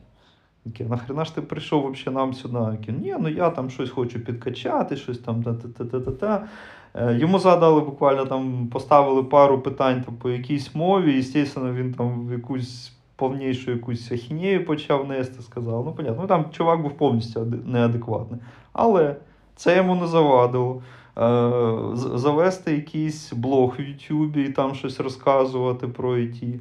Таке, 0.63 0.85
нахрена 0.85 1.25
ж 1.25 1.35
ти 1.35 1.41
прийшов 1.41 1.91
взагалі 1.91 2.15
нам 2.15 2.33
сюди? 2.33 2.53
Таке, 2.53 2.91
ні, 2.91 3.15
ну 3.19 3.29
я 3.29 3.49
там 3.49 3.69
щось 3.69 3.89
хочу 3.89 4.19
підкачати, 4.19 4.95
щось 4.95 5.19
там 5.19 5.43
та-та-та-та-та. 5.43 6.47
Е, 6.93 7.17
Йому 7.17 7.39
задали 7.39 7.81
буквально 7.81 8.25
там, 8.25 8.67
поставили 8.67 9.23
пару 9.23 9.61
питань 9.61 10.03
там, 10.03 10.15
по 10.15 10.29
якійсь 10.29 10.75
мові, 10.75 11.17
і, 11.17 11.21
звісно, 11.21 11.73
він 11.73 11.93
там 11.93 12.27
в 12.27 12.31
якусь 12.31 12.96
повнішу 13.17 13.71
якусь 13.71 14.11
ахінею 14.11 14.65
почав 14.65 15.07
нести, 15.07 15.41
сказав. 15.41 15.85
Ну, 15.85 15.93
понятно, 15.93 16.21
ну 16.21 16.27
там 16.27 16.45
чувак 16.51 16.81
був 16.81 16.97
повністю 16.97 17.45
неадекватний. 17.65 18.39
Але 18.73 19.15
це 19.55 19.75
йому 19.75 19.95
не 19.95 20.07
завадило. 20.07 20.81
Е, 21.17 21.51
завести 21.93 22.71
якийсь 22.71 23.33
блог 23.33 23.75
в 23.79 23.81
Ютубі 23.81 24.41
і 24.41 24.49
там 24.49 24.75
щось 24.75 24.99
розказувати 24.99 25.87
про 25.87 26.15
IT. 26.15 26.59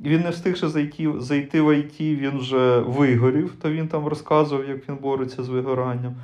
Він 0.00 0.20
не 0.20 0.30
встигши 0.30 0.68
зайти, 0.68 1.12
зайти 1.18 1.60
в 1.60 1.68
IT, 1.68 2.16
він 2.16 2.38
вже 2.38 2.80
вигорів, 2.80 3.54
то 3.62 3.70
він 3.70 3.88
там 3.88 4.06
розказував, 4.06 4.68
як 4.68 4.88
він 4.88 4.96
бореться 4.96 5.42
з 5.42 5.48
вигоранням. 5.48 6.14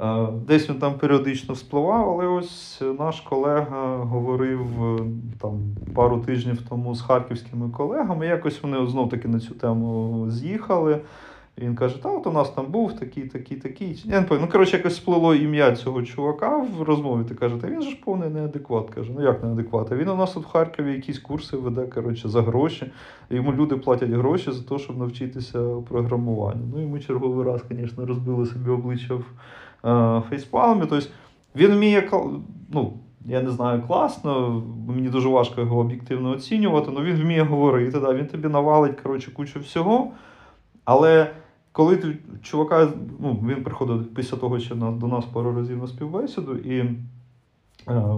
Е, 0.00 0.26
Десь 0.46 0.70
він 0.70 0.78
там 0.78 0.94
періодично 0.94 1.54
вспливав, 1.54 2.10
але 2.10 2.26
ось 2.26 2.82
наш 2.98 3.20
колега 3.20 3.96
говорив 3.96 4.60
е, 4.84 4.98
там 5.40 5.60
пару 5.94 6.18
тижнів 6.18 6.62
тому 6.68 6.94
з 6.94 7.02
харківськими 7.02 7.70
колегами. 7.70 8.26
Якось 8.26 8.62
вони 8.62 8.86
знов 8.86 9.08
таки 9.08 9.28
на 9.28 9.40
цю 9.40 9.54
тему 9.54 10.24
з'їхали. 10.30 11.00
Він 11.58 11.74
каже: 11.74 12.02
та 12.02 12.08
от 12.08 12.26
у 12.26 12.32
нас 12.32 12.50
там 12.50 12.66
був 12.66 12.92
такий, 12.92 13.22
такий, 13.22 13.56
такий. 13.56 14.02
Я 14.04 14.20
не 14.20 14.26
пам'ятаю. 14.26 14.40
Ну, 14.40 14.48
коротше, 14.48 14.76
якось 14.76 14.96
сплило 14.96 15.34
ім'я 15.34 15.76
цього 15.76 16.02
чувака 16.02 16.66
в 16.78 16.82
розмові. 16.82 17.24
Ти 17.28 17.34
каже, 17.34 17.56
та 17.56 17.68
він 17.68 17.82
же 17.82 17.90
ж 17.90 17.96
повний 18.04 18.30
неадекват. 18.30 18.90
Каже, 18.90 19.12
ну 19.16 19.22
як 19.22 19.42
неадекват? 19.44 19.92
А 19.92 19.96
він 19.96 20.08
у 20.08 20.16
нас 20.16 20.32
тут 20.32 20.44
в 20.44 20.48
Харкові 20.48 20.92
якісь 20.92 21.18
курси 21.18 21.56
веде, 21.56 21.86
коротше, 21.86 22.28
за 22.28 22.42
гроші. 22.42 22.92
Йому 23.30 23.52
люди 23.52 23.76
платять 23.76 24.10
гроші 24.10 24.52
за 24.52 24.62
те, 24.62 24.78
щоб 24.78 24.98
навчитися 24.98 25.58
програмуванню. 25.88 26.62
Ну 26.74 26.82
і 26.82 26.86
ми 26.86 27.00
черговий 27.00 27.46
раз, 27.46 27.64
звісно, 27.70 28.06
розбили 28.06 28.46
собі 28.46 28.70
обличчя 28.70 29.18
е, 29.84 30.22
фейспалмі. 30.28 30.80
Тобто 30.90 31.06
він 31.56 31.72
вміє, 31.72 32.10
ну, 32.72 32.92
я 33.26 33.42
не 33.42 33.50
знаю, 33.50 33.82
класно, 33.86 34.62
мені 34.88 35.08
дуже 35.08 35.28
важко 35.28 35.60
його 35.60 35.78
об'єктивно 35.78 36.30
оцінювати, 36.30 36.90
але 36.94 37.02
він 37.04 37.16
вміє 37.16 37.42
говорити, 37.42 38.00
да, 38.00 38.14
він 38.14 38.26
тобі 38.26 38.48
навалить 38.48 39.00
коротше, 39.00 39.30
кучу 39.30 39.60
всього. 39.60 40.10
Але 40.84 41.30
коли 41.72 41.96
ти 41.96 42.18
чувака, 42.42 42.88
ну, 43.20 43.44
він 43.48 43.64
приходив 43.64 44.14
після 44.14 44.36
того, 44.36 44.58
що 44.58 44.76
на- 44.76 44.90
до 44.92 45.06
нас 45.06 45.24
пару 45.24 45.54
разів 45.56 45.78
на 45.78 45.86
співбесіду, 45.86 46.56
і 46.56 46.78
е, 46.78 46.94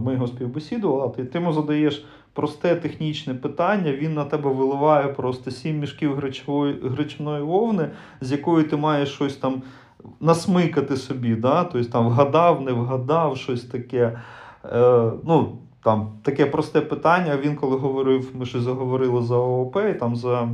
ми 0.04 0.12
його 0.12 0.26
співбесідували, 0.26 1.12
ти, 1.16 1.24
ти 1.24 1.38
йому 1.38 1.52
задаєш 1.52 2.04
просте 2.32 2.76
технічне 2.76 3.34
питання, 3.34 3.92
він 3.92 4.14
на 4.14 4.24
тебе 4.24 4.52
виливає 4.52 5.08
просто 5.08 5.50
сім 5.50 5.78
мішків 5.78 6.14
гречової, 6.14 6.80
гречаної 6.84 7.42
вовни, 7.42 7.88
з 8.20 8.32
якою 8.32 8.68
ти 8.68 8.76
маєш 8.76 9.08
щось 9.08 9.36
там 9.36 9.62
насмикати 10.20 10.96
собі, 10.96 11.34
да? 11.34 11.64
тобто 11.64 11.88
там 11.88 12.08
вгадав, 12.08 12.62
не 12.62 12.72
вгадав, 12.72 13.36
щось 13.36 13.64
таке. 13.64 14.20
Е, 14.64 15.10
ну, 15.24 15.58
там 15.82 16.12
таке 16.22 16.46
просте 16.46 16.80
питання. 16.80 17.36
Він 17.36 17.56
коли 17.56 17.76
говорив, 17.76 18.30
ми 18.34 18.46
ще 18.46 18.60
заговорили 18.60 19.22
за 19.22 19.36
ООП, 19.36 19.78
там 20.00 20.16
за 20.16 20.48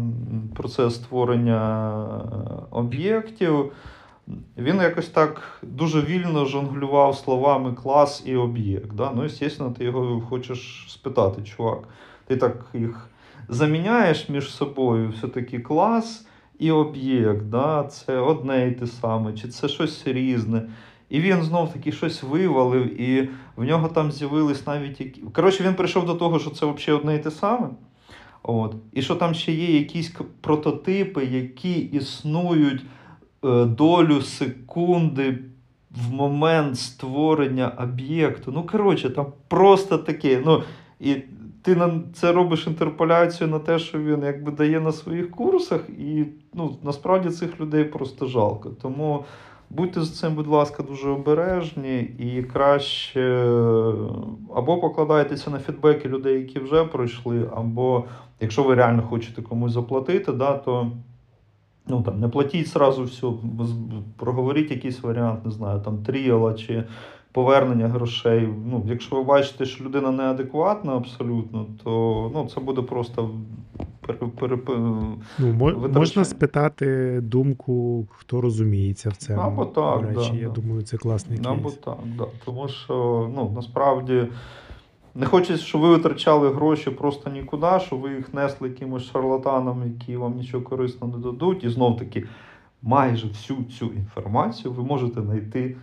процес 0.54 0.94
створення 0.94 1.90
е, 2.04 2.62
об'єктів. 2.70 3.72
Він 4.58 4.76
якось 4.76 5.08
так 5.08 5.60
дуже 5.62 6.00
вільно 6.00 6.44
жонглював 6.44 7.16
словами 7.16 7.72
клас 7.72 8.22
і 8.26 8.36
об'єкт. 8.36 8.92
Да? 8.94 9.12
Ну, 9.16 9.28
звісно, 9.28 9.74
ти 9.78 9.84
його 9.84 10.20
хочеш 10.20 10.86
спитати, 10.88 11.42
чувак. 11.42 11.78
Ти 12.26 12.36
так 12.36 12.64
їх 12.74 13.10
заміняєш 13.48 14.28
між 14.28 14.50
собою, 14.50 15.08
все-таки 15.08 15.58
клас 15.58 16.26
і 16.58 16.70
об'єкт. 16.70 17.42
Да? 17.42 17.84
Це 17.84 18.18
одне 18.18 18.68
і 18.68 18.72
те 18.72 18.86
саме, 18.86 19.32
чи 19.32 19.48
це 19.48 19.68
щось 19.68 20.06
різне. 20.06 20.62
І 21.08 21.20
він 21.20 21.42
знов 21.42 21.72
таки 21.72 21.92
щось 21.92 22.22
вивалив, 22.22 23.00
і 23.00 23.28
в 23.56 23.64
нього 23.64 23.88
там 23.88 24.12
з'явились 24.12 24.66
навіть 24.66 25.00
які. 25.00 25.20
Коротше, 25.20 25.64
він 25.64 25.74
прийшов 25.74 26.06
до 26.06 26.14
того, 26.14 26.38
що 26.38 26.50
це 26.50 26.66
взагалі 26.66 27.00
одне 27.00 27.14
і 27.14 27.18
те 27.18 27.30
саме. 27.30 27.68
От. 28.42 28.74
І 28.92 29.02
що 29.02 29.14
там 29.14 29.34
ще 29.34 29.52
є 29.52 29.78
якісь 29.78 30.14
прототипи, 30.40 31.24
які 31.24 31.74
існують 31.74 32.82
е, 33.44 33.64
долю 33.64 34.22
секунди 34.22 35.38
в 35.90 36.12
момент 36.12 36.78
створення 36.78 37.68
об'єкту. 37.68 38.52
Ну, 38.52 38.62
коротше, 38.62 39.10
там 39.10 39.26
просто 39.48 39.98
таке. 39.98 40.42
Ну, 40.46 40.62
і 41.00 41.16
ти 41.66 41.74
на 41.74 42.00
це 42.14 42.32
робиш 42.32 42.66
інтерполяцію 42.66 43.48
на 43.48 43.58
те, 43.58 43.78
що 43.78 43.98
він 43.98 44.22
якби 44.22 44.52
дає 44.52 44.80
на 44.80 44.92
своїх 44.92 45.30
курсах, 45.30 45.80
і 45.88 46.24
ну, 46.54 46.76
насправді 46.82 47.30
цих 47.30 47.60
людей 47.60 47.84
просто 47.84 48.26
жалко. 48.26 48.70
Тому 48.82 49.24
будьте 49.70 50.00
з 50.00 50.18
цим, 50.18 50.34
будь 50.34 50.46
ласка, 50.46 50.82
дуже 50.82 51.08
обережні 51.08 51.98
і 52.00 52.42
краще 52.42 53.44
або 54.54 54.80
покладайтеся 54.80 55.50
на 55.50 55.58
фідбеки 55.58 56.08
людей, 56.08 56.38
які 56.38 56.58
вже 56.58 56.84
пройшли, 56.84 57.50
або 57.56 58.04
якщо 58.40 58.62
ви 58.62 58.74
реально 58.74 59.02
хочете 59.02 59.42
комусь 59.42 59.72
заплатити, 59.72 60.32
да, 60.32 60.52
то 60.52 60.90
ну, 61.86 62.02
там, 62.02 62.20
не 62.20 62.28
платіть 62.28 62.68
сразу 62.68 63.04
все, 63.04 63.26
проговоріть 64.16 64.70
якийсь 64.70 65.02
варіант, 65.02 65.44
не 65.44 65.50
знаю, 65.50 65.80
там 65.80 65.98
тріала 65.98 66.54
чи 66.54 66.84
повернення 67.36 67.88
грошей. 67.88 68.48
Ну, 68.66 68.82
якщо 68.86 69.16
ви 69.16 69.22
бачите, 69.22 69.64
що 69.64 69.84
людина 69.84 70.10
неадекватна 70.10 70.96
абсолютно, 70.96 71.66
то 71.84 71.90
ну, 72.34 72.48
це 72.54 72.60
буде 72.60 72.82
просто 72.82 73.30
Ну, 75.38 75.88
можна 75.94 76.24
спитати 76.24 77.20
думку, 77.20 78.06
хто 78.10 78.40
розуміється 78.40 79.10
в 79.10 79.16
цьому. 79.16 79.40
Або 79.40 79.64
так, 79.64 80.02
речі, 80.02 80.30
да, 80.32 80.38
я 80.38 80.48
да. 80.48 80.60
думаю, 80.60 80.82
це 80.82 80.96
класний 80.96 81.38
кейс. 81.38 81.50
Або 81.50 81.70
так, 81.70 81.98
да. 82.18 82.24
Тому 82.44 82.68
що 82.68 83.28
ну, 83.34 83.52
насправді 83.56 84.26
не 85.14 85.26
хочеться, 85.26 85.64
щоб 85.64 85.80
ви 85.80 85.88
витрачали 85.88 86.50
гроші 86.54 86.90
просто 86.90 87.30
нікуди, 87.30 87.80
щоб 87.86 88.00
ви 88.00 88.10
їх 88.14 88.34
несли 88.34 88.68
якимось 88.68 89.10
шарлатанам, 89.10 89.82
які 89.84 90.16
вам 90.16 90.36
нічого 90.36 90.64
корисного 90.64 91.16
не 91.16 91.22
дадуть. 91.22 91.64
І 91.64 91.68
знов 91.68 91.96
таки, 91.96 92.24
майже 92.82 93.28
всю 93.28 93.64
цю 93.64 93.86
інформацію 93.86 94.74
ви 94.74 94.82
можете 94.82 95.22
знайти 95.22 95.76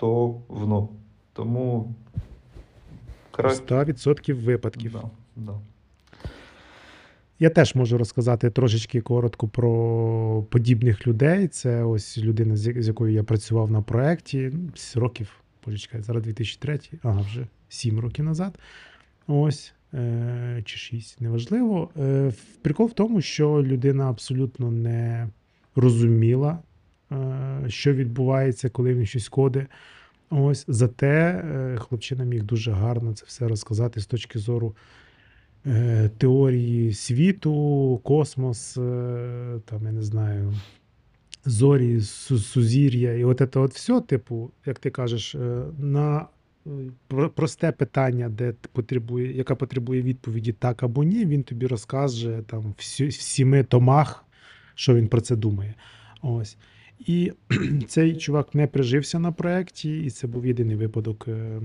безкоштовно. 0.00 0.88
Тому 1.32 1.94
краще. 3.30 3.64
100% 3.64 4.34
випадків. 4.34 4.92
Да, 4.92 5.10
да. 5.36 5.60
Я 7.38 7.50
теж 7.50 7.74
можу 7.74 7.98
розказати 7.98 8.50
трошечки 8.50 9.00
коротко 9.00 9.48
про 9.48 10.42
подібних 10.50 11.06
людей. 11.06 11.48
Це 11.48 11.84
ось 11.84 12.18
людина, 12.18 12.56
з 12.56 12.88
якою 12.88 13.12
я 13.12 13.22
працював 13.24 13.70
на 13.70 13.82
проєкті 13.82 14.50
ну, 14.52 14.70
з 14.74 14.96
років, 14.96 15.32
боже, 15.66 15.78
чекай, 15.78 16.02
зараз 16.02 16.22
2003, 16.22 16.80
ага, 17.02 17.20
вже 17.20 17.46
7 17.68 18.00
років 18.00 18.24
назад. 18.24 18.58
Ось. 19.26 19.72
Е, 19.94 20.62
чи 20.64 20.78
6, 20.78 21.20
неважливо. 21.20 21.90
Е, 21.96 22.32
прикол 22.62 22.86
в 22.86 22.92
тому, 22.92 23.20
що 23.20 23.62
людина 23.62 24.10
абсолютно 24.10 24.70
не 24.70 25.28
розуміла, 25.76 26.58
що 27.68 27.92
відбувається, 27.92 28.68
коли 28.68 28.94
він 28.94 29.06
щось 29.06 29.28
коди. 29.28 29.66
Ось 30.30 30.64
зате 30.68 31.06
е, 31.06 31.76
хлопчина 31.78 32.24
міг 32.24 32.42
дуже 32.42 32.72
гарно 32.72 33.14
це 33.14 33.24
все 33.26 33.48
розказати 33.48 34.00
з 34.00 34.06
точки 34.06 34.38
зору 34.38 34.76
е, 35.66 36.10
теорії 36.18 36.92
світу, 36.92 38.00
космос, 38.04 38.76
е, 38.76 39.60
там, 39.64 39.84
я 39.84 39.92
не 39.92 40.02
знаю, 40.02 40.54
зорі, 41.44 42.00
сузір'я. 42.00 43.14
І 43.14 43.24
от 43.24 43.42
це 43.52 43.60
от 43.60 43.74
все, 43.74 44.00
типу, 44.00 44.50
як 44.66 44.78
ти 44.78 44.90
кажеш, 44.90 45.34
е, 45.34 45.62
на 45.78 46.26
е, 46.66 46.70
просте 47.34 47.72
питання, 47.72 48.28
де 48.28 48.54
потребує, 48.72 49.36
яка 49.36 49.54
потребує 49.54 50.02
відповіді 50.02 50.52
так 50.52 50.82
або 50.82 51.04
ні, 51.04 51.26
він 51.26 51.42
тобі 51.42 51.66
розкаже 51.66 52.42
там 52.46 52.74
в 52.78 52.82
сіми 53.12 53.64
томах, 53.64 54.24
що 54.74 54.94
він 54.94 55.08
про 55.08 55.20
це 55.20 55.36
думає. 55.36 55.74
Ось. 56.22 56.56
І 56.98 57.32
цей 57.88 58.16
чувак 58.16 58.54
не 58.54 58.66
прижився 58.66 59.18
на 59.18 59.32
проєкті, 59.32 60.04
і 60.04 60.10
це 60.10 60.26
був 60.26 60.46
єдиний 60.46 60.76
випадок 60.76 61.28
е, 61.28 61.60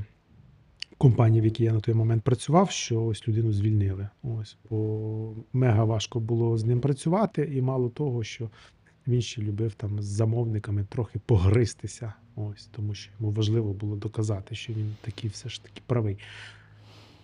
компанії, 0.97 1.41
в 1.41 1.45
якій 1.45 1.63
я 1.63 1.73
на 1.73 1.79
той 1.79 1.95
момент 1.95 2.23
працював, 2.23 2.71
що 2.71 3.03
ось 3.03 3.27
людину 3.27 3.53
звільнили. 3.53 4.09
Ось, 4.23 4.57
бо 4.69 5.35
мега 5.53 5.83
важко 5.83 6.19
було 6.19 6.57
з 6.57 6.63
ним 6.65 6.81
працювати, 6.81 7.49
і 7.53 7.61
мало 7.61 7.89
того, 7.89 8.23
що 8.23 8.49
він 9.07 9.21
ще 9.21 9.41
любив 9.41 9.73
там 9.73 10.01
з 10.01 10.05
замовниками 10.05 10.85
трохи 10.89 11.19
погристися. 11.25 12.13
Ось, 12.35 12.65
тому 12.65 12.93
що 12.93 13.11
йому 13.19 13.31
важливо 13.31 13.73
було 13.73 13.95
доказати, 13.95 14.55
що 14.55 14.73
він 14.73 14.95
такий 15.01 15.29
все 15.29 15.49
ж 15.49 15.63
таки 15.63 15.81
правий. 15.85 16.17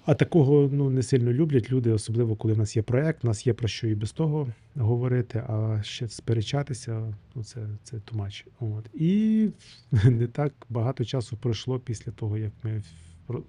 А 0.08 0.16
такого 0.16 0.70
ну, 0.72 0.89
не 0.89 1.03
сильно 1.03 1.34
люблять 1.34 1.70
люди, 1.70 1.89
особливо 1.89 2.36
коли 2.36 2.53
в 2.53 2.58
нас 2.58 2.76
є 2.76 2.82
проект, 2.82 3.24
в 3.24 3.28
нас 3.28 3.47
є 3.47 3.53
про 3.53 3.68
що 3.68 3.88
і 3.88 3.95
без 3.95 4.12
того 4.12 4.47
говорити, 4.76 5.43
а 5.47 5.80
ще 5.84 6.08
сперечатися, 6.08 7.14
ну 7.36 7.43
це, 7.43 7.68
це 7.84 7.97
much. 7.97 8.45
От. 8.60 8.86
І 8.93 9.49
не 10.03 10.28
так 10.28 10.53
багато 10.70 11.05
часу 11.05 11.38
пройшло 11.38 11.80
після 11.80 12.12
того, 12.12 12.38
як 12.38 12.51
ми 12.64 12.84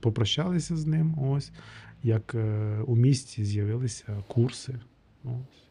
попрощалися 0.01 0.77
з 0.77 0.87
ним. 0.87 1.19
Ось 1.19 1.53
як 2.03 2.35
е, 2.35 2.79
у 2.87 2.97
місті 2.97 3.45
з'явилися 3.45 4.23
курси 4.29 4.75
ось, 5.25 5.65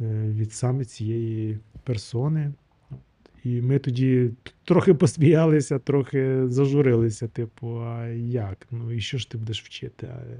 е, 0.00 0.30
від 0.30 0.52
саме 0.52 0.84
цієї 0.84 1.58
персони. 1.84 2.52
І 3.44 3.62
ми 3.62 3.78
тоді 3.78 4.30
трохи 4.64 4.94
посміялися, 4.94 5.78
трохи 5.78 6.48
зажурилися, 6.48 7.28
типу, 7.28 7.80
а 7.80 8.06
як? 8.08 8.66
Ну 8.70 8.92
і 8.92 9.00
що 9.00 9.18
ж 9.18 9.30
ти 9.30 9.38
будеш 9.38 9.62
вчити? 9.62 10.06
Е, 10.06 10.36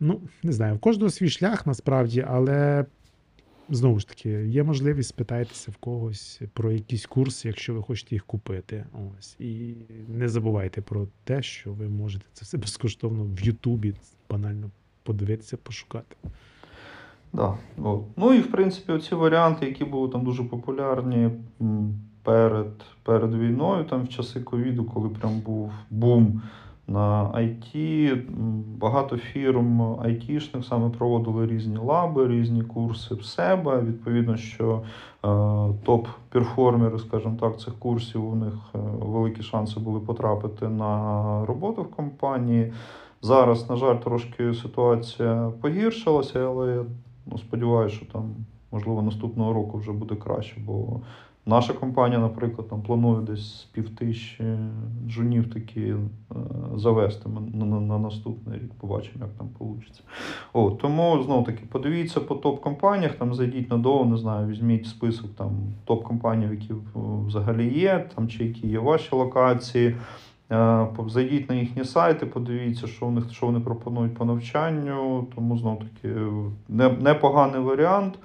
Ну, 0.00 0.20
не 0.42 0.52
знаю, 0.52 0.74
в 0.74 0.78
кожного 0.78 1.10
свій 1.10 1.28
шлях 1.28 1.66
насправді, 1.66 2.24
але 2.28 2.86
знову 3.68 4.00
ж 4.00 4.08
таки, 4.08 4.30
є 4.30 4.62
можливість 4.62 5.08
спитайтеся 5.08 5.70
в 5.70 5.76
когось 5.76 6.40
про 6.52 6.72
якісь 6.72 7.06
курси, 7.06 7.48
якщо 7.48 7.74
ви 7.74 7.82
хочете 7.82 8.14
їх 8.14 8.24
купити. 8.24 8.84
Ось. 9.18 9.36
І 9.38 9.74
не 10.08 10.28
забувайте 10.28 10.80
про 10.80 11.08
те, 11.24 11.42
що 11.42 11.72
ви 11.72 11.88
можете 11.88 12.26
це 12.32 12.44
все 12.44 12.58
безкоштовно 12.58 13.24
в 13.24 13.40
Ютубі 13.40 13.94
банально 14.30 14.70
подивитися, 15.02 15.56
пошукати. 15.56 16.16
Да, 17.32 17.54
от. 17.84 18.02
Ну 18.16 18.34
і 18.34 18.40
в 18.40 18.50
принципі, 18.50 18.92
оці 18.92 19.14
варіанти, 19.14 19.66
які 19.66 19.84
були 19.84 20.08
там 20.08 20.24
дуже 20.24 20.44
популярні 20.44 21.30
перед, 22.22 22.72
перед 23.02 23.34
війною, 23.34 23.84
там 23.84 24.02
в 24.02 24.08
часи 24.08 24.40
ковіду, 24.40 24.84
коли 24.84 25.08
прям 25.08 25.40
був 25.40 25.72
бум 25.90 26.42
на 26.88 27.24
IT. 27.34 28.22
Багато 28.78 29.16
фірм 29.16 30.00
айтішних 30.00 30.64
саме 30.64 30.90
проводили 30.90 31.46
різні 31.46 31.76
лаби, 31.76 32.28
різні 32.28 32.62
курси 32.62 33.14
в 33.14 33.24
себе. 33.24 33.80
Відповідно, 33.80 34.36
що 34.36 34.82
е, 35.24 35.28
топ-перформери, 35.84 36.98
скажімо 36.98 37.36
так, 37.40 37.60
цих 37.60 37.74
курсів 37.78 38.30
у 38.30 38.34
них 38.34 38.54
е, 38.74 38.78
великі 39.00 39.42
шанси 39.42 39.80
були 39.80 40.00
потрапити 40.00 40.68
на 40.68 41.44
роботу 41.46 41.82
в 41.82 41.90
компанії. 41.90 42.72
Зараз, 43.22 43.70
на 43.70 43.76
жаль, 43.76 43.96
трошки 43.96 44.54
ситуація 44.54 45.52
погіршилася, 45.60 46.46
але 46.46 46.84
ну, 47.30 47.38
сподіваюся, 47.38 47.96
що 47.96 48.06
там, 48.06 48.34
можливо, 48.72 49.02
наступного 49.02 49.52
року 49.52 49.78
вже 49.78 49.92
буде 49.92 50.14
краще, 50.14 50.56
бо 50.66 51.00
наша 51.46 51.72
компанія, 51.72 52.20
наприклад, 52.20 52.68
там 52.68 52.82
планує 52.82 53.20
десь 53.20 53.60
з 53.60 53.64
півтисячі 53.64 54.44
джунів 55.06 55.54
такі 55.54 55.80
е, 55.80 55.96
завести 56.76 57.28
на, 57.28 57.64
на, 57.64 57.80
на 57.80 57.98
наступний 57.98 58.58
рік. 58.58 58.74
Побачимо, 58.80 59.14
як 59.20 59.30
там 59.38 59.48
вийде. 59.58 59.84
О, 60.52 60.70
тому 60.70 61.22
знову 61.22 61.44
таки 61.44 61.62
подивіться 61.72 62.20
по 62.20 62.34
топ-компаніях, 62.34 63.14
там 63.14 63.34
зайдіть 63.34 63.70
надовго, 63.70 64.04
не 64.04 64.16
знаю, 64.16 64.48
візьміть 64.48 64.86
список 64.86 65.34
там 65.34 65.50
топ-компаній, 65.84 66.48
які 66.50 66.74
взагалі 67.26 67.78
є, 67.78 68.08
там 68.14 68.28
чи 68.28 68.44
які 68.44 68.68
є 68.68 68.78
ваші 68.78 69.14
локації. 69.14 69.96
Е, 70.52 70.86
Зайдіть 71.06 71.48
на 71.48 71.54
їхні 71.54 71.84
сайти, 71.84 72.26
подивіться, 72.26 72.86
що 72.86 73.06
в 73.06 73.12
них 73.12 73.32
що 73.32 73.46
вони 73.46 73.60
пропонують 73.60 74.14
по 74.14 74.24
навчанню. 74.24 75.26
Тому 75.34 75.58
знову 75.58 75.82
таки 75.82 76.14
не, 76.68 76.88
непоганий 76.88 77.60
варіант. 77.60 78.18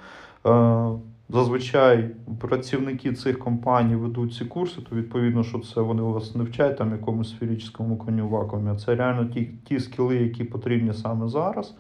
Е, 0.46 0.90
Зазвичай 1.30 2.10
працівники 2.40 3.14
цих 3.14 3.40
компаній 3.40 3.96
ведуть 3.96 4.34
ці 4.34 4.46
курси, 4.46 4.82
то 4.90 4.96
відповідно, 4.96 5.44
що 5.44 5.60
це 5.60 5.82
вони 5.82 6.02
у 6.02 6.14
вас 6.14 6.36
не 6.36 6.44
вчать 6.44 6.78
там 6.78 6.92
якомусь 6.92 7.30
сферичному 7.30 7.98
коню 7.98 8.28
вакуумі. 8.28 8.78
Це 8.78 8.96
реально 8.96 9.26
ті, 9.26 9.50
ті 9.66 9.80
скіли, 9.80 10.16
які 10.16 10.44
потрібні 10.44 10.94
саме 10.94 11.28
зараз. 11.28 11.76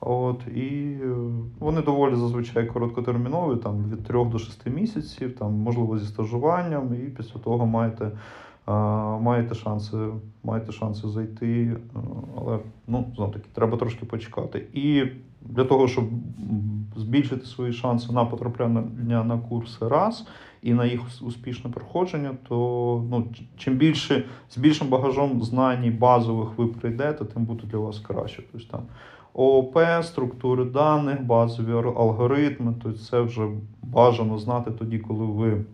От, 0.00 0.40
і 0.54 0.96
е, 1.02 1.14
вони 1.58 1.82
доволі 1.82 2.14
зазвичай 2.14 2.66
короткотермінові, 2.66 3.56
там 3.56 3.90
від 3.90 4.04
3 4.04 4.24
до 4.24 4.38
6 4.38 4.66
місяців, 4.66 5.36
там, 5.38 5.52
можливо, 5.52 5.98
зі 5.98 6.06
стажуванням, 6.06 6.94
і 6.94 6.98
після 6.98 7.40
того 7.40 7.66
маєте, 7.66 8.04
е, 8.04 8.10
маєте, 8.66 9.54
шанси, 9.54 9.96
маєте 10.44 10.72
шанси 10.72 11.08
зайти. 11.08 11.62
е, 11.96 11.98
Але 12.38 12.58
ну, 12.86 13.12
знов 13.16 13.32
таки, 13.32 13.46
треба 13.52 13.76
трошки 13.76 14.06
почекати. 14.06 14.66
І 14.72 15.04
для 15.40 15.64
того, 15.64 15.88
щоб 15.88 16.04
збільшити 16.96 17.46
свої 17.46 17.72
шанси 17.72 18.12
на 18.12 18.24
потрапляння 18.24 19.24
на 19.24 19.38
курси 19.38 19.88
раз 19.88 20.26
і 20.62 20.74
на 20.74 20.86
їх 20.86 21.00
успішне 21.22 21.70
проходження, 21.70 22.30
то 22.48 22.56
ну, 23.10 23.26
чим 23.56 23.76
більше 23.76 24.24
з 24.50 24.58
більшим 24.58 24.88
багажом 24.88 25.42
знань 25.42 25.96
базових 25.98 26.48
ви 26.58 26.66
прийдете, 26.66 27.24
тим 27.24 27.44
буде 27.44 27.62
для 27.66 27.78
вас 27.78 27.98
краще. 27.98 28.42
Тобто 28.52 28.68
там 28.70 28.80
ООП, 29.34 29.78
структури 30.02 30.64
даних, 30.64 31.22
базові 31.22 31.72
алгоритми, 31.72 32.74
тобто 32.82 32.98
це 32.98 33.20
вже 33.20 33.48
бажано 33.82 34.38
знати 34.38 34.70
тоді, 34.70 34.98
коли 34.98 35.24
ви 35.24 35.64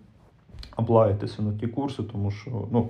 аплаєтеся 0.79 1.43
на 1.43 1.59
ті 1.59 1.67
курси, 1.67 2.03
тому 2.03 2.31
що 2.31 2.69
ну, 2.73 2.89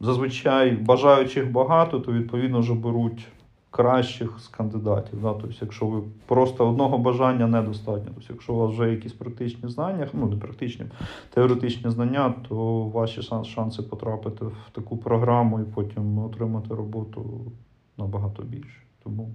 зазвичай 0.00 0.70
бажаючих 0.72 1.52
багато, 1.52 2.00
то 2.00 2.12
відповідно 2.12 2.60
вже 2.60 2.74
беруть 2.74 3.28
кращих 3.70 4.38
з 4.40 4.48
кандидатів. 4.48 5.22
Да? 5.22 5.32
Тобто, 5.32 5.56
якщо 5.60 5.86
ви 5.86 6.02
просто 6.26 6.68
одного 6.68 6.98
бажання 6.98 7.46
недостатньо. 7.46 8.10
Тобто, 8.14 8.32
якщо 8.32 8.54
у 8.54 8.56
вас 8.56 8.72
вже 8.72 8.90
якісь 8.90 9.12
практичні 9.12 9.68
знання, 9.68 10.08
ну 10.12 10.26
не 10.26 10.36
практичні, 10.36 10.86
теоретичні 11.34 11.90
знання, 11.90 12.34
то 12.48 12.82
ваші 12.82 13.22
шанси 13.44 13.82
потрапити 13.82 14.44
в 14.44 14.70
таку 14.72 14.96
програму 14.96 15.60
і 15.60 15.64
потім 15.64 16.18
отримати 16.18 16.74
роботу 16.74 17.52
набагато 17.98 18.42
більше. 18.42 18.82
Тому 19.04 19.30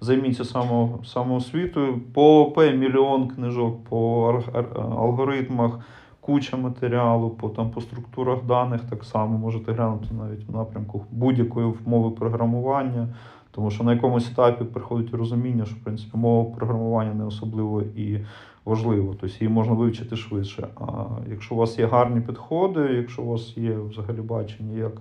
займіться 0.00 0.44
само, 0.44 0.98
самоосвітою. 1.04 2.00
По 2.14 2.40
ОП 2.40 2.58
мільйон 2.58 3.28
книжок, 3.28 3.84
по 3.84 4.42
алгоритмах, 4.74 5.80
куча 6.26 6.56
матеріалу, 6.56 7.30
по, 7.30 7.48
там, 7.48 7.70
по 7.70 7.80
структурах 7.80 8.44
даних 8.44 8.80
так 8.80 9.04
само 9.04 9.38
можете 9.38 9.72
глянути 9.72 10.06
навіть 10.14 10.48
в 10.48 10.56
напрямку 10.56 11.04
будь-якої 11.10 11.72
мови 11.86 12.10
програмування. 12.10 13.08
Тому 13.50 13.70
що 13.70 13.84
на 13.84 13.92
якомусь 13.92 14.30
етапі 14.30 14.64
приходить 14.64 15.14
розуміння, 15.14 15.64
що 15.64 15.74
в 15.74 15.78
принципі 15.78 16.16
мова 16.16 16.50
програмування 16.50 17.14
не 17.14 17.24
особливо 17.24 17.82
і 17.82 18.20
важливо, 18.64 19.14
тобто 19.20 19.36
її 19.40 19.48
можна 19.48 19.72
вивчити 19.74 20.16
швидше. 20.16 20.68
А 20.76 21.04
якщо 21.30 21.54
у 21.54 21.58
вас 21.58 21.78
є 21.78 21.86
гарні 21.86 22.20
підходи, 22.20 22.80
якщо 22.80 23.22
у 23.22 23.26
вас 23.26 23.56
є 23.56 23.76
взагалі 23.76 24.20
бачення, 24.20 24.78
як 24.78 24.92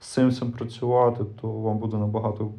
з 0.00 0.06
цим 0.12 0.28
всім 0.28 0.52
працювати, 0.52 1.24
то 1.40 1.52
вам 1.52 1.78
буде 1.78 1.96
набагато 1.96 2.50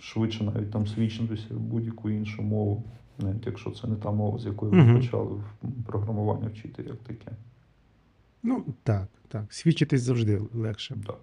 швидше 0.00 0.44
навіть 0.44 0.70
там 0.70 0.86
свідчитися 0.86 1.46
в 1.50 1.60
будь-яку 1.60 2.10
іншу 2.10 2.42
мову, 2.42 2.84
навіть 3.18 3.46
якщо 3.46 3.70
це 3.70 3.88
не 3.88 3.96
та 3.96 4.10
мова, 4.10 4.38
з 4.38 4.46
якої 4.46 4.72
ви 4.72 4.94
почали 4.94 5.30
програмування 5.86 6.48
вчити, 6.48 6.84
як 6.88 6.96
таке. 6.96 7.32
Ну, 8.42 8.64
так, 8.82 9.08
так. 9.28 9.44
Свідчитись 9.50 10.02
завжди 10.02 10.40
легше. 10.54 10.94
Да. 11.06 11.14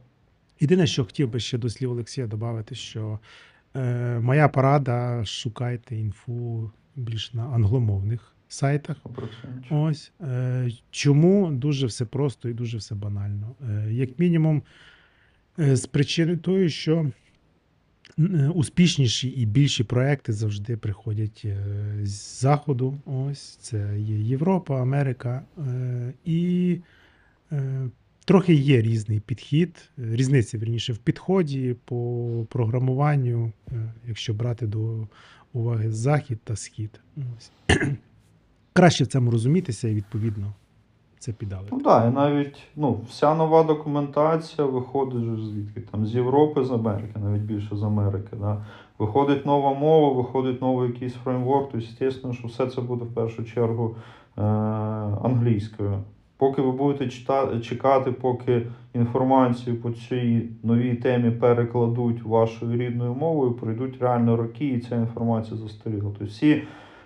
Єдине, 0.59 0.87
що 0.87 1.05
хотів 1.05 1.29
би 1.29 1.39
ще 1.39 1.57
до 1.57 1.69
слів 1.69 1.91
Олексія 1.91 2.27
додати, 2.27 2.75
що 2.75 3.19
е, 3.75 4.19
моя 4.19 4.47
порада 4.47 5.25
шукайте 5.25 5.95
інфу 5.95 6.71
більш 6.95 7.33
на 7.33 7.43
англомовних 7.43 8.35
сайтах. 8.47 8.97
100%. 9.05 9.83
Ось 9.83 10.11
е, 10.21 10.71
чому 10.91 11.51
дуже 11.51 11.87
все 11.87 12.05
просто 12.05 12.49
і 12.49 12.53
дуже 12.53 12.77
все 12.77 12.95
банально. 12.95 13.55
Е, 13.69 13.93
як 13.93 14.19
мінімум, 14.19 14.63
е, 15.59 15.75
з 15.75 15.85
причини 15.85 16.37
тої, 16.37 16.69
що 16.69 17.11
е, 18.19 18.51
успішніші 18.55 19.29
і 19.29 19.45
більші 19.45 19.83
проекти 19.83 20.33
завжди 20.33 20.77
приходять 20.77 21.41
е, 21.45 21.57
з 22.03 22.39
заходу. 22.39 22.97
Ось 23.05 23.55
це 23.55 23.99
є 23.99 24.19
Європа, 24.19 24.81
Америка. 24.81 25.43
Е, 25.57 26.13
і 26.25 26.77
трохи 28.25 28.53
є 28.53 28.81
різний 28.81 29.19
підхід, 29.19 29.89
е, 29.99 30.15
різниця 30.15 30.57
вірніше 30.57 30.93
в 30.93 30.97
підході 30.97 31.75
по 31.85 32.29
програмуванню, 32.49 33.51
е, 33.71 33.93
якщо 34.07 34.33
брати 34.33 34.67
до 34.67 35.07
уваги 35.53 35.91
захід 35.91 36.39
та 36.43 36.55
схід. 36.55 36.99
Краще 38.73 39.03
в 39.03 39.07
цьому 39.07 39.31
розумітися 39.31 39.87
і 39.87 39.95
відповідно 39.95 40.53
це 41.19 41.33
піддали. 41.33 41.67
Ну 41.71 41.81
так, 41.81 42.11
і 42.11 42.15
навіть 42.15 42.57
ну, 42.75 43.01
вся 43.09 43.35
нова 43.35 43.63
документація 43.63 44.67
виходить 44.67 45.39
звідки? 45.45 45.81
Там 45.81 46.05
з 46.05 46.15
Європи, 46.15 46.63
з 46.63 46.71
Америки, 46.71 47.19
навіть 47.19 47.41
більше 47.41 47.75
з 47.75 47.83
Америки. 47.83 48.37
Да? 48.39 48.65
Виходить 48.99 49.45
нова 49.45 49.73
мова, 49.73 50.13
виходить 50.13 50.61
новий 50.61 50.89
якийсь 50.89 51.13
фреймворк, 51.13 51.71
то 51.71 51.81
звісно, 51.81 52.33
що 52.33 52.47
все 52.47 52.67
це 52.67 52.81
буде 52.81 53.05
в 53.05 53.13
першу 53.13 53.43
чергу 53.43 53.95
е- 54.37 54.41
англійською. 54.41 56.03
Поки 56.37 56.61
ви 56.61 56.71
будете 56.71 57.09
чекати, 57.61 58.11
поки 58.11 58.67
інформацію 58.93 59.81
по 59.81 59.91
цій 59.91 60.49
новій 60.63 60.95
темі 60.95 61.31
перекладуть 61.31 62.23
вашою 62.23 62.77
рідною 62.77 63.13
мовою, 63.13 63.53
пройдуть 63.53 64.01
реально 64.01 64.37
роки, 64.37 64.65
і 64.65 64.79
ця 64.79 64.95
інформація 64.95 65.57
застаріла. 65.57 66.01
Тобто 66.03 66.25
всі 66.25 66.63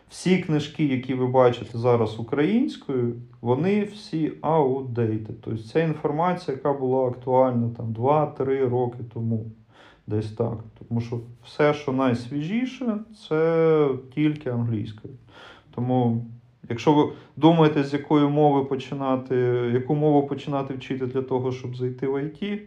всі 0.09 0.37
книжки, 0.37 0.85
які 0.85 1.13
ви 1.13 1.27
бачите 1.27 1.77
зараз 1.77 2.19
українською, 2.19 3.15
вони 3.41 3.83
всі 3.83 4.31
outdated. 4.41 5.33
Тобто 5.43 5.63
це 5.63 5.83
інформація, 5.83 6.57
яка 6.57 6.73
була 6.73 7.07
актуальна 7.07 7.69
там 7.77 7.93
2-3 7.93 8.69
роки 8.69 8.97
тому. 9.13 9.45
Десь 10.07 10.31
так. 10.31 10.57
Тому 10.87 11.01
що 11.01 11.19
все, 11.43 11.73
що 11.73 11.91
найсвіжіше, 11.91 12.97
це 13.29 13.89
тільки 14.15 14.49
англійською. 14.49 15.13
Тому, 15.75 16.25
якщо 16.69 16.93
ви 16.93 17.11
думаєте, 17.37 17.83
з 17.83 17.93
якої 17.93 18.27
мови 18.27 18.65
починати, 18.65 19.35
яку 19.73 19.95
мову 19.95 20.27
починати 20.27 20.73
вчити 20.73 21.05
для 21.05 21.21
того, 21.21 21.51
щоб 21.51 21.75
зайти 21.75 22.07
в 22.07 22.15
IT, 22.15 22.59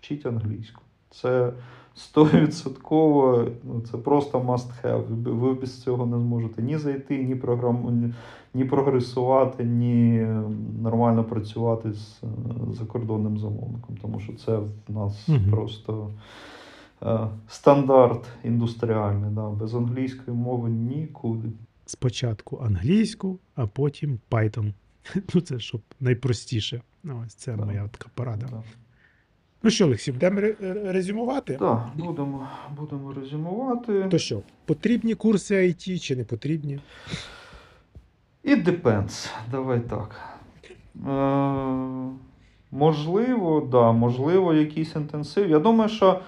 вчіть 0.00 0.26
англійську. 0.26 0.82
Це 1.10 1.52
100% 1.96 3.50
ну, 3.64 3.80
це 3.80 3.98
просто 3.98 4.38
must 4.38 4.68
have. 4.82 5.32
Ви, 5.38 5.54
без 5.54 5.82
цього 5.82 6.06
не 6.06 6.18
зможете 6.18 6.62
ні 6.62 6.78
зайти, 6.78 7.24
ні, 7.24 7.34
програму, 7.34 8.12
ні, 8.54 8.64
прогресувати, 8.64 9.64
ні 9.64 10.18
е, 10.18 10.42
нормально 10.82 11.24
працювати 11.24 11.92
з 11.92 12.22
е, 12.22 12.26
закордонним 12.72 13.38
замовником. 13.38 13.96
Тому 14.02 14.20
що 14.20 14.32
це 14.32 14.58
в 14.58 14.92
нас 14.94 15.28
Мгм. 15.28 15.50
просто 15.50 16.10
е, 17.02 17.18
стандарт 17.48 18.28
індустріальний. 18.44 19.30
Да. 19.30 19.48
Без 19.48 19.74
англійської 19.74 20.36
мови 20.36 20.70
нікуди. 20.70 21.48
Спочатку 21.90 22.56
англійську, 22.66 23.38
а 23.54 23.66
потім 23.66 24.18
Python. 24.30 24.72
Ну, 25.34 25.40
це 25.40 25.58
щоб 25.58 25.80
найпростіше. 26.00 26.82
Ну, 27.02 27.22
ось 27.26 27.34
це 27.34 27.56
Да. 27.56 27.64
моя 27.64 27.88
така 27.88 28.08
порада. 28.14 28.46
Да. 28.50 28.62
Ну 29.62 29.70
що, 29.70 29.84
Олексій, 29.86 30.12
будемо 30.12 30.40
ре- 30.40 30.92
резюмувати? 30.92 31.54
Так, 31.56 31.88
будемо, 31.96 32.48
будемо 32.76 33.12
резюмувати. 33.12 34.08
То 34.10 34.18
що, 34.18 34.42
потрібні 34.64 35.14
курси 35.14 35.54
IT 35.68 35.98
чи 35.98 36.16
не 36.16 36.24
потрібні? 36.24 36.80
It 38.44 38.64
depends. 38.64 39.30
Давай 39.50 39.80
так. 39.80 40.20
Е, 41.08 42.10
можливо, 42.70 43.68
да, 43.72 43.92
можливо, 43.92 44.54
якийсь 44.54 44.94
інтенсив. 44.96 45.50
Я 45.50 45.58
думаю, 45.58 45.90
що 45.90 46.20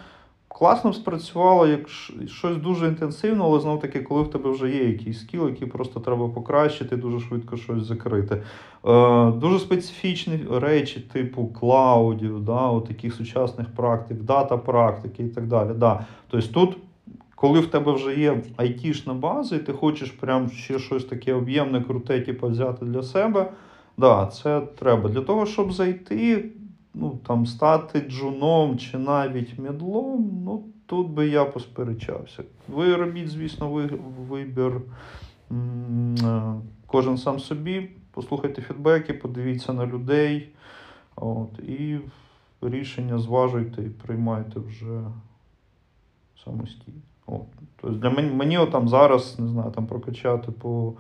класно 0.53 0.92
спрацювало, 0.92 1.66
як 1.66 1.88
щось 2.26 2.57
дуже 2.57 2.86
інтенсивно, 2.86 3.44
але 3.44 3.61
знов 3.61 3.80
таки, 3.80 4.00
коли 4.00 4.22
в 4.22 4.30
тебе 4.30 4.50
вже 4.50 4.70
є 4.70 4.84
якийсь 4.84 5.20
скіл, 5.20 5.48
який 5.48 5.68
просто 5.68 6.00
треба 6.00 6.28
покращити, 6.28 6.96
дуже 6.96 7.20
швидко 7.20 7.57
щось 7.57 7.82
закрити. 7.82 8.42
Е, 8.86 9.30
дуже 9.30 9.59
специфічні 9.59 10.40
речі, 10.50 11.00
типу 11.12 11.46
клаудів, 11.46 12.40
да, 12.40 12.80
таких 12.80 13.14
сучасних 13.14 13.66
практик, 13.74 14.22
дата 14.22 14.57
практики 14.57 15.22
і 15.24 15.28
так 15.28 15.46
далі. 15.46 15.70
Да. 15.76 16.07
Тобто 16.28 16.48
тут, 16.48 16.76
коли 17.34 17.61
в 17.61 17.66
тебе 17.66 17.92
вже 17.92 18.20
є 18.20 18.42
айтішна 18.57 19.14
база, 19.14 19.57
і 19.57 19.59
ти 19.59 19.72
хочеш 19.72 20.11
прям 20.11 20.50
ще 20.50 20.78
щось 20.78 21.05
таке 21.05 21.34
об'ємне, 21.34 21.80
круте, 21.80 22.20
типу, 22.20 22.48
взяти 22.48 22.84
для 22.84 23.03
себе, 23.03 23.53
да, 23.96 24.26
це 24.26 24.61
треба. 24.61 25.09
Для 25.09 25.20
того, 25.20 25.46
щоб 25.46 25.72
зайти, 25.72 26.50
ну, 26.95 27.18
там, 27.26 27.47
стати 27.47 28.01
джуном 28.01 28.78
чи 28.78 28.99
навіть 28.99 29.59
медлом, 29.59 30.43
ну, 30.45 30.64
тут 30.86 31.09
би 31.09 31.28
я 31.28 31.45
посперечався. 31.45 32.45
Ви 32.68 32.97
робіть, 32.97 33.28
звісно, 33.28 33.70
ви- 33.70 33.99
вибір. 34.28 34.80
е, 35.51 36.55
Кожен 36.86 37.18
сам 37.18 37.38
собі, 37.38 37.88
послухайте 38.11 38.62
фідбеки, 38.62 39.14
подивіться 39.14 39.72
на 39.72 39.86
людей. 39.86 40.49
От, 41.16 41.59
і 41.59 41.99
рішення 42.62 43.18
зважуйте 43.18 43.82
і 43.82 43.88
приймайте 43.88 44.61
вже 44.61 45.01
самостійно. 46.45 46.99
От. 47.26 47.43
Тобто 47.80 47.99
для 47.99 48.11
мені, 48.11 48.30
мені 48.34 48.59
отам 48.59 48.88
зараз, 48.88 49.38
не 49.38 49.49
знаю, 49.49 49.70
там 49.70 49.86
прокачати 49.86 50.53
по 50.53 50.93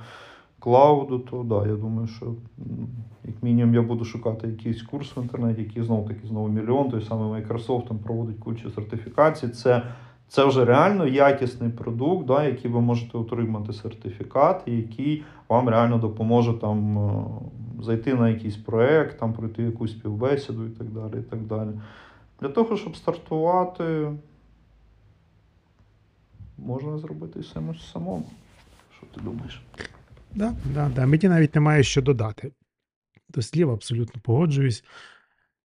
клауду, 0.62 1.18
то 1.18 1.42
да, 1.42 1.66
я 1.66 1.76
думаю, 1.76 2.08
що 2.08 2.34
як 3.24 3.42
мінімум 3.42 3.74
я 3.74 3.82
буду 3.82 4.04
шукати 4.04 4.48
якийсь 4.48 4.82
курс 4.82 5.16
в 5.16 5.22
інтернеті, 5.22 5.62
який 5.62 5.82
знову 5.82 6.08
таки 6.08 6.26
знову 6.26 6.48
мільйон, 6.48 6.90
той 6.90 7.02
самий 7.02 7.42
Microsoft 7.42 7.88
там 7.88 7.98
проводить 7.98 8.38
кучу 8.38 8.70
сертифікацій. 8.70 9.48
Це, 9.48 9.82
це 10.28 10.44
вже 10.44 10.64
реально 10.64 11.06
якісний 11.06 11.70
продукт, 11.70 12.26
да, 12.26 12.44
який 12.44 12.70
ви 12.70 12.80
можете 12.80 13.18
отримати 13.18 13.72
сертифікат, 13.72 14.62
який 14.66 15.24
вам 15.48 15.68
реально 15.68 15.98
допоможе 15.98 16.52
там 16.52 16.98
е, 16.98 17.24
зайти 17.82 18.14
на 18.14 18.28
якийсь 18.28 18.56
проект, 18.56 19.18
там 19.18 19.32
пройти 19.32 19.62
якусь 19.62 19.90
співбесіду 19.90 20.66
і 20.66 20.70
так 20.70 20.86
далі. 20.86 21.20
І 21.20 21.30
так 21.30 21.40
далі. 21.42 21.70
Для 22.40 22.48
того, 22.48 22.76
щоб 22.76 22.96
стартувати, 22.96 24.12
можна 26.58 26.98
зробити 26.98 27.42
самому 27.42 27.74
самому. 27.74 28.24
Що 28.98 29.06
ти 29.14 29.20
думаєш? 29.20 29.62
Да, 30.34 30.54
да, 30.74 30.88
да. 30.88 31.06
Мені 31.06 31.28
навіть 31.28 31.54
немає 31.54 31.82
що 31.82 32.02
додати. 32.02 32.52
До 33.28 33.42
слів 33.42 33.70
абсолютно 33.70 34.20
погоджуюсь. 34.20 34.84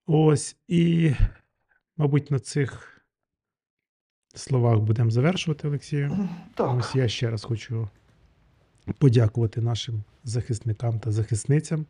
Ось 0.05 0.55
і, 0.67 1.13
мабуть, 1.97 2.31
на 2.31 2.39
цих 2.39 3.01
словах 4.35 4.79
будемо 4.79 5.09
завершувати, 5.09 5.67
Олексію. 5.67 6.29
Так. 6.55 6.75
Ось 6.79 6.95
я 6.95 7.07
ще 7.07 7.29
раз 7.29 7.43
хочу 7.43 7.89
подякувати 8.97 9.61
нашим 9.61 10.03
захисникам 10.23 10.99
та 10.99 11.11
захисницям 11.11 11.85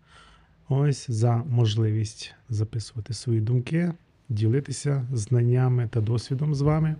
ось 0.70 1.12
за 1.12 1.36
можливість 1.36 2.36
записувати 2.50 3.14
свої 3.14 3.42
думки, 3.42 3.94
ділитися 4.30 5.08
знаннями 5.14 5.88
та 5.88 6.02
досвідом 6.02 6.56
з 6.56 6.62
вами. 6.62 6.96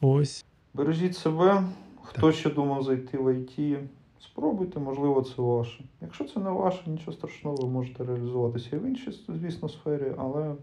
Ось. 0.00 0.44
Бережіть 0.74 1.16
себе. 1.16 1.64
Хто 2.02 2.32
ще 2.32 2.50
думав 2.50 2.82
зайти 2.82 3.18
в 3.18 3.34
ІТ, 3.34 3.78
спробуйте, 4.20 4.80
можливо, 4.80 5.22
це 5.22 5.42
ваше. 5.42 5.84
Якщо 6.00 6.24
це 6.24 6.40
не 6.40 6.50
ваше, 6.50 6.90
нічого 6.90 7.12
страшного, 7.12 7.56
ви 7.56 7.68
можете 7.68 8.04
реалізуватися 8.04 8.76
і 8.76 8.78
в 8.78 8.86
іншій, 8.86 9.20
звісно, 9.28 9.68
сфері, 9.68 10.12
але 10.18 10.54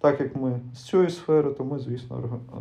так 0.00 0.20
як 0.20 0.36
ми 0.36 0.60
з 0.74 0.84
цієї 0.84 1.10
сфери, 1.10 1.50
то 1.50 1.64
ми, 1.64 1.78
звісно, 1.78 2.40
е, 2.52 2.56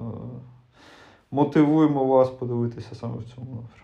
мотивуємо 1.31 2.05
вас 2.05 2.29
подивитися 2.29 2.95
саме 2.95 3.17
в 3.17 3.23
цьому 3.23 3.47
напрямку. 3.51 3.75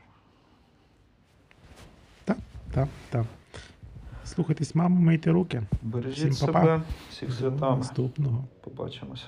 Так, 2.26 2.38
так. 2.74 2.88
так. 3.10 3.26
Слухайтесь, 4.26 4.76
маму, 4.76 5.00
мийте 5.00 5.32
руки. 5.32 5.64
Бережіть 5.82 6.34
Всім 6.34 6.48
па-па. 6.48 6.62
себе, 6.62 6.82
всіх 7.10 7.34
святами. 7.34 7.78
наступного. 7.78 8.44
Побачимося. 8.64 9.26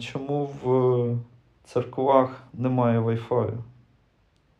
Чому 0.00 0.50
в 0.62 1.18
церквах 1.64 2.42
немає 2.52 3.00
Wi-Fi? 3.00 3.52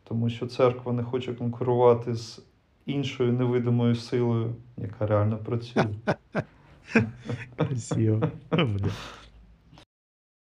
Тому 0.03 0.29
що 0.29 0.47
церква 0.47 0.93
не 0.93 1.03
хоче 1.03 1.33
конкурувати 1.33 2.15
з 2.15 2.41
іншою 2.85 3.33
невидимою 3.33 3.95
силою, 3.95 4.55
яка 4.77 5.07
реально 5.07 5.37
працює. 5.37 5.85
Красиво. 7.55 8.31